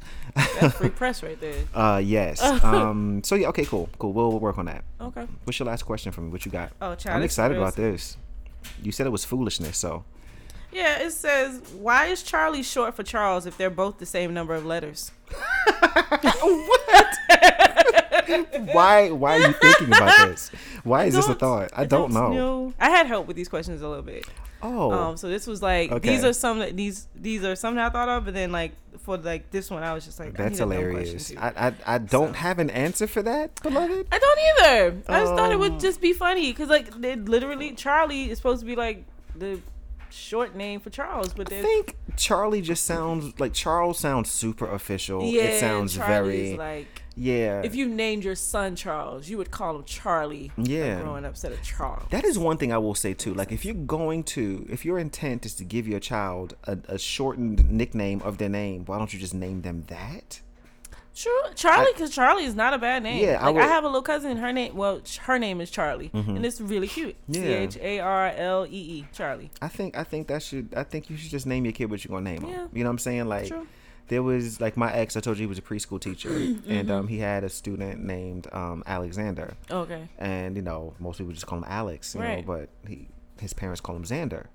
[0.60, 1.64] that's free press right there.
[1.74, 2.42] Uh, yes.
[2.64, 3.22] um.
[3.24, 3.48] So yeah.
[3.50, 3.66] Okay.
[3.66, 3.90] Cool.
[4.00, 4.14] Cool.
[4.14, 4.84] We'll, we'll work on that.
[5.00, 5.28] Okay.
[5.44, 6.30] What's your last question for me?
[6.30, 6.72] What you got?
[6.82, 8.18] Oh, child, I'm excited about this.
[8.82, 10.04] You said it was foolishness, so
[10.72, 14.56] Yeah, it says, why is Charlie short for Charles if they're both the same number
[14.56, 15.12] of letters?
[16.42, 16.82] what?
[18.74, 20.50] why why are you thinking about this?
[20.84, 21.72] Why is this a thought?
[21.76, 22.74] I, don't, know.
[22.80, 24.26] I had help with these questions a little bit.
[24.62, 26.10] Oh, Um, so this was like Okay.
[26.10, 28.72] these are some that these these are some that I thought of, but then like
[29.06, 31.34] for like this one, I was just like, I that's question, hilarious.
[31.38, 34.08] I, I I don't So- have an answer for that, beloved.
[34.12, 35.02] I don't either.
[35.08, 35.80] I just thought it would oh.
[35.80, 39.06] just be funny because like they literally Charlie is supposed to be like
[39.36, 39.62] the
[40.10, 45.24] short name for Charles, but I think Charlie just sounds like Charles sounds super official.
[45.24, 47.62] yeah, it sounds Charlie's very like yeah.
[47.64, 50.52] if you named your son Charles, you would call him Charlie.
[50.58, 51.02] Yeah.
[51.02, 52.04] growing up instead of Charles.
[52.12, 53.34] that is one thing I will say too.
[53.34, 57.00] Like if you're going to, if your intent is to give your child a, a
[57.00, 60.42] shortened nickname of their name, why don't you just name them that?
[61.16, 63.24] True, Charlie, because Charlie is not a bad name.
[63.24, 63.70] Yeah, like I, would- Mm-hmm.
[63.70, 64.36] have a little cousin.
[64.36, 67.16] Her name, well, her name is Charlie, and it's really cute.
[67.30, 67.42] Yeah.
[67.42, 68.70] C H A R L E
[69.00, 69.50] E, Charlie.
[69.62, 72.04] I think I think that should I think you should just name your kid what
[72.04, 72.50] you're gonna name him.
[72.50, 72.68] Yeah.
[72.74, 73.28] You know what I'm saying?
[73.30, 73.66] Like True.
[74.08, 75.16] There was like my ex.
[75.18, 76.72] I told you he was a preschool teacher, Mm-hmm.
[76.72, 80.08] and um, he had a student named um, Alexander, Okay.
[80.20, 82.46] and you know most people just call him Alex, you Right.
[82.46, 83.08] know, but he
[83.40, 84.46] his parents call him Xander.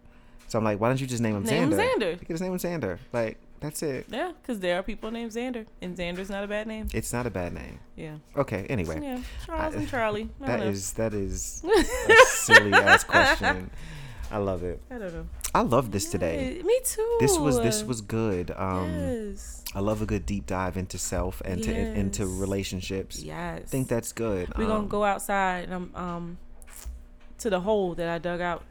[0.48, 1.94] So I'm like, why don't you just name him Name him Xander?
[2.00, 2.10] Xander.
[2.12, 2.98] You could just name him Xander.
[3.12, 4.06] Like that's it.
[4.08, 6.88] Yeah, because there are people named Xander, and Xander's not a bad name.
[6.94, 7.78] It's not a bad name.
[7.94, 8.16] Yeah.
[8.36, 8.66] Okay.
[8.70, 9.20] Anyway, Yeah.
[9.46, 10.28] Charles and Charlie.
[10.42, 11.62] I that is that is
[12.08, 13.70] a silly ass question.
[14.32, 14.80] I love it.
[14.90, 15.26] I don't know.
[15.54, 16.56] I love this today.
[16.58, 17.16] Yeah, me too.
[17.20, 18.52] This was this was good.
[18.56, 19.64] Um, yes.
[19.74, 23.20] I love a good deep dive into self and to in, into relationships.
[23.22, 23.62] Yes.
[23.62, 24.48] I think that's good.
[24.56, 26.38] We're gonna Um, go outside and um
[27.38, 28.62] to the hole that I dug out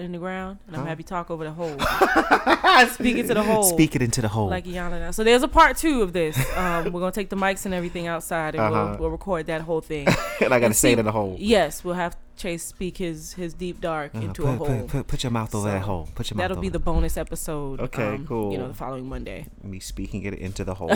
[0.00, 0.88] in the ground, and I'm Huh?
[0.88, 1.76] happy to talk over the hole.
[2.90, 3.62] Speaking to the hole.
[3.64, 4.48] Speak it into the hole.
[4.48, 5.10] like now.
[5.10, 6.36] So there's a part two of this.
[6.56, 8.86] Um, we're gonna take the mics and everything outside, and Uh-huh.
[8.92, 10.06] we'll, we'll record that whole thing.
[10.40, 11.36] and I gotta and say it in the hole.
[11.38, 14.66] yes, we'll have Chase speak his his deep dark Uh, into put, a hole.
[14.66, 16.08] Put, put, put your mouth over that hole.
[16.14, 17.80] Put your mouth That'll be the bonus episode.
[17.80, 18.52] Okay, um, cool.
[18.52, 19.46] You know, the following Monday.
[19.62, 20.94] me speaking it into the hole.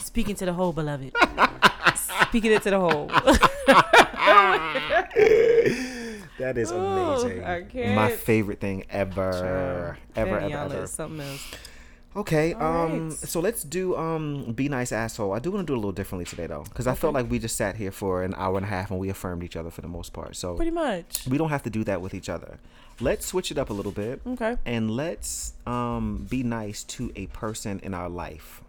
[0.00, 1.12] Speaking to the hole, beloved.
[2.28, 3.10] Speaking it to the hole.
[6.42, 7.44] That is amazing.
[7.44, 7.94] I.
[7.94, 10.38] My favorite thing ever, ever, That ever,
[10.74, 10.86] ever.
[10.86, 11.54] something else.
[12.14, 13.12] Okay, All um, right.
[13.18, 15.32] so let's do um, be nice asshole.
[15.32, 17.30] I do want to do it a little differently today though, because I felt like
[17.30, 19.70] we just sat here for an hour and a half and we affirmed each other
[19.70, 20.36] for the most part.
[20.36, 21.26] So Pretty much.
[21.26, 22.58] we don't have to do that with each other.
[23.00, 24.20] Let's switch it up a little bit.
[24.26, 24.56] Okay.
[24.66, 28.60] and let's um, be nice to a person in our life.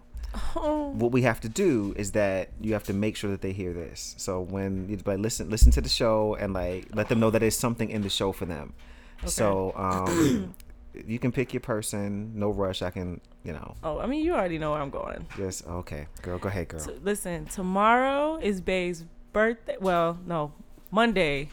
[0.56, 3.52] Oh, What we have to do is that you have to make sure that they
[3.52, 4.16] hear this.
[4.18, 7.40] So when you like listen, listen to the show and like let them know that
[7.40, 8.74] there's something in the show for them.
[9.26, 10.56] So um,
[11.08, 12.32] you can pick your person.
[12.36, 12.82] No rush.
[12.82, 15.26] I can, you know, oh, I mean, you already know where I'm going.
[15.38, 15.64] Yes.
[15.68, 16.38] okay, girl.
[16.40, 16.80] Go ahead, girl.
[16.80, 19.78] So, listen, tomorrow is Bay's birthday.
[19.80, 20.52] Well, no,
[20.92, 21.50] Monday.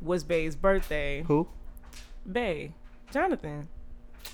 [0.00, 1.22] was Bay's birthday.
[1.26, 1.48] Who?
[2.30, 2.72] Bay,
[3.12, 3.68] Jonathan.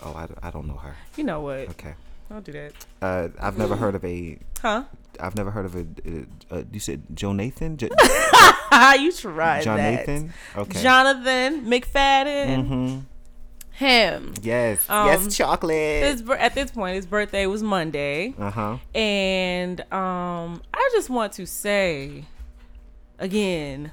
[0.02, 0.97] Oh, I, I don't know her.
[1.16, 1.68] You know what?
[1.70, 1.94] Okay.
[2.31, 2.73] Don't do that.
[3.02, 4.39] Uh, I've never heard of a.
[4.62, 4.85] Huh?
[5.19, 5.81] I've never heard of a.
[5.81, 7.78] Uh, uh, you said Joe Nathan.
[8.98, 10.07] You tried John that.
[10.07, 10.32] Nathan.
[10.57, 10.81] Okay.
[10.81, 12.66] Jonathan McFadden.
[12.66, 12.98] Mm-hmm.
[13.73, 14.35] Him.
[14.43, 14.89] Yes.
[14.89, 16.05] Um, yes, chocolate.
[16.05, 18.35] His, at this point, his birthday was Monday.
[18.39, 18.77] Uh huh.
[18.94, 22.24] And um, I just want to say
[23.19, 23.93] again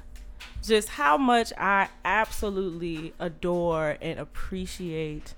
[0.64, 5.34] just how much I absolutely adore and appreciate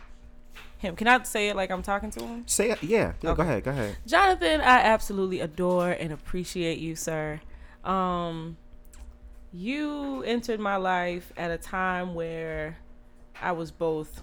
[0.81, 0.97] him.
[0.97, 2.45] Can I say it like I'm talking to him?
[2.47, 2.83] Say it.
[2.83, 3.13] Yeah.
[3.23, 3.35] Yeah.
[3.35, 3.65] Go ahead.
[3.65, 3.97] Go ahead.
[4.07, 7.41] Jonathan, I absolutely adore and appreciate you, sir.
[7.85, 8.57] Um,
[9.53, 12.79] you entered my life at a time where
[13.41, 14.23] I was both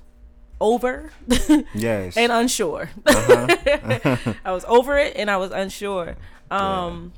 [0.60, 1.12] over
[1.76, 2.18] Yes.
[2.18, 2.90] and unsure.
[3.06, 4.34] Uh-huh.
[4.46, 6.16] I was over it and I was unsure.
[6.50, 7.14] Um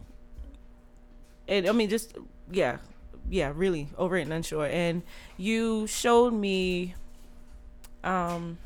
[1.47, 2.15] and I mean just
[2.51, 2.77] yeah.
[3.29, 4.65] Yeah, really over it and unsure.
[4.65, 5.03] And
[5.37, 6.95] you showed me
[8.03, 8.57] um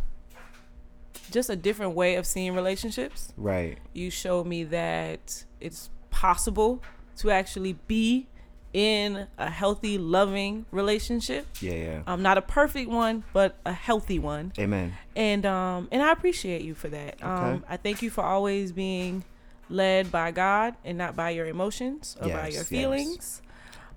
[1.33, 3.33] just a different way of seeing relationships.
[3.35, 3.77] right.
[3.93, 6.81] You showed me that it's possible
[7.17, 8.27] to actually be
[8.73, 11.45] in a healthy, loving relationship.
[11.59, 11.73] Yeah.
[11.73, 12.01] Yeah.
[12.07, 14.93] Um not a perfect one, but a healthy one Amen.
[15.15, 17.23] and um and I appreciate you for that.
[17.23, 19.23] Um I thank you for always being
[19.69, 22.67] led by God and not by your emotions or by Yes, your yes.
[22.67, 23.41] feelings.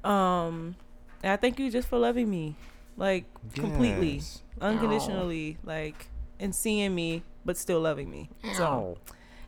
[0.05, 0.77] Um
[1.23, 2.57] and I thank you just for loving me
[2.99, 4.43] like completely, Yes.
[4.61, 6.09] unconditionally, like
[6.41, 8.29] and seeing me but still loving me.
[8.55, 8.99] So Oh.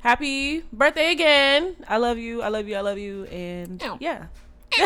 [0.01, 1.77] happy birthday again.
[1.89, 2.43] I love you.
[2.43, 2.77] I love you.
[2.77, 4.27] I love you and yeah.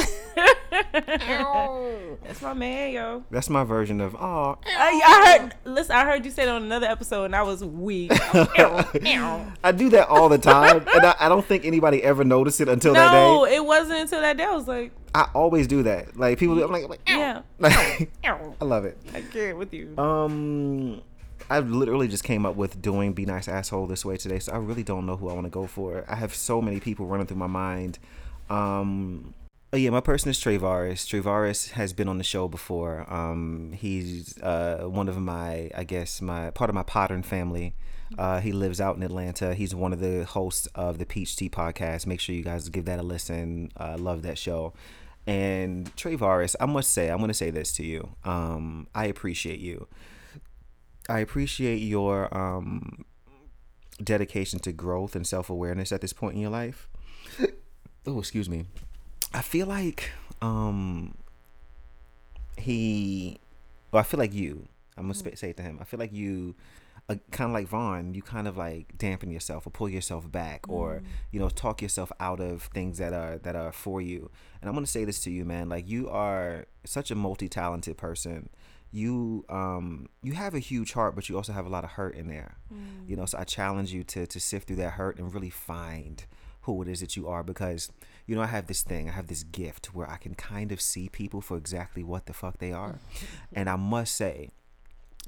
[2.22, 3.24] That's my man, yo.
[3.30, 4.58] That's my version of oh.
[4.66, 5.54] I, I heard.
[5.64, 8.12] Listen, I heard you say it on another episode, and I was weak.
[8.14, 12.68] I do that all the time, and I, I don't think anybody ever noticed it
[12.68, 13.18] until that day.
[13.18, 14.44] no, it wasn't until that day.
[14.44, 16.16] I was like, I always do that.
[16.16, 18.96] Like people, I'm like, I'm like, yeah, like I love it.
[19.14, 19.96] I get with you.
[19.98, 21.02] Um,
[21.52, 24.56] I literally just came up with doing "Be Nice Asshole" this way today, so I
[24.56, 26.02] really don't know who I want to go for.
[26.08, 27.98] I have so many people running through my mind.
[28.48, 29.34] Um,
[29.70, 31.06] oh yeah, my person is Travaris.
[31.06, 33.04] Travaris has been on the show before.
[33.12, 37.74] Um, he's uh one of my, I guess, my part of my Pattern family.
[38.16, 39.54] Uh, he lives out in Atlanta.
[39.54, 42.06] He's one of the hosts of the Peach Tea podcast.
[42.06, 43.70] Make sure you guys give that a listen.
[43.76, 44.72] Uh, love that show.
[45.26, 48.08] And Travaris, I must say, I'm going to say this to you.
[48.24, 49.86] Um, I appreciate you.
[51.08, 53.04] I appreciate your um,
[54.02, 56.88] dedication to growth and self awareness at this point in your life.
[58.06, 58.66] oh, excuse me.
[59.34, 60.10] I feel like
[60.40, 61.14] um,
[62.56, 63.38] he,
[63.90, 64.68] well, I feel like you.
[64.96, 65.78] I'm gonna sp- say it to him.
[65.80, 66.54] I feel like you,
[67.08, 68.14] uh, kind of like Vonne.
[68.14, 72.12] You kind of like dampen yourself or pull yourself back, or you know, talk yourself
[72.20, 74.30] out of things that are that are for you.
[74.60, 75.68] And I'm gonna say this to you, man.
[75.68, 78.50] Like you are such a multi-talented person
[78.92, 82.14] you um you have a huge heart but you also have a lot of hurt
[82.14, 82.56] in there.
[82.72, 83.08] Mm.
[83.08, 86.24] You know so i challenge you to to sift through that hurt and really find
[86.62, 87.90] who it is that you are because
[88.26, 90.80] you know i have this thing i have this gift where i can kind of
[90.80, 92.98] see people for exactly what the fuck they are.
[93.52, 94.50] And i must say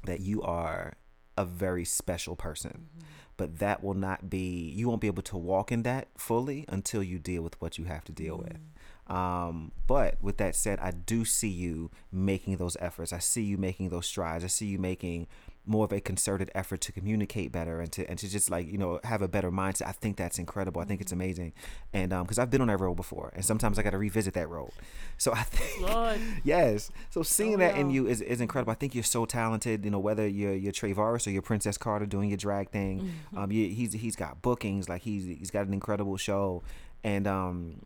[0.05, 0.93] that you are
[1.37, 2.87] a very special person.
[2.89, 3.07] Mm-hmm.
[3.37, 7.03] But that will not be you won't be able to walk in that fully until
[7.03, 8.74] you deal with what you have to deal with mm.
[9.07, 13.13] Um, but with that said, I do see you making those efforts.
[13.13, 14.43] I see you making those strides.
[14.43, 15.27] I see you making
[15.67, 18.77] more of a concerted effort to communicate better and to and to just like you
[18.77, 19.87] know have a better mindset.
[19.87, 20.81] I think that's incredible.
[20.81, 21.53] I think it's amazing,
[21.93, 24.33] and um, because I've been on that road before, and sometimes I got to revisit
[24.35, 24.71] that road.
[25.17, 26.19] So I think Lord.
[26.43, 26.91] yes.
[27.09, 28.71] So seeing Oh, that in you is, is incredible.
[28.71, 29.85] I think you're so talented.
[29.85, 32.99] You know whether you're you're Travaris or you're Princess Carter doing your drag thing.
[32.99, 33.37] Mm-hmm.
[33.37, 34.89] Um, you, he's he's got bookings.
[34.89, 36.63] Like he's he's got an incredible show,
[37.03, 37.81] and um.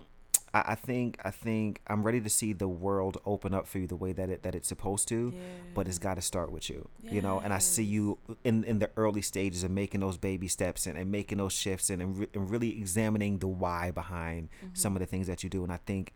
[0.53, 3.87] I, I think I think I'm ready to see the world open up for you
[3.87, 5.33] the way that it that it's supposed to,
[5.73, 7.39] but it's got to start with you, you know.
[7.39, 10.97] And I see you in in the early stages of making those baby steps and,
[10.97, 14.73] and making those shifts and and, re- and really examining the why behind mm-hmm.
[14.73, 15.63] some of the things that you do.
[15.63, 16.13] And I think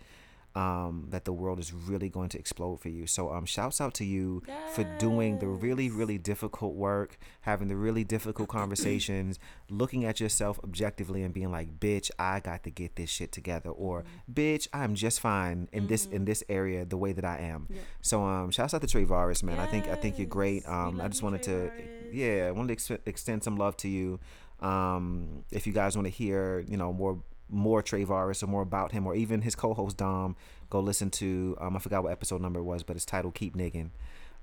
[0.56, 3.08] um, that the world is really going to explode for you.
[3.08, 4.44] So um, shouts out to you
[4.74, 9.40] for doing the really really difficult work, having the really difficult conversations,
[9.70, 13.70] looking at yourself objectively and being like, "Bitch, I got to get this shit together,"
[13.70, 17.68] or "Bitch, I'm just fine in this in this area the way that I am."
[18.02, 19.60] So um, shouts out to Travaris, man.
[19.60, 20.68] I think I think you're great.
[20.68, 21.72] Um, I just wanted to,
[22.12, 24.20] yeah, I wanted to ex- extend some love to you.
[24.60, 27.20] Um, if you guys want to hear, you know, more
[27.50, 30.36] more Travaris or more about him, or even his co-host Dom,
[30.70, 31.58] go listen to.
[31.60, 33.90] Um, I forgot what episode number it was, but it's titled "Keep Niggin."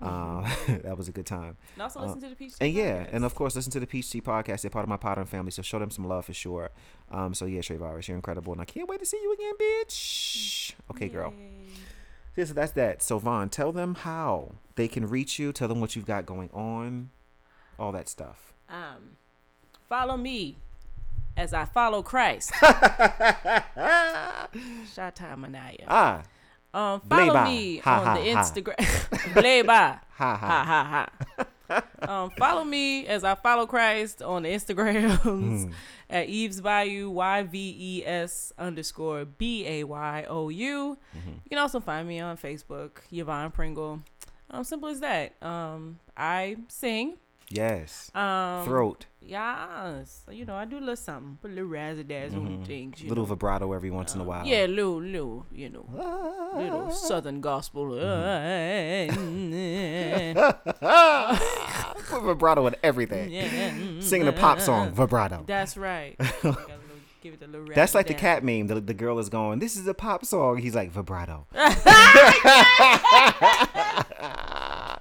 [0.01, 1.57] Um, that was a good time.
[1.75, 2.53] And also listen to the Peach.
[2.53, 4.63] Uh, And Tea yeah, and of course, listen to the Peach Tea podcast.
[4.63, 6.71] They're part of my Potter family, so show them some love for sure.
[7.11, 10.73] Um, so yeah, Travaris, you're incredible, and I can't wait to see you again, bitch.
[10.91, 11.35] Okay, girl.
[12.37, 13.03] Yeah, so that's that.
[13.03, 15.53] So Vonne, tell them how they can reach you.
[15.53, 17.11] Tell them what you've got going on,
[17.79, 18.55] all that stuff.
[18.69, 19.17] Um,
[19.89, 20.57] follow me
[21.41, 22.53] as I follow Christ.
[24.95, 25.85] Shata Manaya.
[25.89, 26.23] Ah,
[26.73, 28.21] Um, follow me Ha, on ha, the.
[28.31, 28.77] Instagram.
[29.35, 30.01] Bleba.
[30.11, 31.07] ha Ha ha.
[31.69, 35.71] ha um, follow me as I follow Christ on the Instagrams Hmm.
[36.09, 40.99] at Yves Bayou Y V E S underscore B A Y O U.
[41.17, 41.29] Mm-hmm.
[41.45, 44.01] You can also find me on Facebook, Yvonne Pringle.
[44.51, 45.41] Um, simple as that.
[45.43, 47.17] Um, I sing.
[47.51, 48.11] Yes.
[48.15, 49.07] Um, Throat.
[49.23, 53.03] Yes, you know I do a little something, put a little razzle dazzle on things.
[53.03, 53.29] Little know.
[53.29, 54.47] vibrato every once in a while.
[54.47, 56.57] Yeah, little, little, you know, Ah.
[56.59, 57.91] little southern gospel.
[62.11, 63.31] Put vibrato in everything.
[63.31, 64.01] Yeah.
[64.01, 65.45] Singing a pop song, vibrato.
[65.47, 66.17] That's right.
[67.23, 68.69] Give it a little That's like the cat meme.
[68.69, 71.47] The, the girl is going, "This is a pop song." He's like, "Vibrato."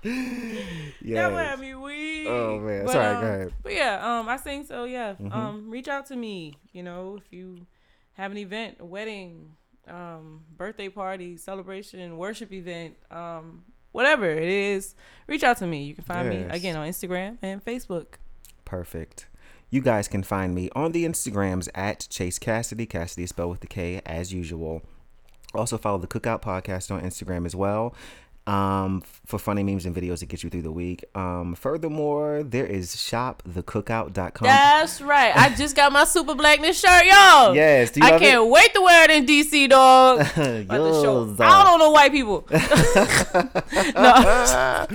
[1.01, 1.49] That would yeah.
[1.49, 2.27] have me weak.
[2.27, 2.85] Oh, man.
[2.85, 3.47] But, Sorry, um, go ahead.
[3.47, 3.57] Mm-hmm.
[3.63, 4.65] But yeah, um, I sing.
[4.65, 6.53] So yeah, um, reach out to me.
[6.71, 7.65] You know, if you
[8.13, 9.55] have an event, a wedding,
[9.87, 14.95] um, birthday party, celebration, worship event, um, whatever it is,
[15.27, 15.83] reach out to me.
[15.83, 18.15] You can find me again on Instagram and Facebook.
[18.65, 19.27] Perfect.
[19.71, 22.87] You guys can find me on the Instagrams at Chase Kassidy.
[22.87, 24.81] Kassidy is spelled with the K as usual.
[25.53, 27.95] Also follow the Cookout Podcast on Instagram as well.
[28.49, 31.05] Um, for funny memes and videos to get you through the week.
[31.13, 34.45] Um, furthermore, there is shopthecookout.com.
[34.47, 35.35] That's right.
[35.35, 37.53] I just got my super blackness shirt, y'all.
[37.53, 40.21] Yes, I can't wait to wear it in DC, dog.
[40.35, 41.39] About to show Yes.
[41.41, 42.47] out on the white people.
[43.95, 44.87] no,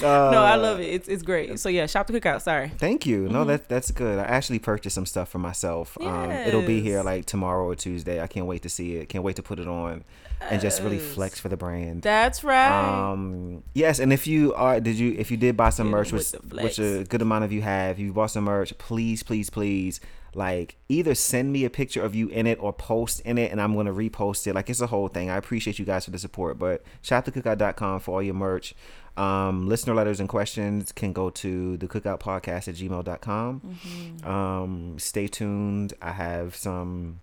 [0.00, 0.84] no, I love it.
[0.84, 1.58] It's it's great.
[1.58, 2.42] So yeah, shop the cookout.
[2.42, 2.70] Sorry.
[2.78, 3.28] Thank you.
[3.28, 4.18] No, that that's good.
[4.18, 5.96] I actually purchased some stuff for myself.
[6.00, 8.20] Um, it'll be here like tomorrow or Tuesday.
[8.20, 9.08] I can't wait to see it.
[9.08, 10.04] Can't wait to put it on
[10.50, 12.02] and just really flex for the brand.
[12.02, 13.10] That's right.
[13.12, 16.32] Um, yes, and if you are, did you, if you did buy some merch, which,
[16.50, 20.00] which a good amount of you have, if you bought some merch, please, please, please,
[20.34, 23.60] like either send me a picture of you in it or post in it, and
[23.60, 24.54] I'm gonna repost it.
[24.54, 25.30] Like it's a whole thing.
[25.30, 28.74] I appreciate you guys for the support, but shopthecookout.com for all your merch.
[29.16, 33.60] Um, listener letters and questions can go to the cookout podcast at gmail.com.
[33.60, 34.28] Mm-hmm.
[34.28, 35.94] Um, stay tuned.
[36.02, 37.20] I have some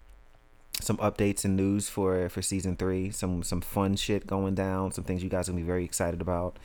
[0.80, 3.12] some updates and news for for season three.
[3.12, 4.92] Some some fun shit going down.
[4.94, 6.58] Some things you guys are gonna be very excited about.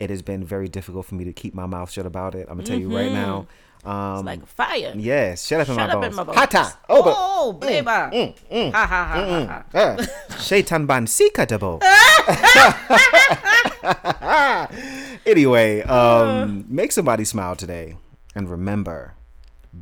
[0.00, 2.48] It has been very difficult for me to keep my mouth shut about it.
[2.50, 3.46] I'm gonna tell you right now.
[3.84, 4.16] Um, Mm-hmm.
[4.18, 4.92] it's like fire.
[4.96, 6.38] yes, shut up in Shut my up in my bones.
[6.38, 7.84] Hata, oba, Oh, baby.
[7.86, 9.64] mm, Ha ha ha ha.
[9.72, 9.96] ha.
[9.98, 11.80] ah, shaitan ban sikatabo.
[15.26, 17.96] anyway, um, make somebody smile today,
[18.34, 19.14] and remember,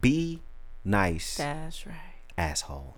[0.01, 0.40] be
[0.85, 1.97] nice, That's right.
[2.39, 2.97] asshole.